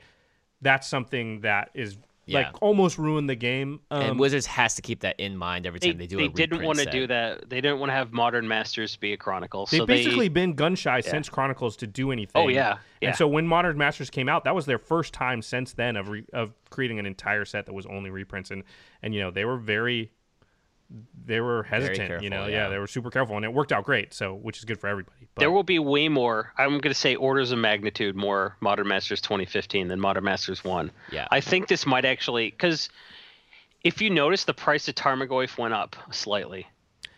[0.62, 2.38] that's something that is Yeah.
[2.40, 3.82] like almost ruined the game.
[3.92, 6.16] Um, and Wizards has to keep that in mind every they, time they do.
[6.16, 7.50] they a didn't want to do that.
[7.50, 9.66] They didn't want to have modern masters be a chronicle.
[9.66, 12.42] they've so basically they, been gun shy since Chronicles to do anything.
[12.42, 12.78] Oh, yeah.
[13.02, 13.10] Yeah.
[13.10, 16.08] And so when Modern Masters came out, that was their first time since then of
[16.08, 18.64] re- of creating an entire set that was only reprints, and
[19.02, 20.12] and you know they were very.
[21.26, 22.46] They were hesitant, careful, you know.
[22.46, 22.64] yeah.
[22.66, 22.70] Yeah.
[22.70, 24.14] they were super careful, and it worked out great.
[24.14, 25.28] So, which is good for everybody.
[25.34, 26.52] But there will be way more.
[26.58, 30.92] I'm going to say orders of magnitude more Modern Masters 2015 than Modern Masters One.
[31.12, 31.28] Yeah.
[31.32, 32.90] I think this might actually because
[33.84, 36.68] if you notice, the price of Tarmogoyf went up slightly.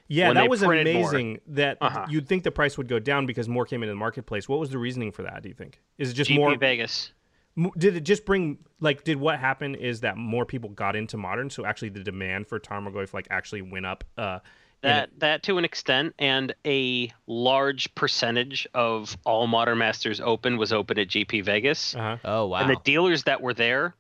[0.08, 1.10] Yeah, that was printed more.
[1.10, 1.42] amazing.
[1.48, 2.06] That Uh-huh.
[2.10, 4.48] you'd think the price would go down because more came into the marketplace.
[4.48, 5.42] What was the reasoning for that?
[5.42, 5.82] Do you think?
[5.98, 6.56] Is it just GP more?
[6.58, 7.12] Vegas.
[7.58, 9.04] M- Did it just bring like?
[9.04, 12.60] Did what happen is that more people got into modern, so actually the demand for
[12.60, 14.04] Tarmogoyf like actually went up.
[14.18, 14.40] Uh,
[14.82, 20.58] That it- that to an extent, and a large percentage of all Modern Masters Open
[20.58, 22.18] was open at GP Vegas, uh-huh.
[22.26, 22.60] Oh wow!
[22.62, 23.96] and the dealers that were there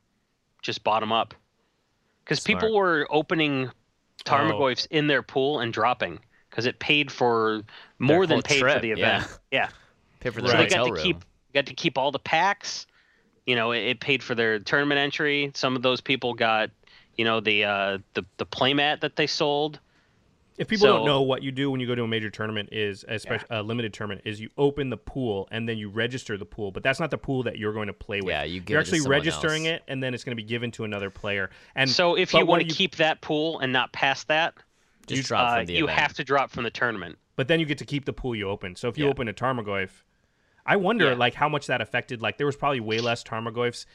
[0.61, 1.33] just bought them up
[2.23, 3.71] because people were opening
[4.25, 6.19] Tarmogoyfs in their pool and dropping
[6.49, 7.61] because it paid for
[7.99, 9.27] more than paid trip, for the event.
[9.51, 9.69] Yeah,
[10.19, 10.51] Pay for the Right.
[10.51, 11.03] so they hotel got to room.
[11.03, 12.87] keep got to keep all the packs.
[13.45, 15.51] You know, it, it paid for their tournament entry.
[15.53, 16.69] Some of those people got,
[17.15, 19.79] you know, the uh, the the playmat that they sold.
[20.57, 23.03] If people don't know what you do when you go to a major tournament is
[23.09, 26.45] a, spec- a limited tournament is you open the pool and then you register the
[26.45, 28.29] pool, but that's not the pool that you're going to play with.
[28.29, 29.81] Yeah, you give are it to actually registering else.
[29.81, 31.49] it and then it's going to be given to another player.
[31.75, 34.53] And So if you want to you- keep that pool and not pass that,
[35.07, 37.17] Just you, drop uh, from the you have to drop from the tournament.
[37.35, 38.77] but then you get to keep the pool you open.
[38.77, 39.11] So if you Yeah.
[39.11, 39.89] open a Tarmogoyf,
[40.65, 41.13] I wonder Yeah.
[41.15, 42.21] like how much that affected.
[42.21, 43.85] Like there was probably way less Tarmogoyfs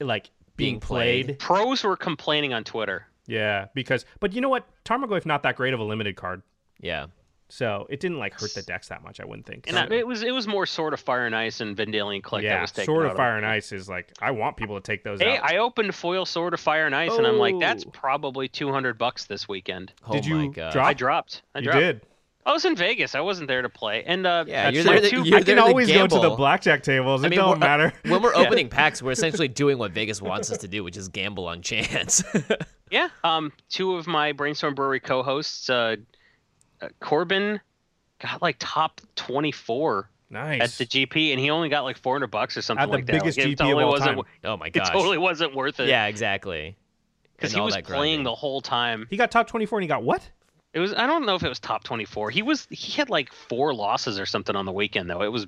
[0.00, 1.26] like being, Being played.
[1.26, 1.38] played.
[1.38, 3.06] Pros were complaining on Twitter.
[3.26, 6.42] Yeah, because but you know what, Tarmogoyf not that great of a limited card,
[6.80, 7.06] Yeah.
[7.48, 9.18] so it didn't like hurt the decks that much.
[9.20, 9.66] I wouldn't think.
[9.66, 12.42] And So- it was it was more sort of Fire and Ice and Vendilion Clique
[12.44, 14.76] that yeah, was taken Sword out of Fire and Ice is like I want people
[14.78, 15.50] to take those Hey, out.
[15.50, 17.90] I opened foil Sword of Fire and Ice, and I'm like, that's Oh.
[17.90, 19.92] probably 200 bucks this weekend.
[20.06, 20.72] Oh Did my you god.
[20.72, 20.86] drop?
[20.86, 21.42] I dropped.
[21.54, 21.78] I you dropped.
[21.80, 22.00] did.
[22.46, 23.14] I was in Vegas.
[23.14, 24.04] I wasn't there to play.
[24.04, 25.00] And uh, Yeah, you're there.
[25.00, 27.22] To, Two- you're I there can to always go to the blackjack tables.
[27.24, 27.92] I It mean, don't we're- matter.
[28.06, 28.42] when we're Yeah.
[28.46, 31.62] opening packs, we're essentially doing what Vegas wants us to do, which is gamble on
[31.62, 32.22] chance.
[32.90, 35.96] yeah, um, two of my Brainstorm Brewery co-hosts, uh,
[36.82, 37.60] uh, Corbin,
[38.20, 40.60] got like top 24 nice.
[40.60, 43.06] at the GP, and he only got like 400 bucks or something At the like
[43.06, 43.46] biggest that.
[43.46, 44.16] Like, GP it of totally all wasn't.
[44.18, 44.24] time.
[44.44, 45.88] oh my It totally wasn't worth it.
[45.88, 46.76] Yeah, exactly.
[47.36, 49.06] because he was playing the whole time.
[49.08, 50.28] he got top twenty four and he got what?
[50.74, 50.92] It was.
[50.92, 52.30] I don't know if it was top 24.
[52.30, 52.66] He was.
[52.70, 55.22] He had like four losses or something on the weekend though.
[55.22, 55.46] It was.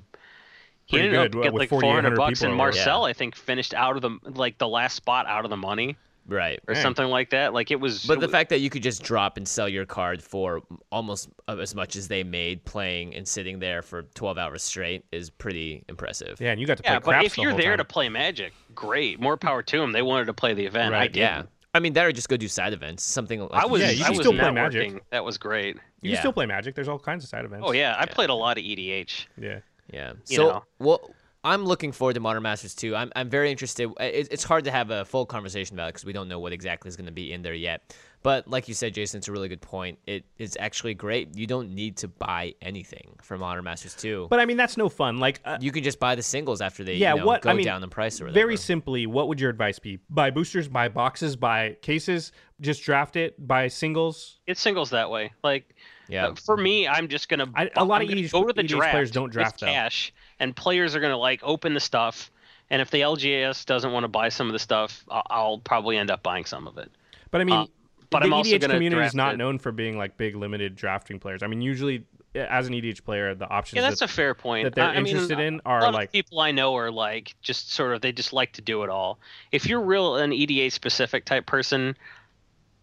[0.85, 2.77] He Pretty ended good, up getting like 400 bucks, and or whatever.
[2.77, 5.97] Marcel, I think, finished out of the like the last spot out of the money
[6.29, 6.61] Right.
[6.65, 6.81] or Dang.
[6.83, 7.53] something like that.
[7.53, 8.05] Like it was.
[8.05, 10.61] But it the was- fact that you could just drop and sell your card for
[10.89, 15.03] almost uh, as much as they made playing and sitting there for 12 hours straight
[15.11, 16.39] is pretty impressive.
[16.39, 17.79] Yeah, and you got to play Yeah, but if the you're whole there time.
[17.79, 19.19] to play Magic, great.
[19.19, 19.91] More power to them.
[19.91, 20.93] They wanted to play the event.
[20.95, 21.19] I Right, did.
[21.19, 21.43] Yeah.
[21.77, 23.03] I mean, that or just go do side events.
[23.03, 23.81] Something like I was.
[23.81, 24.51] Yeah, you I can was still play.
[24.51, 25.03] Magic.
[25.11, 25.75] That was great.
[26.01, 26.15] you yeah.
[26.15, 26.75] can still play Magic.
[26.75, 27.65] There's all kinds of side events.
[27.67, 29.27] Oh yeah, I played a lot of EDH.
[29.37, 29.59] yeah.
[29.91, 30.13] Yeah.
[30.27, 30.63] you so, know.
[30.79, 31.11] well,
[31.43, 32.95] I'm looking forward to Modern Masters 2.
[32.95, 33.89] I'm, I'm very interested.
[33.99, 36.51] It, it's hard to have a full conversation about it because we don't know what
[36.51, 37.95] exactly is going to be in there yet.
[38.23, 39.99] But like you said, Jason, it's a really good point.
[40.05, 41.37] It is actually great.
[41.37, 44.27] You don't need to buy anything for Modern Masters 2.
[44.29, 45.17] But I mean, that's no fun.
[45.19, 47.51] Like, uh, you can just buy the singles after they yeah, you know, what go
[47.51, 48.33] I mean, down in price or whatever.
[48.33, 49.99] very simply, what would your advice be?
[50.09, 54.39] Buy boosters, buy boxes, buy cases, just draft it, buy singles.
[54.47, 55.31] It singles that way.
[55.43, 55.75] Like
[56.09, 56.27] Yeah.
[56.27, 57.47] uh, for me, I'm just gonna.
[57.55, 59.59] I- a lot I'm of gonna EDH go to the EDH draft players don't draft,
[59.61, 59.67] though.
[59.67, 62.31] cash, and players are gonna like open the stuff.
[62.69, 65.95] And if the LGS doesn't want to buy some of the stuff, I'll, I'll probably
[65.97, 66.91] end up buying some of it.
[67.31, 67.65] But I mean, Uh,
[68.09, 69.37] but the I'm also EDH community is not it.
[69.37, 71.43] known for being like big limited drafting players.
[71.43, 72.05] I mean, usually
[72.35, 74.65] as an EDH player, the options Yeah, that's that, a fair point.
[74.65, 77.71] that they're I- I mean, interested in are like people I know are like just
[77.73, 79.19] sort of they just like to do it all.
[79.51, 81.95] If you're real an EDH specific type person,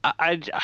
[0.03, 0.63] I, I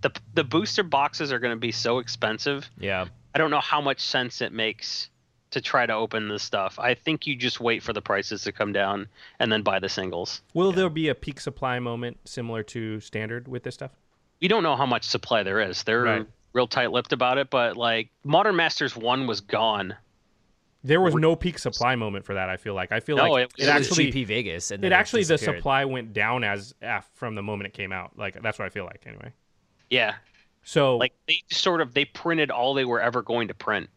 [0.00, 2.68] the the booster boxes are going to be so expensive.
[2.78, 3.06] yeah.
[3.34, 5.09] I don't know how much sense it makes
[5.50, 6.78] to try to open this stuff.
[6.78, 9.08] I think you just wait for the prices to come down
[9.38, 10.42] and then buy the singles.
[10.54, 13.90] Will there be a peak supply moment similar to standard with this stuff?
[14.40, 15.82] We don't know how much supply there is.
[15.82, 16.26] They're Right.
[16.52, 19.96] real tight-lipped about it, but like Modern Masters 1 was gone
[20.82, 22.48] There was no peak supply moment for that.
[22.48, 24.70] I feel like I feel No, like it was- It, it was actually GP Vegas,
[24.70, 28.16] and it actually the supply went down as af- from the moment it came out.
[28.16, 29.32] Like that's what I feel like anyway.
[29.90, 30.14] Yeah,
[30.62, 33.90] So like they sort of they printed all they were ever going to print.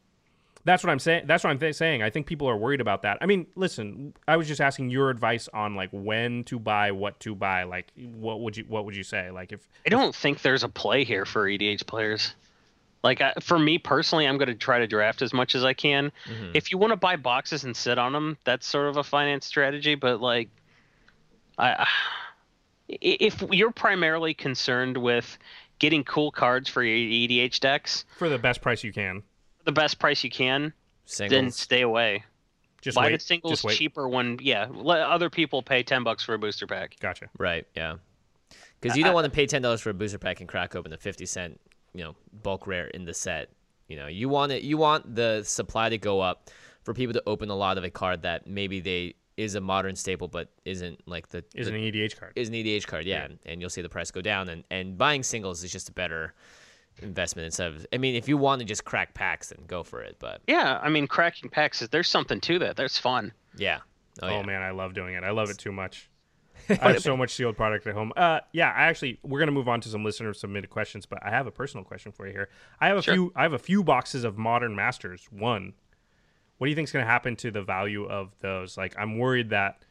[0.65, 1.26] That's what I'm saying.
[1.26, 2.03] That's what I'm th- saying.
[2.03, 3.18] I think people are worried about that.
[3.22, 7.19] I mean, listen, I was just asking your advice on like when to buy, what
[7.22, 7.64] to buy.
[7.64, 9.30] Like, what would you what would you say?
[9.30, 12.34] Like, if I don't think there's a play here for EDH players.
[13.03, 15.73] Like I, for me personally, I'm going to try to draft as much as I
[15.73, 16.11] can.
[16.26, 16.52] Mm-hmm.
[16.53, 19.45] If you want to buy boxes and sit on them, that's sort of a finance
[19.45, 19.95] strategy.
[19.95, 20.48] But like,
[21.57, 21.85] I,
[22.88, 25.38] if you're primarily concerned with
[25.80, 29.22] getting cool cards for your EDH decks, for the best price you can,
[29.65, 30.73] the best price you can,
[31.18, 32.23] then stay away.
[32.81, 33.14] just buy wait.
[33.14, 33.77] the singles just wait.
[33.77, 34.68] cheaper when yeah.
[34.72, 36.95] Let other people pay ten bucks for a booster pack.
[36.99, 37.30] Gotcha.
[37.38, 37.65] Right.
[37.76, 37.95] Yeah.
[38.80, 40.91] Because you don't want to pay ten dollars for a booster pack and crack open
[40.91, 41.60] the fifty cent,
[41.94, 43.49] you know, bulk rare in the set.
[43.88, 44.64] You know, you want it.
[44.64, 46.49] You want the supply to go up
[46.84, 49.95] for people to open a lot of a card that maybe they is a modern
[49.95, 52.34] staple, but isn't like the Is the, an EDH card.
[52.35, 53.06] is an EDH card.
[53.06, 54.49] Yeah, and you'll see the price go down.
[54.49, 56.34] And and buying singles is just a better
[57.02, 57.86] investment instead of.
[57.94, 60.18] I mean, if you want to just crack packs, then go for it.
[60.20, 62.76] But Yeah, I mean cracking packs is there's something to that.
[62.76, 63.34] That's fun.
[63.57, 63.80] yeah.
[64.22, 64.45] Oh, Oh, yeah.
[64.45, 65.24] man, I love doing it.
[65.24, 66.07] I love it too much.
[66.70, 68.14] I have so much sealed product at home.
[68.15, 71.30] Uh, yeah, I actually we're gonna move on to some listener submitted questions, but I
[71.32, 72.49] have a personal question for you here.
[72.80, 73.14] I have a Sure.
[73.15, 73.34] few.
[73.36, 75.28] I have a few boxes of Modern Masters.
[75.32, 75.74] One,
[76.60, 78.78] what do you think is gonna happen to the value of those?
[78.78, 79.84] Like, I'm worried that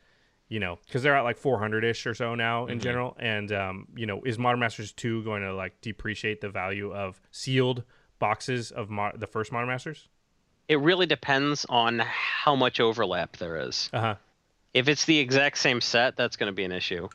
[0.52, 3.88] you know because they're at like 400 ish or so now in general, and um,
[3.96, 7.84] you know, is Modern Masters two going to like depreciate the value of sealed
[8.18, 10.08] boxes of mo- the first Modern Masters?
[10.68, 13.88] It really depends on how much overlap there is.
[13.92, 14.14] Uh huh.
[14.74, 17.08] If it's the exact same set, that's going to be an issue.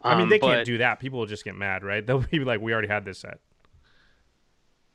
[0.00, 0.98] I mean, Um, they but, can't do that.
[0.98, 2.04] People will just get mad, right?
[2.06, 3.38] They'll be like, "We already had this set."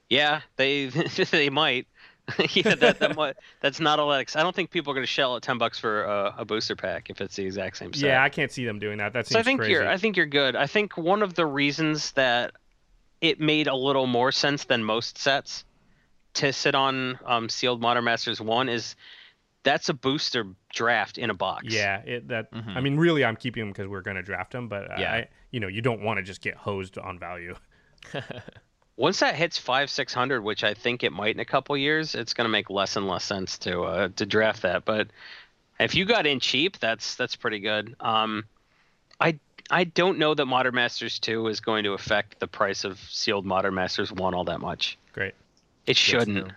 [0.10, 0.88] Yeah, they
[1.32, 1.88] they might.
[2.52, 4.20] yeah, that, that might, that's not all that.
[4.20, 6.46] Ex- I don't think people are going to shell out ten bucks for a, a
[6.46, 8.08] booster pack if it's the exact same set.
[8.08, 9.14] Yeah, I can't see them doing that.
[9.14, 9.74] That seems so I think crazy.
[9.74, 10.56] you're I think you're good.
[10.56, 12.52] I think one of the reasons that
[13.22, 15.64] it made a little more sense than most sets
[16.36, 18.96] to sit on um, sealed Modern Masters one is
[19.64, 21.66] that's a booster draft in a box.
[21.68, 22.52] yeah, it, that.
[22.54, 22.70] Mm-hmm.
[22.70, 25.12] I mean, really, I'm keeping them because we're going to draft them, but Yeah.
[25.14, 27.56] I, you know, you don't want to just get hosed on value.
[28.98, 32.16] Once that hits five six hundred, which I think it might in a couple years,
[32.16, 34.86] it's going to make less and less sense to uh, to draft that.
[34.86, 35.08] But
[35.80, 37.96] if you got in cheap, that's that's pretty good.
[38.00, 38.44] Um,
[39.22, 43.00] I I don't know that Modern Masters two is going to affect the price of
[43.00, 44.98] sealed Modern Masters one all that much.
[45.14, 45.36] Great.
[45.86, 46.52] It shouldn't.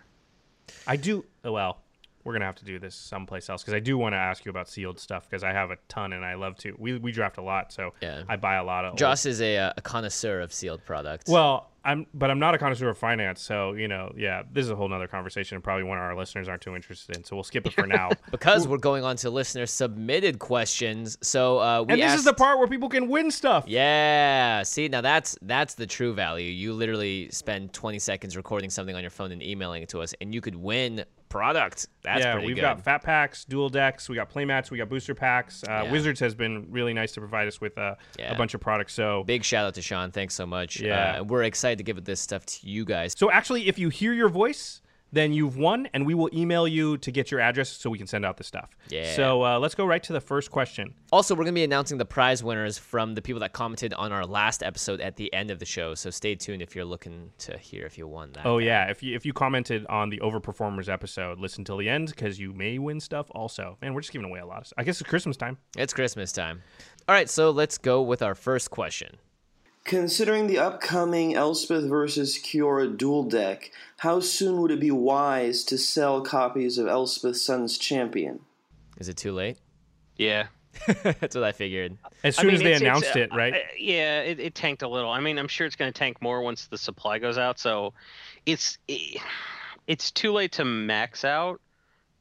[0.86, 1.24] I do.
[1.44, 1.78] oh, Well,
[2.24, 4.50] we're gonna have to do this someplace else because I do want to ask you
[4.50, 6.74] about sealed stuff because I have a ton and I love to.
[6.78, 8.22] We we draft a lot, so Yeah.
[8.28, 8.90] I buy a lot of.
[8.92, 11.30] old- Joss is a, uh, a connoisseur of sealed products.
[11.30, 14.70] Well, I'm, but I'm not a connoisseur of finance, so you know, yeah, this is
[14.70, 17.24] a whole nother conversation, and probably one of our listeners aren't too interested in.
[17.24, 18.10] So we'll skip it for now.
[18.30, 21.16] because we're going on to listener submitted questions.
[21.22, 23.64] So uh, we and this asked, is the part where people can win stuff.
[23.66, 24.62] Yeah.
[24.62, 26.50] See, now that's that's the true value.
[26.50, 30.14] You literally spend 20 seconds recording something on your phone and emailing it to us,
[30.20, 31.86] and you could win product.
[32.02, 32.60] That's yeah, we've good.
[32.60, 35.64] got fat packs, dual decks, we got playmats, we got booster packs.
[35.64, 35.90] Uh, Yeah.
[35.92, 38.34] Wizards has been really nice to provide us with uh, Yeah.
[38.34, 38.92] a bunch of products.
[38.92, 40.10] So, Big shout out to Sean.
[40.10, 40.80] Thanks so much.
[40.80, 41.20] Yeah.
[41.20, 43.14] Uh, we're excited to give this stuff to you guys.
[43.16, 44.82] so actually, if you hear your voice,
[45.12, 48.06] then you've won, and we will email you to get your address so we can
[48.06, 48.76] send out the stuff.
[48.88, 49.14] Yeah.
[49.14, 50.94] So uh, let's go right to the first question.
[51.12, 54.12] Also, we're going to be announcing the prize winners from the people that commented on
[54.12, 55.94] our last episode at the end of the show.
[55.94, 58.46] So stay tuned if you're looking to hear if you won that.
[58.46, 62.08] Oh yeah, if you if you commented on the overperformers episode, listen till the end
[62.08, 63.26] because you may win stuff.
[63.30, 64.66] Also, man, we're just giving away a lot of.
[64.68, 64.78] stuff.
[64.78, 65.58] I guess it's Christmas time.
[65.76, 66.62] It's Christmas time.
[67.08, 69.16] All right, so let's go with our first question.
[69.84, 75.78] Considering the upcoming Elspeth versus Kiora dual deck, how soon would it be wise to
[75.78, 78.40] sell copies of Elspeth Sun's Champion?
[78.98, 79.58] Is it too late?
[80.16, 80.48] Yeah.
[81.02, 81.96] That's what I figured.
[82.22, 83.54] As I soon mean, as they it's- it's, announced uh, it, right?
[83.54, 85.10] uh, yeah, it, it tanked a little.
[85.10, 87.58] I mean, I'm sure it's going to tank more once the supply goes out.
[87.58, 87.94] So,
[88.46, 88.78] it's
[89.86, 91.60] it's too late to max out,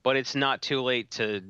[0.02, 1.44] but it's not too late to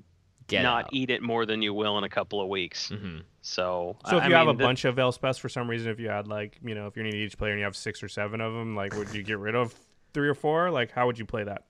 [0.48, 0.90] Get not out.
[0.94, 2.90] eat it more than you will in a couple of weeks.
[2.90, 3.22] Mhm.
[3.41, 5.99] So, so if I you have a the- bunch of Elspeths for some reason, if
[5.99, 8.07] you had like you know if you're an each player and you have six or
[8.10, 9.74] seven of them, like would you get rid of
[10.14, 10.70] three or four?
[10.72, 11.64] Like how would you play that?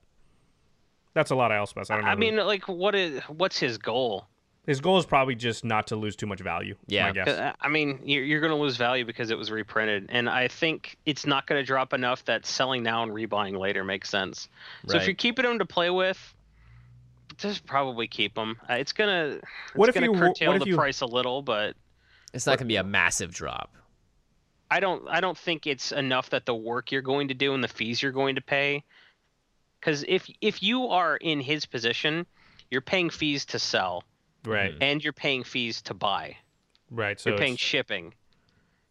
[1.14, 1.90] That's a lot of Elspeths.
[1.90, 2.10] I don't know.
[2.10, 4.26] I who- mean, like, what is what's his goal?
[4.66, 6.76] his goal is probably just not to lose too much value.
[6.86, 7.06] Yeah.
[7.06, 7.24] my guess.
[7.24, 10.28] 'Cause, uh, I mean, you're, you're going to lose value because it was reprinted, and
[10.28, 14.10] I think it's not going to drop enough that selling now and rebuying later makes
[14.10, 14.48] sense.
[14.86, 16.34] So if you're keeping them to play with,
[17.42, 18.58] just probably keep them.
[18.68, 19.44] Uh, it's gonna it's
[19.74, 21.76] What if gonna you- curtail what if the you- price a little, but
[22.32, 23.74] It's not going to be a massive drop.
[24.70, 27.62] I don't I don't think it's enough that the work you're going to do and
[27.64, 28.84] the fees you're going to pay
[29.80, 32.26] Because if if you are in his position,
[32.70, 34.04] you're paying fees to sell
[34.44, 34.74] Right.
[34.80, 36.36] and you're paying fees to buy.
[36.90, 37.18] Right.
[37.20, 38.14] So You're paying shipping.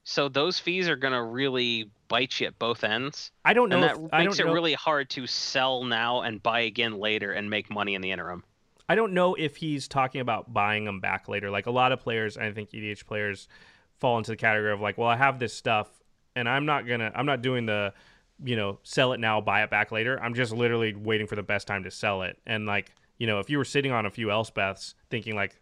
[0.03, 3.77] So those fees are gonna really bite you at both ends, I don't know.
[3.77, 6.61] and if, that I makes don't it know, really hard to sell now and buy
[6.61, 8.43] again later and make money in the interim.
[8.87, 11.51] I don't know if he's talking about buying them back later.
[11.51, 13.47] Like a lot of players, I think EDH players
[13.99, 15.87] fall into the category of like, well, I have this stuff,
[16.35, 17.93] and I'm not gonna, I'm not doing the,
[18.43, 20.19] you know, sell it now, buy it back later.
[20.23, 22.39] I'm just literally waiting for the best time to sell it.
[22.47, 25.61] And like, you know, if you were sitting on a few Elspeths, thinking like,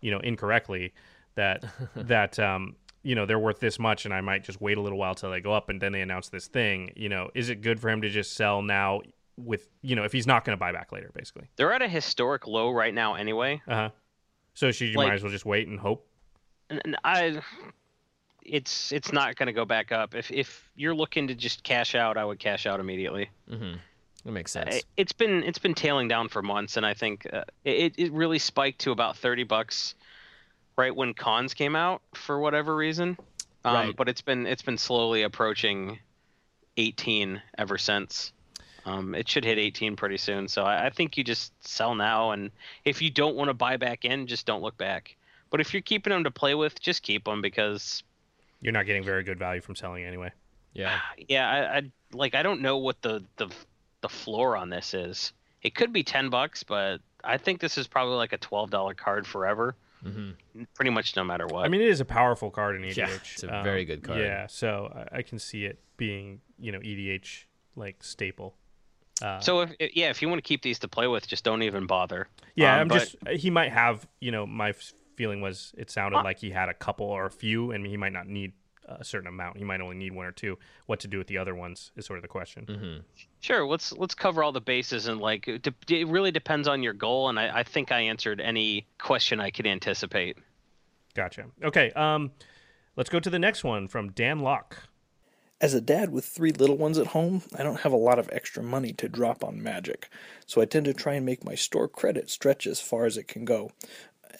[0.00, 0.94] you know, incorrectly,
[1.36, 2.74] that that um,
[3.04, 5.30] you know, they're worth this much, and I might just wait a little while till
[5.30, 6.90] they go up, and then they announce this thing.
[6.96, 9.02] You know, is it good for him to just sell now?
[9.36, 11.48] With you know, if he's not going to buy back later, basically.
[11.56, 13.60] They're at a historic low right now anyway.
[13.68, 13.90] Uh huh.
[14.54, 16.06] So she you Like- might as well just wait and hope.
[16.70, 17.40] and, and I,
[18.44, 20.14] it's it's not going to go back up.
[20.14, 23.30] If if you're looking to just cash out, I would cash out immediately.
[23.50, 23.74] Mm-hmm.
[24.24, 24.82] That makes sense.
[24.96, 28.38] It's been it's been tailing down for months, and I think uh, it it really
[28.38, 29.94] spiked to about thirty bucks
[30.76, 33.16] right when Khans came out for whatever reason.
[33.64, 33.96] Um, Right.
[33.96, 35.98] But it's been it's been slowly approaching
[36.76, 38.32] eighteen ever since.
[38.86, 40.46] Um, it should hit 18 pretty soon.
[40.46, 42.50] So I, I think you just sell now, and
[42.84, 45.16] if you don't want to buy back in, just don't look back.
[45.48, 48.02] But if you're keeping them to play with, just keep them because
[48.60, 50.32] You're not getting very good value from selling anyway.
[50.74, 50.98] yeah.
[51.28, 51.82] yeah, I, I
[52.12, 53.48] like I don't know what the the
[54.02, 55.32] the floor on this is.
[55.62, 58.92] It could be ten bucks, but I think this is probably like a twelve dollar
[58.92, 59.74] card forever.
[60.04, 60.62] Mm-hmm.
[60.74, 61.64] Pretty much no matter what.
[61.64, 62.96] I mean, it is a powerful card in EDH.
[62.96, 64.20] Yeah, it's a very good card.
[64.20, 67.44] Yeah, so I, I can see it being, you know, EDH
[67.76, 68.54] like staple.
[69.22, 71.62] Uh, so if yeah, if you want to keep these to play with, just don't
[71.62, 72.28] even bother.
[72.56, 74.74] yeah, Um, I'm but- just he might have, you know, my
[75.16, 78.12] feeling was it sounded like he had a couple or a few, and he might
[78.12, 78.52] not need
[78.86, 79.58] a certain amount.
[79.58, 80.58] You might only need one or two.
[80.86, 82.66] What to do with the other ones is sort of the question.
[82.66, 83.00] Mm-hmm.
[83.40, 86.82] Sure, let's let's cover all the bases and like it, de- it really depends on
[86.82, 90.36] your goal, and I, I think I answered any question I could anticipate.
[91.14, 91.46] Gotcha.
[91.62, 92.32] Okay, um,
[92.96, 94.88] let's go to the next one from Dan Locke.
[95.60, 98.28] As a dad with three little ones at home, I don't have a lot of
[98.32, 100.10] extra money to drop on Magic,
[100.44, 103.28] so I tend to try and make my store credit stretch as far as it
[103.28, 103.70] can go.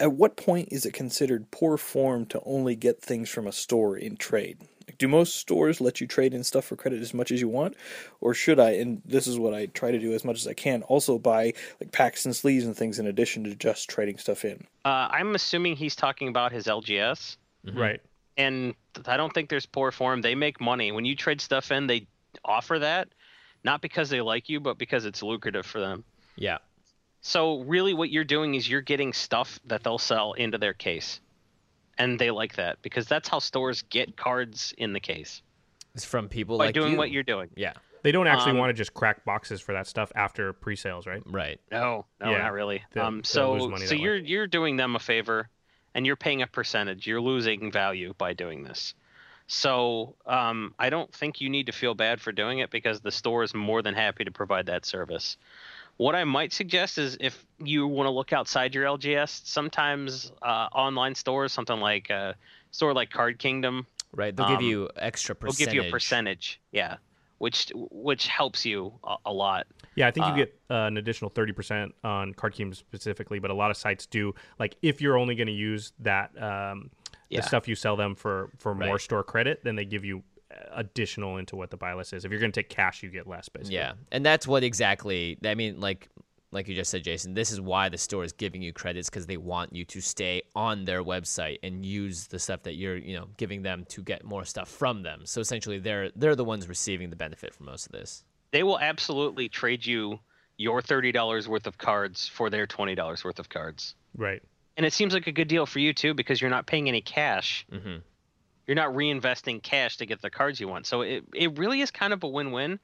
[0.01, 3.97] At what point is it considered poor form to only get things from a store
[3.97, 4.59] in trade?
[4.99, 7.75] Do most stores let you trade in stuff for credit as much as you want?
[8.21, 10.53] Or should I, and this is what I try to do as much as I
[10.53, 14.45] can, also buy like packs and sleeves and things in addition to just trading stuff
[14.45, 14.67] in?
[14.85, 17.37] Uh, I'm assuming he's talking about his LGS.
[17.73, 18.01] Right.
[18.37, 18.75] and
[19.07, 20.21] I don't think there's poor form.
[20.21, 21.87] They make money when you trade stuff in.
[21.87, 22.07] They
[22.45, 23.09] offer that,
[23.65, 26.05] not because they like you, but because it's lucrative for them.
[26.37, 26.59] Yeah.
[27.27, 31.21] So really, what you're doing is you're getting stuff that they'll sell into their case,
[31.97, 35.41] and they like that because that's how stores get cards in the case
[35.95, 36.99] It's from people by like doing you.
[36.99, 37.49] what you're doing.
[37.57, 37.73] Yeah.
[38.03, 41.23] They don't actually Um, want to just crack boxes for that stuff after pre-sales, right?
[41.25, 41.59] Right.
[41.73, 42.85] No, no, Yeah, not really.
[42.93, 45.49] they'll- um, so so you're you're doing them a favor,
[45.95, 47.07] and you're paying a percentage.
[47.07, 48.93] You're losing value by doing this.
[49.47, 53.11] So um, I don't think you need to feel bad for doing it because the
[53.13, 55.39] store is more than happy to provide that service.
[55.97, 60.69] What I might suggest is if you want to look outside your LGS, sometimes uh,
[60.73, 62.35] online stores, something like a
[62.73, 64.35] store like Card Kingdom, Right.
[64.35, 66.61] They'll give Um, you extra They'll give you a percentage.
[66.71, 66.97] Yeah,
[67.39, 69.67] which which helps you a, a lot.
[69.97, 73.41] Yeah, I think you Uh, get uh, an additional thirty percent on Card Kingdom specifically,
[73.41, 74.35] but a lot of sites do.
[74.59, 76.91] Like if you're only going to use that um,
[77.29, 77.41] Yeah.
[77.41, 79.01] the stuff you sell them for for more Right.
[79.01, 80.34] store credit, then they give you uh,
[80.73, 82.25] additional into what the buy list is.
[82.25, 83.77] If you're going to take cash, you get less, basically.
[83.77, 85.39] Yeah, and that's what exactly.
[85.45, 86.09] I mean, like,
[86.53, 87.35] like you just said, Jason.
[87.35, 90.43] This is why the store is giving you credits because they want you to stay
[90.55, 94.25] on their website and use the stuff that you're, you know, giving them to get
[94.25, 95.23] more stuff from them.
[95.25, 98.25] So essentially, they're they're the ones receiving the benefit from most of this.
[98.53, 100.21] they will absolutely trade you
[100.57, 103.97] your thirty dollars worth of cards for their twenty dollars worth of cards.
[104.17, 104.41] Right.
[104.77, 107.01] And it seems like a good deal for you too because you're not paying any
[107.01, 107.67] cash.
[107.73, 107.97] Mm-hmm.
[108.67, 110.87] You're not reinvesting cash to get the cards you want.
[110.87, 112.79] So it it really is kind of a win-win.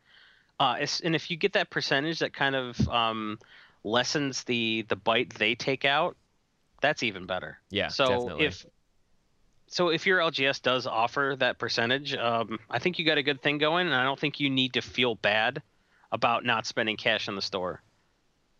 [0.58, 3.38] Uh, and if you get that percentage that kind of um,
[3.82, 6.16] lessens the the bite they take out,
[6.82, 7.58] that's even better.
[7.70, 8.46] Yeah, So definitely.
[8.46, 8.66] if
[9.68, 13.40] so, if your LGS does offer that percentage, um, I think you got a good
[13.40, 15.62] thing going, and I don't think you need to feel bad
[16.10, 17.80] about not spending cash in the store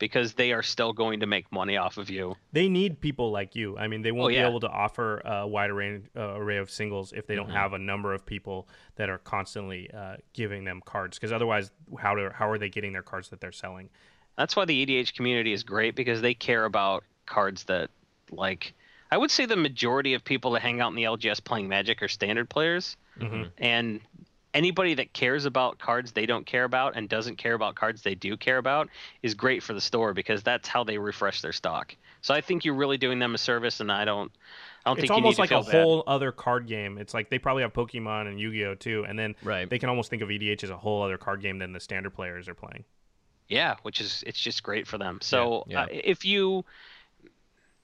[0.01, 2.35] because they are still going to make money off of you.
[2.53, 3.79] They need people like you.
[3.79, 4.43] I mean, they won't Oh, yeah.
[4.45, 7.75] be able to offer a wide array, uh, array of singles if they don't have
[7.75, 8.67] a number of people
[8.97, 11.17] that are constantly uh, giving them cards.
[11.19, 13.91] Because otherwise, how do, how are they getting their cards that they're selling?
[14.37, 17.91] That's why the EDH community is great because they care about cards that,
[18.33, 18.73] like,
[19.13, 22.01] I would say the majority of people that hang out in the LGS playing Magic
[22.03, 23.51] are standard players, Mhm.
[23.59, 24.01] and
[24.55, 28.15] anybody that cares about cards they don't care about and doesn't care about cards they
[28.15, 28.89] do care about
[29.23, 31.97] is great for the store because that's how they refresh their stock.
[32.23, 34.31] So I think you're really doing them a service, and I don't.
[34.85, 35.73] I don't It's think almost you like need a to feel bad.
[35.85, 36.99] whole other card game.
[36.99, 39.69] It's like they probably have Pokemon and Yu-Gi-Oh too, and then Right.
[39.69, 42.11] they can almost think of EDH as a whole other card game than the standard
[42.15, 42.85] players are playing.
[43.49, 45.19] Yeah, which is it's just great for them.
[45.23, 46.65] So Yeah, Uh, if you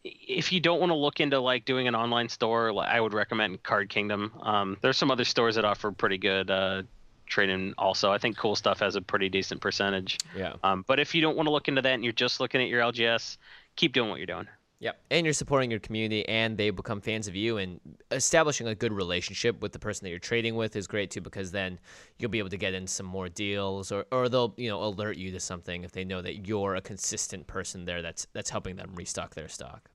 [0.07, 3.63] if you don't want to look into like doing an online store, I would recommend
[3.63, 4.33] Card Kingdom.
[4.41, 6.83] Um, there's some other stores that offer pretty good uh,
[7.27, 7.75] trading.
[7.79, 10.19] Also, I think Cool Stuff has a pretty decent percentage.
[10.37, 10.55] Yeah.
[10.63, 12.69] Um, but if you don't want to look into that and you're just looking at
[12.69, 13.37] your LGS,
[13.77, 14.47] keep doing what you're doing.
[14.79, 15.01] Yep.
[15.11, 17.81] And you're supporting your community and they become fans of you and
[18.11, 21.51] establishing a good relationship with the person that you're trading with is great too because
[21.51, 21.79] then
[22.19, 25.17] you'll be able to get in some more deals or, or they'll, you know, alert
[25.17, 28.77] you to something if they know that you're a consistent person there that's that's helping
[28.77, 29.91] them restock their stock.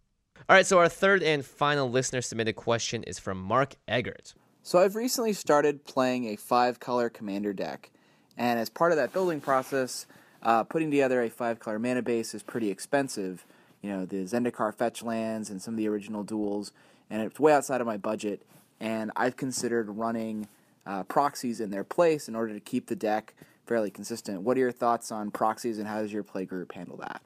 [0.49, 4.33] All right, so our third and final listener submitted question is from Mark Eggert.
[4.63, 7.91] So I've recently started playing a five color commander deck,
[8.37, 10.07] and as part of that building process,
[10.41, 13.45] uh, putting together a five color mana base is pretty expensive.
[13.81, 16.71] You know, the Zendikar fetch lands and some of the original duels,
[17.09, 18.41] and it's way outside of my budget.
[18.79, 20.47] And I've considered running
[20.87, 23.35] uh, proxies in their place in order to keep the deck
[23.67, 24.41] fairly consistent.
[24.41, 27.21] What are your thoughts on proxies, and how does your play group handle that?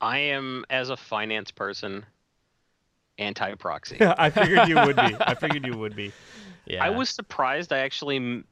[0.00, 2.04] I am, as a finance person,
[3.22, 3.98] anti proxy.
[4.00, 5.16] I figured you would be.
[5.20, 6.12] I figured you would be.
[6.66, 6.84] Yeah.
[6.84, 7.72] I was surprised.
[7.72, 8.44] I actually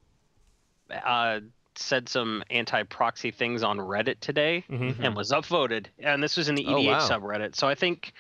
[0.91, 1.41] uh,
[1.77, 5.87] said some anti-proxy things on Reddit today and was upvoted.
[5.99, 7.09] And this was in the Oh, EDH wow.
[7.09, 7.55] subreddit.
[7.55, 8.13] So I think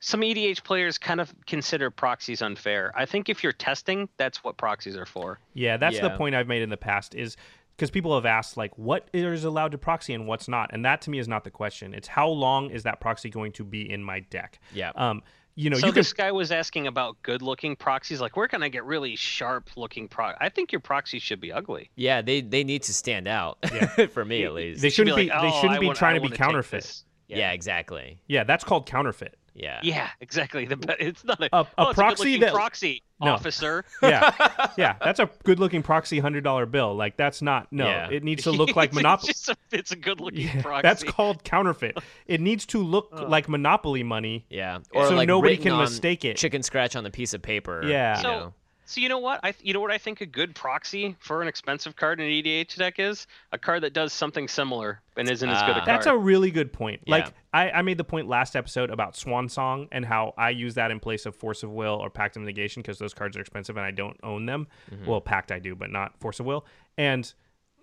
[0.00, 2.92] some EDH players kind of consider proxies unfair.
[2.94, 5.38] I think if you're testing, that's what proxies are for.
[5.54, 7.36] Yeah, that's the point I've made in the past is
[7.76, 11.00] because people have asked like what is allowed to proxy and what's not, and that
[11.02, 11.94] to me is not the question.
[11.94, 14.60] It's how long is that proxy going to be in my deck?
[14.74, 14.92] Yeah.
[14.94, 15.22] Um,
[15.54, 18.20] you know, so you can this guy was asking about good-looking proxies.
[18.20, 20.32] Like, where can gonna get really sharp-looking pro.
[20.40, 21.90] I think your proxies should be ugly.
[21.96, 24.06] Yeah, they they need to stand out Yeah.
[24.12, 24.80] for me at least.
[24.82, 26.36] they Should shouldn't be, like, they "Oh, shouldn't I be want- trying I to be
[26.36, 26.82] counterfeit.
[26.82, 27.52] this." yeah.
[27.52, 28.20] exactly.
[28.26, 29.36] Yeah, that's called counterfeit.
[29.54, 29.80] Yeah.
[29.82, 30.64] Yeah, exactly.
[30.64, 33.32] The it's not a, A- a oh, it's proxy good-looking that- proxy No.
[33.32, 33.84] officer.
[34.02, 36.94] Yeah, yeah, that's a good-looking proxy hundred dollar bill.
[36.94, 37.84] Like that's not no.
[37.86, 38.08] Yeah.
[38.10, 39.32] It needs to look like Monopoly.
[39.32, 40.82] just a- it's a good-looking Yeah, proxy.
[40.82, 41.98] that's called counterfeit.
[42.26, 44.46] It needs to look like Monopoly money.
[44.48, 44.78] Yeah.
[44.92, 46.36] So like nobody can mistake it.
[46.38, 47.82] Chicken scratch on the piece of paper.
[47.84, 48.16] Yeah.
[48.16, 48.54] You So- know.
[48.92, 49.40] So you know what?
[49.42, 52.32] I you know what I think a good proxy for an expensive card in an
[52.32, 55.74] EDH deck is a card that does something similar and isn't as good a Ah.
[55.76, 55.88] card.
[55.88, 57.00] That's a really good point.
[57.06, 57.14] Yeah.
[57.14, 60.74] Like I, I made the point last episode about Swan Song and how I use
[60.74, 63.40] that in place of Force of Will or Pact of Negation because those cards are
[63.40, 64.68] expensive and I don't own them.
[65.06, 66.66] Well, Pact I do, but not Force of Will.
[66.98, 67.32] And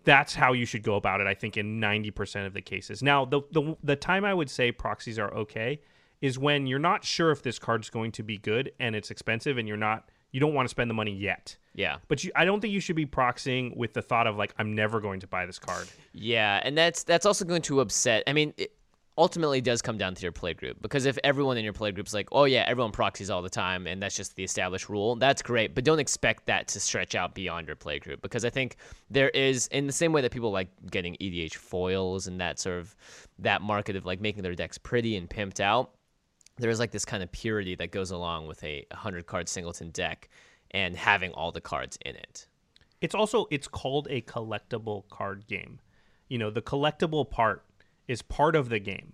[0.03, 1.27] that's how you should go about it.
[1.27, 3.01] I think in ninety percent of the cases.
[3.01, 5.81] Now, the the the time I would say proxies are okay
[6.21, 9.57] is when you're not sure if this card's going to be good and it's expensive
[9.57, 11.57] and you're not you don't want to spend the money yet.
[11.73, 11.97] Yeah.
[12.07, 14.75] But you, I don't think you should be proxying with the thought of like I'm
[14.75, 15.87] never going to buy this card.
[16.13, 18.23] Yeah, and that's that's also going to upset.
[18.27, 18.73] I mean, it
[19.19, 22.13] ultimately does come down to your play group because if everyone in your play group's
[22.13, 25.41] like, "Oh yeah, everyone proxies all the time," and that's just the established rule, that's
[25.41, 25.75] great.
[25.75, 28.77] But don't expect that to stretch out beyond your play group because I think
[29.09, 32.79] there is, in the same way that people like getting EDH foils and that sort
[32.79, 32.95] of
[33.39, 35.91] that market of like making their decks pretty and pimped out.
[36.59, 40.29] There's like this kind of purity that goes along with a 100 card singleton deck
[40.71, 42.47] and having all the cards in it.
[43.01, 45.79] it's also it's called a collectible card game.
[46.27, 47.65] You know the collectible part
[48.07, 49.13] is part of the game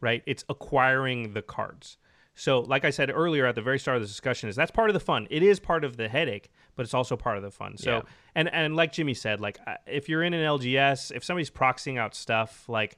[0.00, 0.22] right?
[0.26, 1.98] It's acquiring the cards.
[2.38, 4.90] So like i said earlier at the very start of the discussion is that's part
[4.90, 5.26] of the fun.
[5.30, 7.76] It is part of the headache but it's also part of the fun.
[7.78, 8.02] So Yeah.
[8.34, 11.98] and and like jimmy said like uh, if you're in an lgs if somebody's proxying
[11.98, 12.96] out stuff like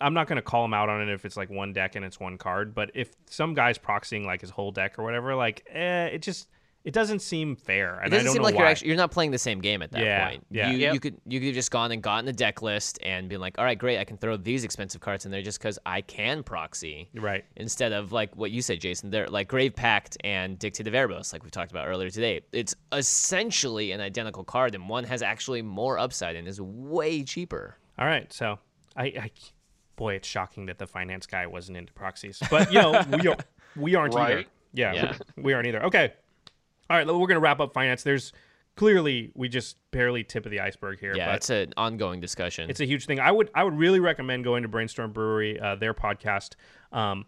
[0.00, 2.04] I'm not going to call him out on it if it's like one deck and
[2.04, 5.66] it's one card, but if some guy's proxying like his whole deck or whatever, like
[5.70, 6.48] eh, it just
[6.82, 7.96] it doesn't seem fair.
[7.98, 8.60] And it doesn't don't seem know like why.
[8.62, 10.46] you're actually you're not playing the same game at that Yeah, point.
[10.50, 10.70] yeah.
[10.70, 10.94] You Yep.
[10.94, 13.58] you could you could have just gone and gotten the deck list and been like,
[13.58, 16.42] all right, great, I can throw these expensive cards in there just because I can
[16.42, 17.10] proxy.
[17.14, 17.44] Right.
[17.56, 21.34] Instead of like what you said, Jason, they're like Grave Pact and Dictate of Erebos,
[21.34, 22.40] like we talked about earlier today.
[22.52, 27.76] It's essentially an identical card, and one has actually more upside and is way cheaper.
[27.98, 28.58] All right, so
[28.96, 29.30] I, I,
[30.00, 33.36] boy, it's shocking that the finance guy wasn't into proxies, but you know we are
[33.76, 34.44] we aren't either.
[34.72, 35.18] Yeah, Yeah.
[35.36, 35.84] we aren't either.
[35.84, 36.14] Okay,
[36.88, 38.02] all right, we're gonna wrap up finance.
[38.02, 38.32] There's
[38.76, 41.14] clearly we just barely tip of the iceberg here.
[41.14, 42.70] Yeah, it's an ongoing discussion.
[42.70, 43.20] it's a huge thing.
[43.20, 46.54] I would I would really recommend going to Brainstorm Brewery, uh, their podcast.
[46.92, 47.26] Um,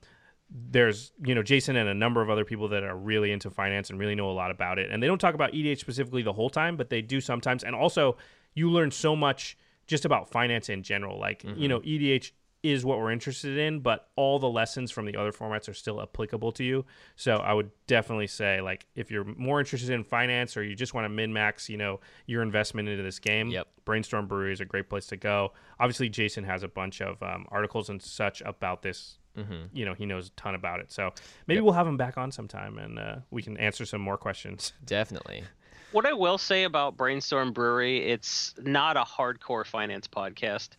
[0.50, 3.90] there's you know Jason and a number of other people that are really into finance
[3.90, 4.90] and really know a lot about it.
[4.90, 7.64] And they don't talk about EDH specifically the whole time, but they do sometimes.
[7.64, 8.16] And also,
[8.54, 11.18] you learn so much just about finance in general.
[11.18, 12.32] Like you know EDH
[12.62, 16.00] is what we're interested in, but all the lessons from the other formats are still
[16.00, 16.84] applicable to you.
[17.16, 20.94] So I would definitely say like if you're more interested in finance or you just
[20.94, 23.66] want to min max, you know, your investment into this game, Yep.
[23.84, 25.52] Brainstorm Brewery is a great place to go.
[25.80, 29.18] Obviously, Jason has a bunch of um, articles and such about this.
[29.36, 29.74] Mm-hmm.
[29.74, 30.92] You know, he knows a ton about it.
[30.92, 31.12] So
[31.46, 34.72] maybe we'll have him back on sometime and uh, we can answer some more questions.
[34.84, 35.42] Definitely.
[35.90, 40.70] What I will say about Brainstorm Brewery, it's not a hardcore finance podcast.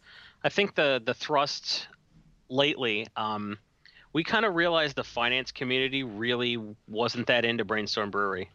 [0.44, 1.88] I think the the thrust
[2.50, 3.58] lately, um,
[4.12, 6.58] we kind of realized the finance community really
[6.88, 8.50] wasn't that into Brainstorm Brewery.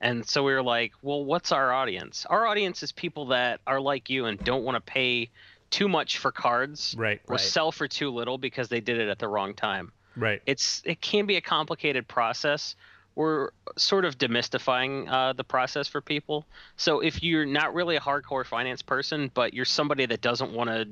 [0.00, 2.26] And so we were like, well, what's our audience?
[2.28, 5.30] Our audience is people that are like you and don't want to pay
[5.70, 7.40] too much for cards Right, or right.
[7.40, 10.40] sell for too little because they did it at the wrong time Right.
[10.46, 12.76] it's it can be a complicated process
[13.16, 16.46] we're sort of demystifying uh, the process for people
[16.76, 20.70] so if you're not really a hardcore finance person but you're somebody that doesn't want
[20.70, 20.88] to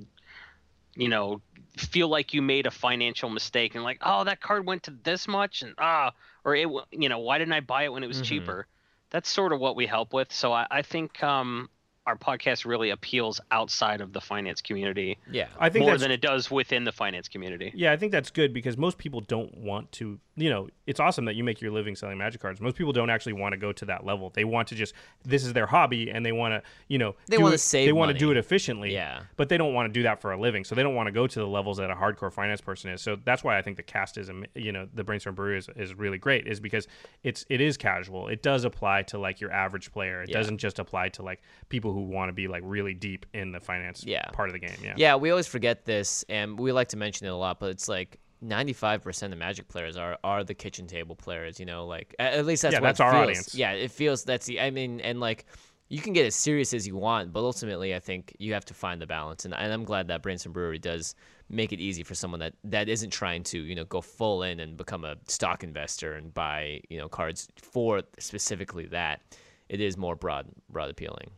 [0.96, 1.40] you know
[1.76, 5.26] feel like you made a financial mistake and like oh that card went to this
[5.26, 6.12] much and ah
[6.44, 8.22] or it you know why didn't i buy it when it was Mhm.
[8.22, 8.66] cheaper
[9.10, 11.68] that's sort of what we help with so i, I think um,
[12.06, 15.46] our podcast really appeals outside of the finance community Yeah.
[15.58, 18.52] I think more than it does within the finance community Yeah, I think that's good
[18.52, 20.18] because most people don't want to.
[20.36, 22.60] You know, it's awesome that you make your living selling magic cards.
[22.60, 24.30] Most people don't actually want to go to that level.
[24.34, 24.92] They want to just
[25.24, 28.12] this is their hobby and they want to, you know, They wanna save They want
[28.12, 28.92] to do it efficiently.
[28.92, 29.20] Yeah.
[29.36, 30.64] but they don't want to do that for a living.
[30.64, 33.00] So they don't want to go to the levels that a hardcore finance person is.
[33.00, 35.68] So that's why I think the cast is, am- you know, the brainstorm brewery is,
[35.76, 36.46] is really great.
[36.46, 36.86] Is because
[37.22, 38.28] it's it is casual.
[38.28, 40.22] It does apply to like your average player.
[40.22, 40.36] It Yeah.
[40.38, 41.40] doesn't just apply to like
[41.70, 44.24] people who want to be like really deep in the finance Yeah.
[44.32, 44.76] part of the game.
[44.82, 44.94] Yeah.
[44.96, 47.88] Yeah, we always forget this, and we like to mention it a lot, but it's
[47.88, 52.44] like 95% of Magic players are, are the kitchen table players, you know, like, at,
[52.44, 53.22] least that's Yeah, what that's our feels.
[53.22, 53.54] audience.
[53.54, 55.46] Yeah, it feels, that's the, I mean, and like,
[55.88, 58.74] you can get as serious as you want, but ultimately, I think you have to
[58.74, 61.14] find the balance, and, and I'm glad that Brainstorm Brewery does
[61.48, 64.60] make it easy for someone that, that isn't trying to, you know, go full in
[64.60, 69.20] and become a stock investor and buy, you know, cards for specifically that.
[69.68, 71.30] It is more broad, broad appealing.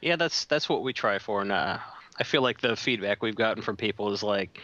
[0.00, 1.78] Yeah, that's that's what we try for, and uh,
[2.18, 4.60] I feel like the feedback we've gotten from people is like,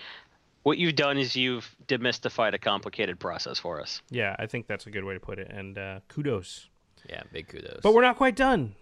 [0.63, 4.03] what you've done is you've demystified a complicated process for us.
[4.11, 5.51] Yeah, I think that's a good way to put it.
[5.51, 6.69] And uh, kudos.
[7.09, 7.81] Yeah, big kudos.
[7.83, 8.75] But we're not quite done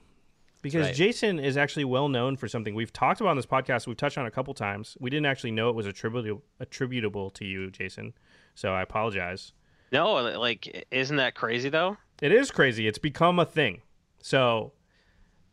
[0.62, 0.94] because right.
[0.94, 3.86] Jason is actually well known for something we've talked about on this podcast.
[3.86, 4.96] We've touched on a couple times.
[4.98, 8.14] We didn't actually know it was attributable attributable to you, Jason.
[8.54, 9.52] So I apologize.
[9.92, 11.98] No, like, isn't that crazy though?
[12.22, 12.88] It is crazy.
[12.88, 13.82] It's become a thing.
[14.22, 14.72] So,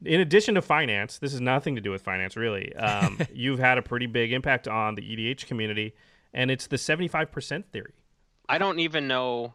[0.03, 2.75] in addition to finance, this has nothing to do with finance, really.
[2.75, 5.93] Um, you've had a pretty big impact on the EDH community,
[6.33, 7.93] and it's the seventy-five percent theory.
[8.49, 9.53] I don't even know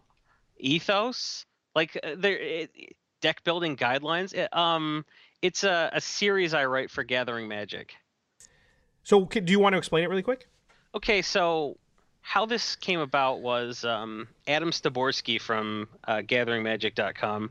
[0.59, 1.44] ethos.
[1.74, 2.70] Like, uh, there it,
[3.20, 4.35] deck building guidelines.
[4.35, 5.05] It, um,
[5.43, 7.94] it's a, a series I write for Gathering Magic.
[9.02, 10.48] So, c- do you want to explain it really quick?
[10.94, 11.77] Okay, so
[12.23, 17.51] how this came about was um, Adam Styborski from uh, GatheringMagic.com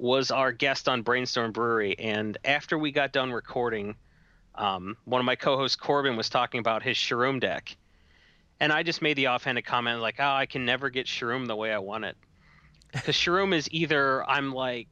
[0.00, 3.94] was our guest on Brainstorm Brewery, and after we got done recording,
[4.54, 7.76] um, one of my co-hosts Corbin was talking about his Shroom deck,
[8.60, 11.56] and I just made the offhanded comment like, "Oh, I can never get Shroom the
[11.56, 12.16] way I want it."
[12.92, 14.88] Because Shroom is either I'm like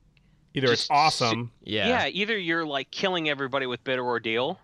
[0.54, 1.52] Either it's Just- awesome.
[1.62, 1.88] yeah.
[1.88, 4.58] yeah, either you're like killing everybody with bitter ordeal,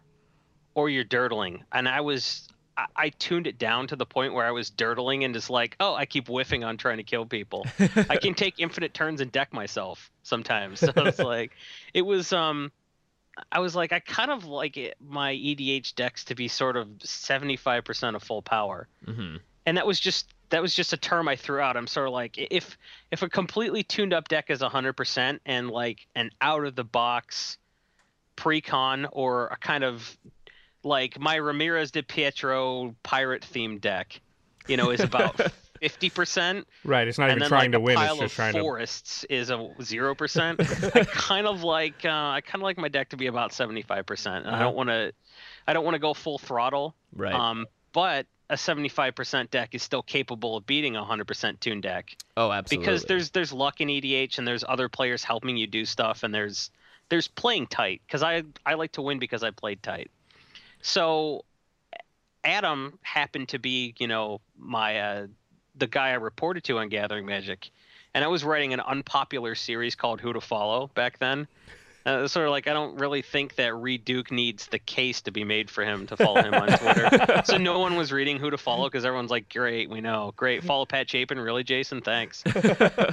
[0.74, 1.62] or you're durdling.
[1.72, 5.24] And I was, I, I tuned it down to the point where I was durdling
[5.24, 7.66] and just like, oh, I keep whiffing on trying to kill people.
[7.78, 10.80] I can take infinite turns and deck myself sometimes.
[10.84, 11.52] So it's like,
[11.92, 12.70] it was, um,
[13.50, 16.88] I was like, I kind of like it, my EDH decks to be sort of
[16.98, 19.36] 75% of full power hmm
[19.66, 21.76] and that was just that was just a term I threw out.
[21.76, 22.78] I'm sort of like if
[23.10, 27.58] if a completely tuned up deck is 100% and like an out of the box
[28.36, 30.16] pre-con or a kind of
[30.84, 34.20] like my Ramirez DePietro pirate themed deck,
[34.66, 35.36] you know, is about
[35.82, 36.64] 50%.
[36.84, 37.08] Right.
[37.08, 37.98] It's not even then trying like to win.
[37.98, 38.60] It's just trying to.
[38.60, 40.60] forests is a zero percent.
[40.94, 43.82] I kind of like uh, I kind of like my deck to be about seventy
[43.82, 44.46] five percent.
[44.46, 44.58] I Uh-huh.
[44.64, 45.12] don't want to
[45.66, 46.94] I don't want to go full throttle.
[47.14, 47.34] Right.
[47.34, 52.52] Um, but a 75% deck is still capable of beating a 100% tune deck oh,
[52.52, 52.84] absolutely.
[52.84, 56.34] because there's there's luck in EDH and there's other players helping you do stuff and
[56.34, 56.70] there's
[57.08, 60.10] there's playing tight because I I like to win because I played tight.
[60.84, 61.46] So
[62.44, 65.26] Adam happened to be you know my uh,
[65.74, 67.70] the guy I reported to on Gathering Magic,
[68.12, 71.48] and I was writing an unpopular series called Who to Follow back then.
[72.06, 75.30] Uh, sort of like I don't really think that Reid Duke needs the case to
[75.30, 77.42] be made for him to follow him on Twitter.
[77.44, 80.34] so no one was reading Who to Follow because everyone's like, "Great, we know.
[80.36, 81.38] Great, follow Pat Chapin.
[81.38, 82.02] Really, Jason?
[82.02, 82.44] Thanks."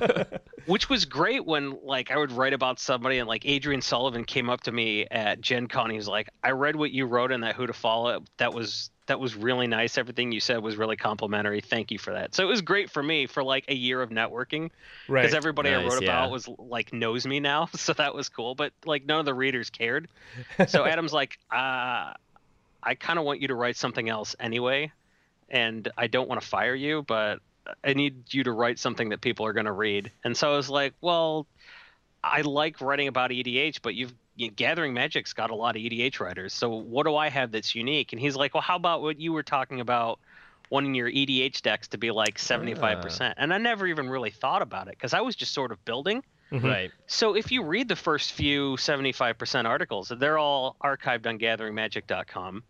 [0.65, 4.49] which was great when like I would write about somebody and like Adrian Sullivan came
[4.49, 5.89] up to me at Gen Con.
[5.89, 8.23] He was like, "I read what you wrote in that Who to Follow.
[8.37, 9.97] That was that was really nice.
[9.97, 11.61] Everything you said was really complimentary.
[11.61, 14.09] Thank you for that." So it was great for me for like a year of
[14.09, 14.69] networking
[15.07, 15.21] Right.
[15.21, 16.09] because everybody I wrote yeah.
[16.09, 18.55] about was like knows me now, so that was cool.
[18.55, 20.07] But like none of the readers cared.
[20.67, 22.13] So Adam's like, uh,
[22.83, 24.91] I kind of want you to write something else anyway,
[25.49, 27.39] and I don't want to fire you, but
[27.83, 30.11] I need you to write something that people are going to read.
[30.23, 31.45] And so I was like, well,
[32.23, 35.83] I like writing about EDH, but you've you know, Gathering Magic's got a lot of
[35.83, 36.51] EDH writers.
[36.51, 38.11] So what do I have that's unique?
[38.11, 40.19] And he's like, well, how about what you were talking about?
[40.71, 43.33] Wanting your EDH decks to be like 75%.
[43.37, 46.23] And I never even really thought about it because I was just sort of building.
[46.51, 46.91] Right.
[47.07, 52.63] So if you read the first few 75% articles, they're all archived on gatheringmagic.com.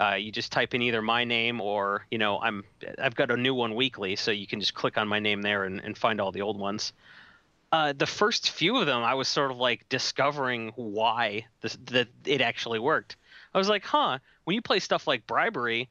[0.00, 2.64] Uh, you just type in either my name or, you know, I'm
[2.98, 5.64] I've got a new one weekly, so you can just click on my name there
[5.64, 6.92] and, and find all the old ones.
[7.72, 12.08] Uh, the first few of them, I was sort of like discovering why this, that
[12.26, 13.16] it actually worked.
[13.54, 15.88] I was like, huh, when you play stuff like bribery,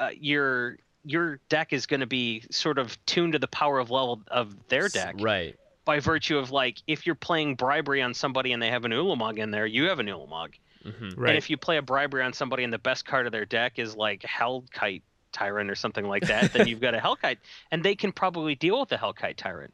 [0.00, 3.90] uh, your your deck is going to be sort of tuned to the power of
[3.90, 5.56] level of their deck Right.
[5.86, 9.38] by virtue of like if you're playing bribery on somebody and they have an Ulamog
[9.38, 10.54] in there, you have an Ulamog.
[10.84, 11.20] Mm-hmm.
[11.20, 11.30] Right.
[11.30, 13.78] And if you play a bribery on somebody and the best card of their deck
[13.78, 15.02] is like Hellkite
[15.32, 17.38] Tyrant or something like that, then you've got a Hellkite,
[17.70, 19.72] and they can probably deal with the Hellkite Tyrant.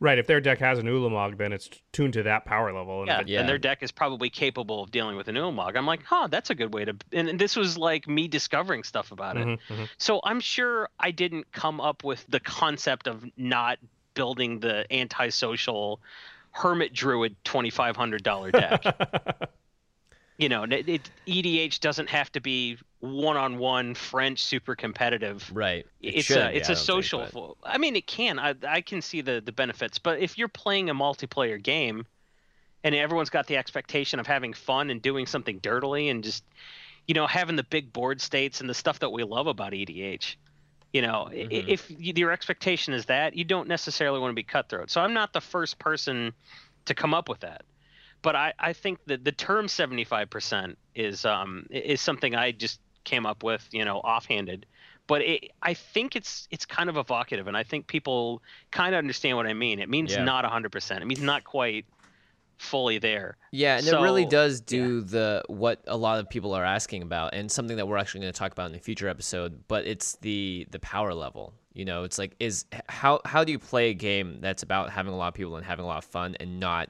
[0.00, 0.18] Right.
[0.18, 3.00] If their deck has an Ulamog, then it's tuned to that power level.
[3.00, 3.40] And Yeah, it- Yeah.
[3.40, 5.76] and their deck is probably capable of dealing with an Ulamog.
[5.76, 6.94] I'm like, huh, that's a good way to.
[7.12, 9.46] And and this was like me discovering stuff about it.
[9.46, 9.88] Mhm, mhm.
[9.98, 13.78] So I'm sure I didn't come up with the concept of not
[14.14, 16.00] building the antisocial
[16.52, 18.82] hermit druid twenty five hundred dollar deck.
[20.38, 25.50] you know, it, it, EDH doesn't have to be one on one French super competitive.
[25.54, 25.86] Right.
[26.02, 27.56] It It's shouldn't a it's I a think, social.
[27.62, 28.38] but- I mean, it can.
[28.38, 32.06] I I can see the the benefits, but if you're playing a multiplayer game,
[32.84, 36.44] and everyone's got the expectation of having fun and doing something dirtily and just,
[37.08, 40.36] you know, having the big board states and the stuff that we love about EDH.
[40.92, 41.68] You know, i Mhm.
[41.68, 44.90] if your expectation is that, you don't necessarily want to be cutthroat.
[44.90, 46.32] So I'm not the first person
[46.84, 47.64] to come up with that.
[48.22, 53.24] But I, I think that the term 75% is um is something I just came
[53.26, 54.66] up with, you know, offhanded.
[55.06, 58.98] But it, I think it's it's kind of evocative, and I think people kind of
[58.98, 59.78] understand what I mean.
[59.78, 60.24] It means Yeah.
[60.24, 61.00] not 100%.
[61.00, 61.86] It means not quite
[62.58, 63.36] fully there.
[63.52, 67.34] Yeah, and it really does do the what a lot of people are asking about,
[67.34, 69.68] and something that we're actually going to talk about in a future episode.
[69.68, 71.54] But it's the the power level.
[71.72, 75.12] You know, it's like is how how do you play a game that's about having
[75.12, 76.88] a lot of people and having a lot of fun, and not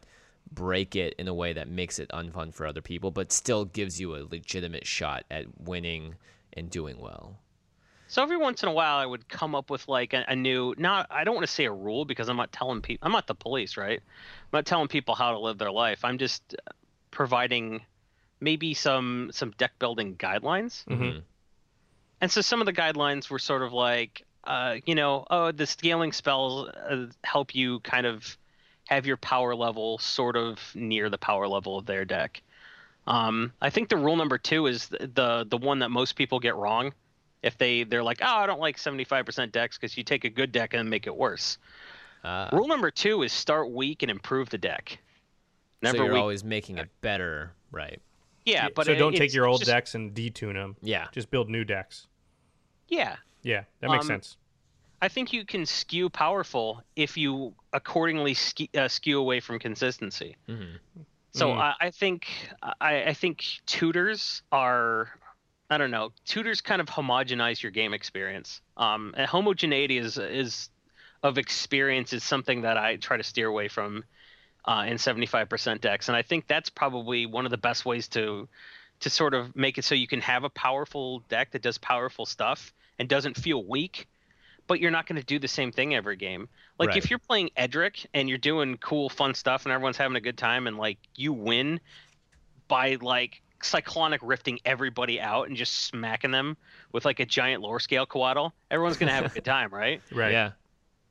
[0.50, 4.00] break it in a way that makes it unfun for other people, but still gives
[4.00, 6.14] you a legitimate shot at winning
[6.52, 7.38] and doing well.
[8.08, 10.74] So every once in a while, I would come up with like a, a new.
[10.78, 13.04] Not I don't want to say a rule because I'm not telling people.
[13.04, 13.98] I'm not the police, right?
[14.00, 16.04] I'm not telling people how to live their life.
[16.04, 16.72] I'm just uh,
[17.10, 17.82] providing
[18.40, 20.84] maybe some some deck building guidelines.
[20.86, 21.22] Mhm.
[22.20, 25.66] And so some of the guidelines were sort of like, uh, you know, oh, the
[25.66, 28.38] scaling spells uh, help you kind of
[28.86, 32.42] have your power level sort of near the power level of their deck.
[33.06, 36.40] Um, I think the rule number two is the, the the one that most people
[36.40, 36.92] get wrong.
[37.42, 40.50] If they they're like, oh, I don't like 75% decks because you take a good
[40.50, 41.58] deck and make it worse.
[42.24, 44.98] Uh, Rule number two is start weak and improve the deck.
[45.84, 46.20] so Never you're weak.
[46.20, 48.00] always making it better, right?
[48.44, 50.76] yeah, but so it- don't take your old just- decks and detune them.
[50.82, 51.06] Yeah.
[51.12, 52.06] Just build new decks.
[52.88, 54.36] Yeah, Yeah, that makes Um, sense.
[55.00, 60.36] I think you can skew powerful if you accordingly ske- uh, skew away from consistency.
[60.48, 60.78] Mhm.
[61.32, 61.58] So Mm.
[61.58, 62.26] I, I think
[62.62, 65.10] I, I think tutors are
[65.68, 68.60] I don't know tutors kind of homogenize your game experience.
[68.76, 70.70] Um, and homogeneity is is
[71.22, 74.04] of experience is something that I try to steer away from
[74.64, 78.48] uh, in 75% decks, and I think that's probably one of the best ways to
[79.00, 82.24] to sort of make it so you can have a powerful deck that does powerful
[82.24, 84.06] stuff and doesn't feel weak,
[84.66, 86.48] but you're not going to do the same thing every game.
[86.78, 86.98] Like Right.
[86.98, 90.36] if you're playing Edric and you're doing cool, fun stuff and everyone's having a good
[90.36, 91.80] time and like you win
[92.68, 96.56] by like cyclonic rifting everybody out and just smacking them
[96.92, 100.02] with like a giant Lorescale Coatl, everyone's going to have a good time, right?
[100.12, 100.32] Right.
[100.32, 100.52] Yeah.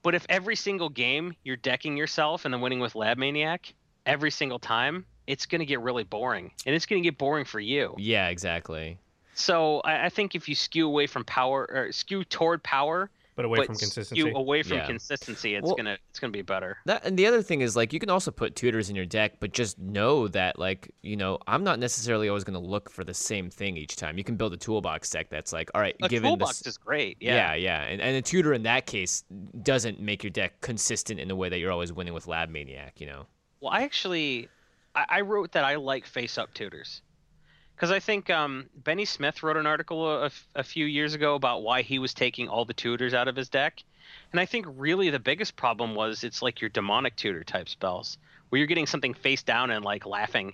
[0.04, 3.74] But if every single game you're decking yourself and then winning with Lab Maniac
[4.06, 7.46] every single time, it's going to get really boring and it's going to get boring
[7.46, 7.96] for you.
[7.98, 8.28] Yeah.
[8.28, 9.00] Exactly.
[9.34, 13.44] So I, I think if you skew away from power or skew toward power But
[13.46, 14.16] away but from consistency.
[14.22, 14.86] you away from Yeah.
[14.88, 16.78] consistency, it's Well- gonna it's gonna be better.
[16.86, 19.42] That and the other thing is like you can also put tutors in your deck,
[19.42, 23.04] but just know that like you know I'm not necessarily always going to look for
[23.04, 24.18] the same thing each time.
[24.18, 26.78] You can build a toolbox deck that's like, all right, A given toolbox this, is
[26.78, 27.18] great.
[27.20, 27.56] yeah, Yeah.
[27.56, 29.24] yeah, And, and a tutor in that case
[29.64, 33.02] doesn't make your deck consistent in the way that you're always winning with Lab Maniac.
[33.02, 33.26] You know,
[33.60, 34.48] Well, I actually,
[34.96, 37.02] I, I wrote that I like face-up tutors,
[37.76, 41.64] because I think um, Benny Smith wrote an article a, a few years ago about
[41.64, 43.84] why he was taking all the tutors out of his deck,
[44.32, 48.18] and I think really the biggest problem was it's like your demonic tutor type spells,
[48.50, 50.54] where you're getting something face down and like laughing,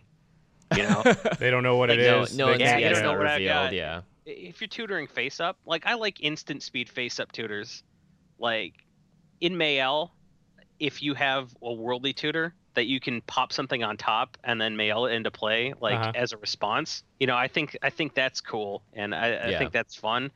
[0.75, 1.03] you know.
[1.39, 2.35] they don't know what Like, it no, is.
[2.37, 3.53] no They one's yeah, you yeah, get it's don't know not what I revealed.
[3.53, 3.73] got.
[3.73, 7.83] Yeah, if you're tutoring face up, like I like instant speed face up tutors.
[8.39, 8.73] Like
[9.39, 10.09] in Mayael,
[10.79, 14.77] if you have a worldly tutor that you can pop something on top and then
[14.77, 16.13] mail it into play, like Uh-huh.
[16.13, 19.57] as a response, you know, I think I think that's cool and I, I Yeah.
[19.57, 20.31] think that's fun.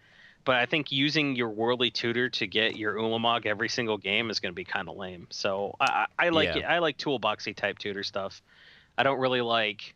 [0.45, 4.40] But I think using your worldly tutor to get your Ulamog every single game is
[4.40, 5.28] going to be kind of lame.
[5.32, 6.57] So I, I like Yeah.
[6.57, 6.66] it.
[6.66, 8.41] I like toolboxy type tutor stuff.
[8.98, 9.95] I don't really like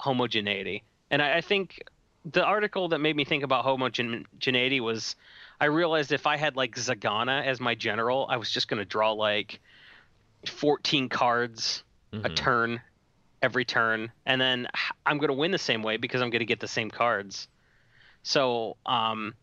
[0.00, 0.84] homogeneity.
[1.10, 1.82] And I, I think
[2.24, 5.14] the article that made me think about homogeneity was
[5.60, 8.84] I realized if I had like Zegana as my general, I was just going to
[8.84, 9.60] draw like
[10.48, 11.84] 14 cards
[12.24, 12.36] a Mhm.
[12.36, 12.82] turn
[13.42, 14.66] every turn, and then
[15.06, 17.48] i'm going to win the same way because I'm going to get the same cards.
[18.22, 19.34] So um,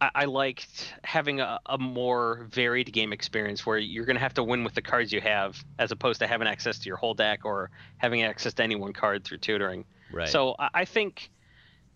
[0.00, 4.34] I, I liked having a, a more varied game experience where you're going to have
[4.34, 7.14] to win with the cards you have, as opposed to having access to your whole
[7.14, 9.84] deck or having access to any one card through tutoring.
[10.12, 10.28] right.
[10.28, 11.30] So I I think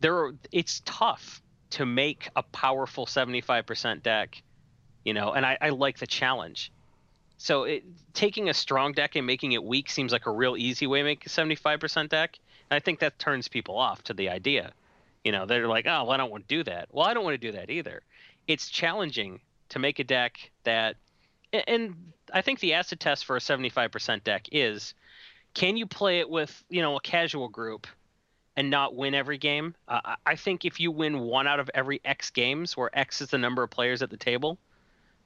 [0.00, 1.42] there are, it's tough
[1.72, 4.42] to make a powerful 75% deck,
[5.04, 6.72] you know, and I, I like the challenge.
[7.42, 10.86] So it, taking a strong deck and making it weak seems like a real easy
[10.86, 12.38] way to make a 75% deck.
[12.70, 14.72] And I think that turns people off to the idea.
[15.24, 16.88] You know, they're like, oh, well, I don't want to do that.
[16.92, 18.02] Well, I don't want to do that either.
[18.46, 19.40] It's challenging
[19.70, 20.96] to make a deck that,
[21.50, 24.92] and I think the acid test for a 75% deck is
[25.54, 27.86] can you play it with, you know, a casual group
[28.54, 29.74] and not win every game.
[29.88, 33.22] Uh, I- I think if you win one out of every X games, where X
[33.22, 34.58] is the number of players at the table,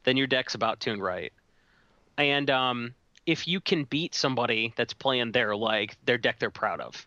[0.05, 1.32] then your deck's about tuned right.
[2.16, 2.95] And um,
[3.27, 7.07] if you can beat somebody that's playing their like their deck they're proud of,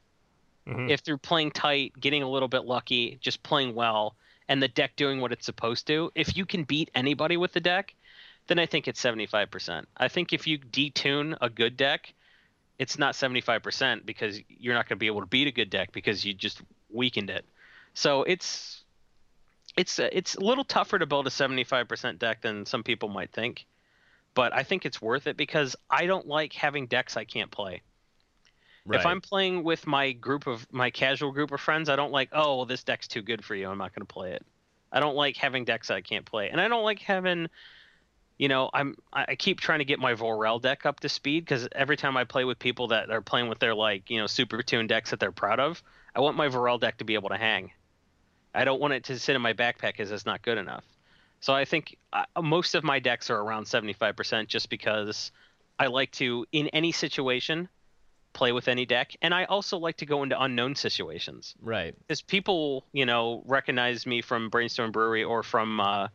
[0.68, 0.90] Mhm.
[0.90, 4.16] if they're playing tight, getting a little bit lucky, just playing well,
[4.50, 7.60] and the deck doing what it's supposed to, if you can beat anybody with the
[7.62, 7.94] deck,
[8.48, 9.88] then I think it's 75%.
[9.98, 12.14] I think if you detune a good deck,
[12.80, 15.92] it's not 75% because you're not going to be able to beat a good deck
[15.92, 17.46] because you just weakened it.
[17.94, 18.84] So it's
[19.76, 23.66] it's it's a little tougher to build a 75% deck than some people might think.
[24.38, 27.82] But I think it's worth it because I don't like having decks I can't play.
[28.86, 29.00] right.
[29.00, 32.30] If I'm playing with my group of my casual group of friends, I don't like,
[32.34, 33.68] oh, well, this deck's too good for you.
[33.68, 34.46] I'm not going to play it.
[34.92, 37.48] I don't like having decks I can't play, and I don't like having,
[38.38, 41.68] you know, I'm I keep trying to get my Vorel deck up to speed because
[41.72, 44.62] every time I play with people that are playing with their like you know super
[44.62, 45.82] tuned decks that they're proud of,
[46.16, 47.72] I want my Vorel deck to be able to hang.
[48.54, 50.84] I don't want it to sit in my backpack because it's not good enough.
[51.40, 55.32] So I think uh, most of my decks are around 75% just because
[55.80, 57.70] I like to in any situation
[58.34, 61.96] play with any deck, and I also like to go into unknown situations right.
[62.00, 66.08] because people, you know, recognize me from Brainstorm Brewery or from uh,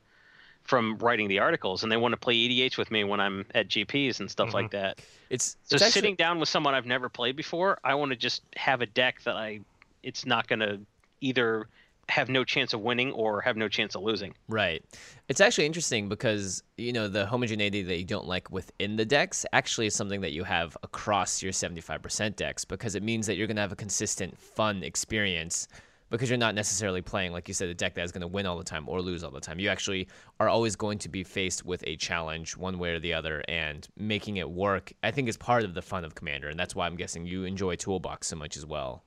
[0.62, 3.69] from writing the articles, and they want to play EDH with me when I'm at
[3.69, 5.01] GPs and stuff like that.
[5.28, 8.16] It's So it's actually- sitting down with someone I've never played before, I want to
[8.16, 9.61] just have a deck that I,
[10.05, 10.81] it's not going to
[11.20, 11.66] either
[12.09, 14.35] have no chance of winning or have no chance of losing.
[14.49, 14.85] Right.
[15.29, 19.47] It's actually interesting because, you know, the homogeneity that you don't like within the decks
[19.53, 23.47] actually is something that you have across your 75% decks because it means that you're
[23.47, 25.69] going to have a consistent, fun experience
[26.12, 28.45] because you're not necessarily playing, like you said, a deck that is going to win
[28.45, 29.59] all the time or lose all the time.
[29.59, 30.09] You actually
[30.39, 33.89] are always going to be faced with a challenge one way or the other, and
[33.97, 36.51] making it work, I think, is part of the fun of Commander.
[36.51, 39.05] And that's why I'm guessing you enjoy Toolbox so much as well.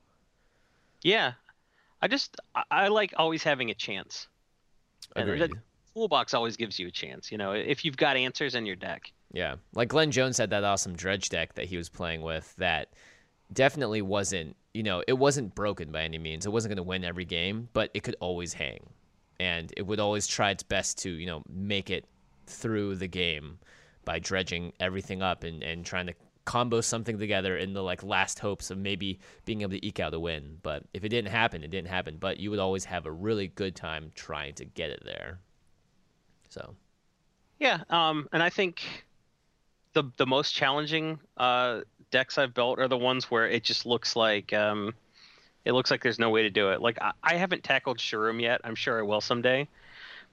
[1.03, 1.33] Yeah,
[2.05, 4.27] I just I, I like always having a chance.
[5.15, 5.49] And Agreed.
[5.49, 5.57] the
[5.95, 7.31] toolbox always gives you a chance.
[7.31, 9.11] You know, if you've got answers in your deck.
[9.33, 9.55] Yeah.
[9.73, 12.89] Like Glenn Jones had that awesome dredge deck that he was playing with that
[13.51, 16.45] definitely wasn't, you know, it wasn't broken by any means.
[16.45, 18.85] It wasn't going to win every game, but it could always hang.
[19.39, 22.05] And it would always try its best to, you know, make it
[22.45, 23.57] through the game
[24.05, 26.13] by dredging everything up and, and trying to
[26.45, 30.13] combo something together in the like last hopes of maybe being able to eke out
[30.13, 30.57] a win.
[30.61, 32.17] But if it didn't happen, it didn't happen.
[32.17, 35.39] But you would always have a really good time trying to get it there.
[36.49, 36.75] So
[37.59, 38.83] Yeah, um, and I think
[39.93, 41.81] the the most challenging uh,
[42.11, 44.93] decks I've built are the ones where it just looks like um,
[45.65, 46.81] it looks like there's no way to do it.
[46.81, 48.61] Like I, I haven't tackled Shroom yet.
[48.63, 49.67] I'm sure I will someday.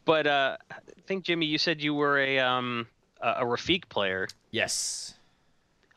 [0.04, 0.76] But uh, I
[1.06, 2.86] think Jimmy, you said you were a um
[3.20, 5.14] a a Rafiq player, Yes.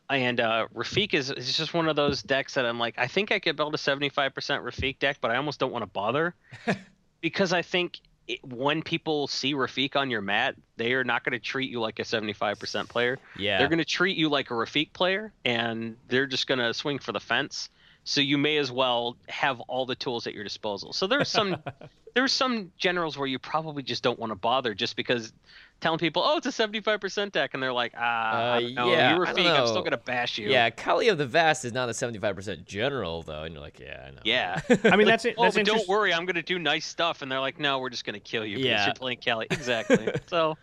[0.08, 3.32] And uh, Rafiq is, is just one of those decks that I'm like, I think
[3.32, 6.34] I could build a 75% Rafiq deck, but I almost don't want to bother
[7.20, 11.32] because I think it, when people see Rafiq on your mat, they are not going
[11.32, 13.18] to treat you like a 75% player.
[13.38, 13.58] Yeah.
[13.58, 16.98] They're going to treat you like a Rafik player, and they're just going to swing
[16.98, 17.68] for the fence.
[18.04, 20.92] So you may as well have all the tools at your disposal.
[20.92, 21.56] So there's some
[22.14, 25.32] there's some generals where you probably just don't want to bother, just because
[25.80, 29.26] telling people, oh, it's a 75% deck, and they're like, ah, Uh, don't yeah, you're
[29.26, 30.48] I Rafiq, I'm still gonna bash you.
[30.48, 33.42] Yeah, Kaalia of the Vast is not a 75% general, though.
[33.42, 34.20] And you're like, yeah, I know.
[34.24, 34.60] Yeah.
[34.84, 35.34] I mean, that's it.
[35.36, 37.90] oh, That's but don't worry, I'm gonna do nice stuff, and they're like, no, we're
[37.90, 38.86] just gonna kill you because Yeah.
[38.86, 39.52] you're playing Kaalia.
[39.52, 40.08] Exactly.
[40.26, 40.56] so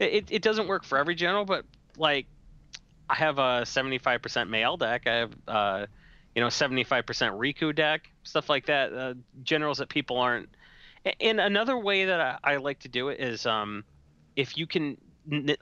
[0.00, 1.64] it, it doesn't work for every general, but
[1.96, 2.26] like
[3.10, 5.06] I have a 75% Mayael deck.
[5.06, 5.86] I have uh,
[6.34, 8.92] you know 75% Riku deck, stuff like that.
[8.92, 10.48] Uh, generals that people aren't.
[11.20, 13.84] And another way that I, I like to do it is um,
[14.38, 14.96] if you can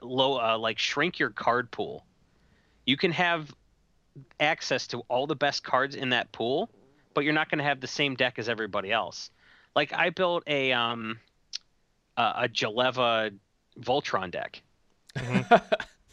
[0.01, 2.05] low uh, like shrink your card pool,
[2.85, 3.53] you can have
[4.39, 6.69] access to all the best cards in that pool,
[7.13, 9.31] but you're not going to have the same deck as everybody else.
[9.75, 11.19] Like I built a um
[12.17, 13.31] a, a Jeleva
[13.81, 14.61] Voltron deck,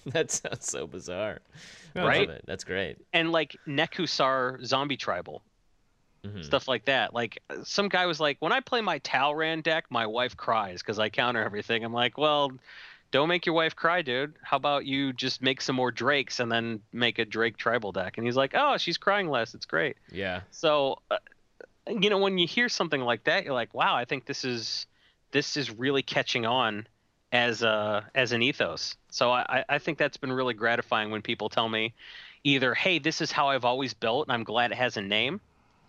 [0.07, 1.41] that sounds so bizarre.
[1.97, 2.29] I Right?
[2.29, 2.45] love it.
[2.47, 2.99] That's great.
[3.13, 5.43] and like Nekusar Zombie Tribal,
[6.25, 6.45] Mhm.
[6.45, 7.13] stuff like that.
[7.15, 10.99] Like some guy was like, when I play my Talrand deck, my wife cries because
[10.99, 11.85] I counter everything.
[11.85, 12.53] I'm like, well.
[13.11, 14.35] Don't make your wife cry, dude.
[14.43, 18.19] How about you just make some more Drakes and then make a Drake tribal deck?
[18.19, 19.55] And he's like, "Oh, she's crying less.
[19.55, 20.41] It's great." Yeah.
[20.51, 21.19] So, uh,
[21.87, 24.87] you know, when you hear something like that, you're like, "Wow, I think this is
[25.31, 26.89] this is really catching on
[27.31, 31.49] as a as an ethos." So I- I think that's been really gratifying when people
[31.49, 31.95] tell me
[32.43, 35.41] either, "Hey, this is how I've always built, and I'm glad it has a name,"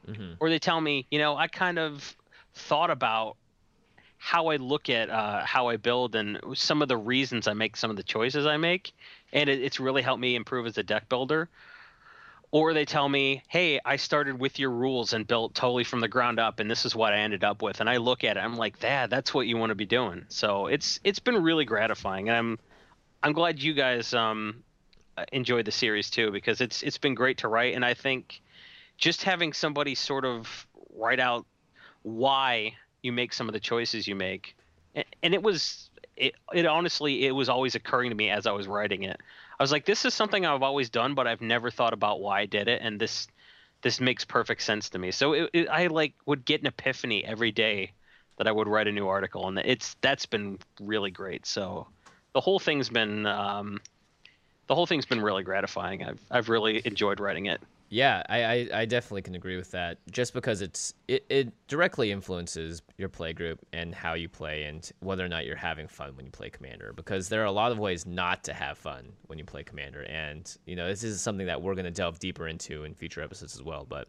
[0.08, 0.38] Mhm.
[0.40, 2.16] or they tell me, "You know, I kind of
[2.54, 3.38] thought about."
[4.18, 7.78] How I look at uh, how I build and some of the reasons I make
[7.78, 8.92] some of the choices I make,
[9.34, 11.50] and it, it's really helped me improve as a deck builder
[12.52, 16.08] or they tell me, "Hey, I started with your rules and built totally from the
[16.08, 18.40] ground up, and this is what I ended up with." And I look at it,
[18.40, 21.66] I'm like, "That, that's what you want to be doing." So it's it's been really
[21.66, 22.60] gratifying, and I'm
[23.24, 24.64] I'm glad you guys um
[25.32, 28.42] enjoyed the series too because it's it's been great to write, and I think
[28.98, 31.46] just having somebody sort of write out
[32.04, 34.56] why you make some of the choices you make,
[35.22, 38.68] and, it was it it honestly it was always occurring to me as I was
[38.68, 39.20] writing it.
[39.60, 42.42] I was like, this is something I've always done, but I've never thought about why
[42.42, 43.28] I did it, and this
[43.82, 45.12] this makes perfect sense to me.
[45.12, 47.92] So it, it, I like would get an epiphany every day
[48.38, 51.46] that I would write a new article, and it's that's been really great.
[51.46, 51.88] So
[52.34, 53.80] the whole thing's been um,
[54.68, 56.04] the whole thing's been really gratifying.
[56.04, 57.62] I've I've really enjoyed writing it.
[57.88, 60.00] Yeah, I, I, I definitely can agree with that.
[60.10, 64.90] Just because it's it, it directly influences your play group and how you play and
[65.02, 66.94] whether or not you're having fun when you play commander.
[66.96, 70.02] Because there are a lot of ways not to have fun when you play commander,
[70.10, 73.22] and you know this is something that we're going to delve deeper into in future
[73.22, 73.86] episodes as well.
[73.88, 74.08] But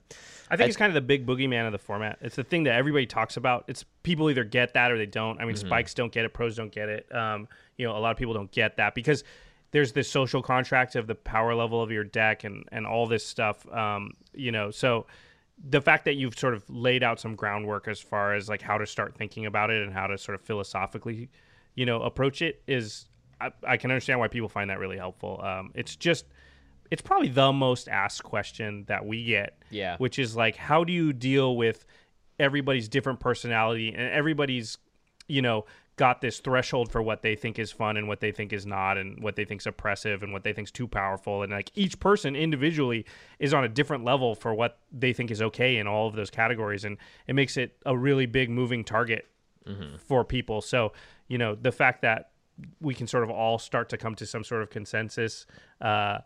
[0.51, 2.17] I think I- it's kind of the big boogeyman of the format.
[2.23, 3.65] It's the thing that everybody talks about.
[3.69, 5.39] It's people either get that or they don't.
[5.41, 5.67] I mean, Mm-hmm.
[5.67, 7.15] spikes don't get it, pros don't get it.
[7.15, 7.47] Um,
[7.77, 9.23] you know, a lot of people don't get that because
[9.73, 13.25] there's this social contract of the power level of your deck and and all this
[13.27, 13.67] stuff.
[13.73, 15.07] Um, you know, so
[15.71, 18.77] the fact that you've sort of laid out some groundwork as far as like how
[18.79, 21.31] to start thinking about it and how to sort of philosophically,
[21.75, 23.07] you know, approach it is
[23.41, 25.41] I, I can understand why people find that really helpful.
[25.43, 26.27] Um, it's just
[26.91, 29.97] it's probably the most asked question that we get Yeah.
[29.99, 31.85] which is like how do you deal with
[32.39, 34.79] everybody's different personality and everybody's
[35.27, 35.65] you know
[35.97, 38.99] got this threshold for what they think is fun and what they think is not
[38.99, 41.43] and what they think is oppressive and what they think is too powerful.
[41.43, 43.07] And like each person individually
[43.39, 46.31] is on a different level for what they think is okay in all of those
[46.31, 46.85] categories.
[46.85, 49.27] And it makes it a really big moving target
[49.99, 50.61] for people.
[50.61, 50.93] So
[51.29, 52.31] you know the fact that
[52.81, 55.45] we can sort of all start to come to some sort of consensus
[55.81, 56.19] uh,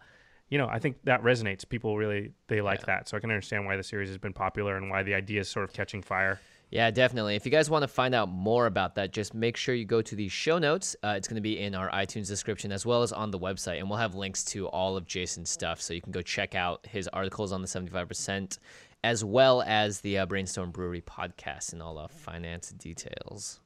[0.50, 1.66] you know, I think that resonates.
[1.66, 4.76] People really they like that, so I can understand why the series has been popular
[4.76, 6.40] and why the idea is sort of catching fire.
[6.70, 7.34] Yeah, definitely.
[7.34, 10.02] If you guys want to find out more about that, just make sure you go
[10.02, 10.94] to the show notes.
[11.02, 13.78] Uh, it's going to be in our iTunes description as well as on the website.
[13.80, 15.80] And we'll have links to all of Jason's stuff.
[15.80, 18.58] So you can go check out his articles on the 75%,
[19.02, 23.58] as well as the uh, Brainstorm Brewery podcast and all the finance details.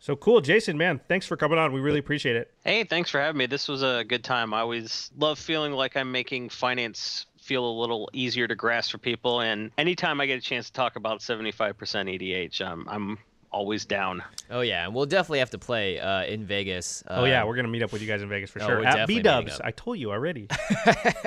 [0.00, 1.72] So cool, Jason, man, thanks for coming on.
[1.72, 2.52] We really appreciate it.
[2.64, 3.46] Hey, thanks for having me.
[3.46, 4.52] This was a good time.
[4.52, 8.98] I always love feeling like I'm making finance feel a little easier to grasp for
[8.98, 9.40] people.
[9.40, 13.18] And anytime I get a chance to talk about 75% EDH, um, I'm
[13.52, 14.22] always down.
[14.50, 14.84] Oh, yeah.
[14.84, 17.04] And we'll definitely have to play uh, in Vegas.
[17.06, 18.78] Uh, oh yeah, we're gonna meet up with you guys in Vegas for oh, sure
[18.78, 19.60] we're at definitely B meeting Dubs.
[19.60, 20.46] I told you already.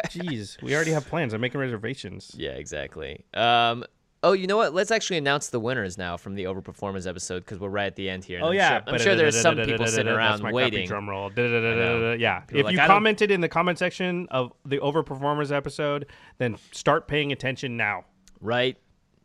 [0.10, 1.34] Jeez, we already have plans.
[1.34, 2.32] I'm making reservations.
[2.36, 3.24] Yeah, exactly.
[3.34, 3.86] Um,
[4.24, 4.74] Oh, you know what?
[4.74, 8.10] Let's actually announce the winners now from the overperformers episode because we're right at the
[8.10, 8.40] end here.
[8.42, 10.88] Oh I'm yeah, sure, I'm sure there's some people sitting around waiting.
[10.88, 11.32] Drum roll.
[11.36, 16.08] Yeah, People if like, you commented in the comment section of the overperformers episode,
[16.40, 18.06] then start paying attention now.
[18.42, 18.78] Right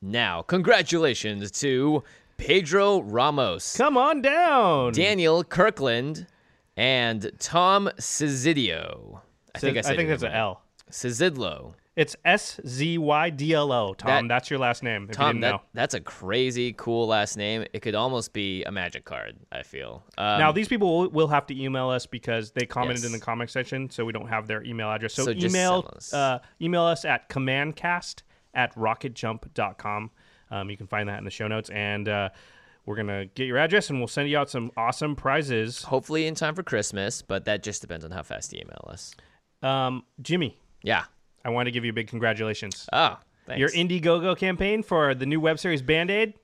[0.03, 2.03] now, congratulations to
[2.37, 6.27] Pedro Ramos, Come on down, Daniel Kirkland,
[6.77, 9.21] and Tom Cizidio.
[9.55, 10.33] I think I, I think that's an.
[10.33, 10.63] L.
[10.93, 11.75] Cizidlo.
[11.95, 13.93] It's S Z Y D L O.
[13.93, 15.03] Tom, That- that's your last name.
[15.05, 15.63] If you Tom, didn't that, know.
[15.75, 17.67] that's a crazy cool last name.
[17.75, 19.37] It could almost be a magic card.
[19.51, 20.03] I feel.
[20.17, 23.21] Um, now these people will, will have to email us because they commented in Yes.
[23.21, 25.13] the comment section, so we don't have their email address.
[25.13, 26.15] So, So just email send us.
[26.15, 28.23] uh, email us at commandcast
[28.55, 30.11] at rocketjump.com.
[30.51, 32.29] Um, you can find that in the show notes, and uh,
[32.87, 35.83] we're gonna get your address, and we'll send you out some awesome prizes.
[35.83, 39.15] hopefully in time for Christmas, but that just depends on how fast you email us.
[39.63, 41.05] Um, Jimmy, Yeah.
[41.45, 42.89] I want to give you a big congratulations.
[42.93, 43.59] Oh, thanks.
[43.59, 46.35] Your Indiegogo campaign for the new web series Band Aid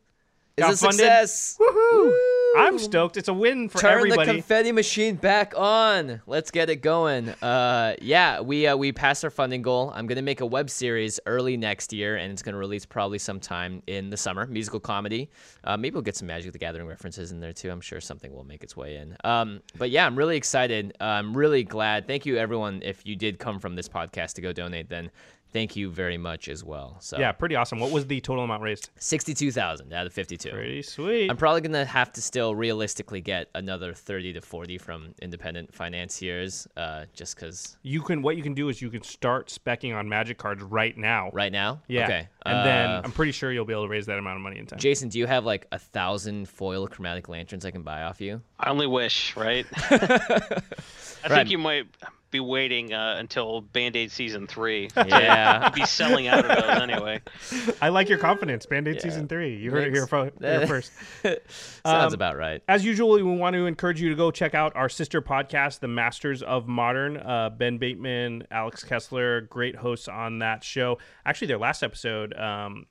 [0.57, 0.99] is a funded.
[1.01, 1.57] success.
[1.61, 2.19] Woohoo!
[2.57, 3.17] I'm stoked.
[3.17, 4.17] It's a win for everybody.
[4.17, 6.21] Turn the confetti machine back on.
[6.27, 7.29] Let's get it going.
[7.29, 9.93] Uh, yeah, we uh, we passed our funding goal.
[9.95, 13.83] I'm gonna make a web series early next year, and it's gonna release probably sometime
[13.87, 14.47] in the summer.
[14.47, 15.31] Musical comedy.
[15.65, 17.71] Uh, maybe we'll get some Magic the Gathering references in there too.
[17.71, 19.17] I'm sure something will make its way in.
[19.25, 20.97] Um, but yeah, I'm really excited.
[21.01, 22.07] Uh, I'm really glad.
[22.07, 22.83] Thank you, everyone.
[22.83, 25.11] If you did come from this podcast to go donate, then
[25.53, 26.97] thank you very much as well.
[27.01, 27.79] So yeah, pretty awesome.
[27.81, 28.91] What was the total amount raised?
[28.99, 30.51] sixty-two thousand out of fifty-two.
[30.51, 31.31] Pretty sweet.
[31.31, 36.67] I'm probably gonna have to still realistically get another 30 to 40 from independent financiers,
[36.77, 40.09] uh, just because you can what you can do is you can start specking on
[40.09, 41.31] magic cards right now.
[41.33, 41.81] right now.
[41.89, 42.05] Yeah.
[42.05, 42.29] Okay.
[42.47, 44.59] And then Uh, I'm pretty sure you'll be able to raise that amount of money
[44.59, 44.79] in time.
[44.79, 48.41] Jason, do you have like a thousand foil chromatic lanterns I can buy off you?
[48.59, 49.67] I only wish, right?
[49.91, 51.39] I Right.
[51.39, 51.87] think you might
[52.31, 54.89] be waiting uh, until Band Aid season three.
[54.97, 55.71] Yeah.
[55.71, 57.21] be selling out of those anyway.
[57.83, 58.67] I like your confidence.
[58.67, 59.01] Band-Aid Yeah.
[59.03, 59.57] season three.
[59.57, 60.37] You heard it here, Thanks.
[60.39, 60.93] fo- here first.
[61.87, 62.63] Sounds Um, about right.
[62.69, 65.89] As usual, we want to encourage you to go check out our sister podcast, The
[65.89, 67.17] Masters of Modern.
[67.17, 70.99] Uh, ben Bateman, Alex Kessler, great hosts on that show.
[71.25, 72.87] Actually, their last episode um,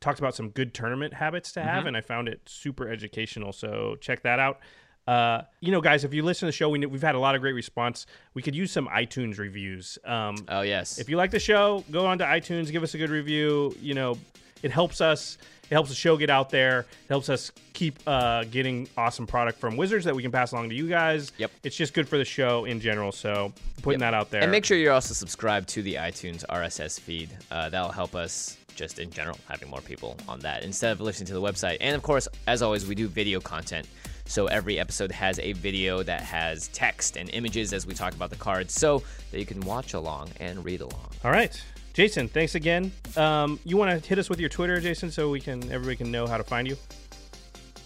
[0.00, 3.52] talked about some good tournament habits to have, and I found it super educational.
[3.52, 4.58] So check that out.
[5.06, 7.34] Uh, you know, guys, if you listen to the show, we, we've had a lot
[7.34, 8.06] of great response.
[8.34, 9.98] We could use some iTunes reviews.
[10.04, 10.98] Um, Oh yes.
[10.98, 13.74] if you like the show, go on to iTunes, give us a good review.
[13.80, 14.18] You know,
[14.62, 15.38] it helps us.
[15.64, 16.80] It helps the show get out there.
[16.80, 20.68] It helps us keep uh, getting awesome product from Wizards that we can pass along
[20.68, 21.32] to you guys.
[21.38, 21.50] Yep.
[21.62, 23.10] It's just good for the show in general.
[23.10, 24.42] So putting that out there.
[24.42, 27.30] And make sure you're also subscribed to the iTunes RSS feed.
[27.50, 31.26] Uh, that'll help us just in general having more people on that instead of listening
[31.28, 31.78] to the website.
[31.80, 33.86] And of course, as always, we do video content.
[34.32, 38.30] So every episode has a video that has text and images as we talk about
[38.30, 41.10] the cards, so that you can watch along and read along.
[41.22, 42.28] All right, Jason.
[42.28, 42.92] Thanks again.
[43.14, 46.10] Um, you want to hit us with your Twitter, Jason, so we can everybody can
[46.10, 46.78] know how to find you.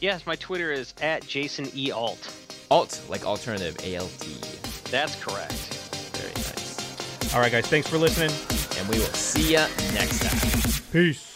[0.01, 2.33] Yes, my Twitter is at Jason E Alt.
[2.71, 4.21] Alt, like alternative, ALT.
[4.93, 5.53] That's correct.
[6.15, 7.35] Very nice.
[7.35, 7.67] All right, guys.
[7.67, 8.31] Thanks for listening.
[8.79, 10.83] And we will see you next time.
[10.93, 11.36] Peace.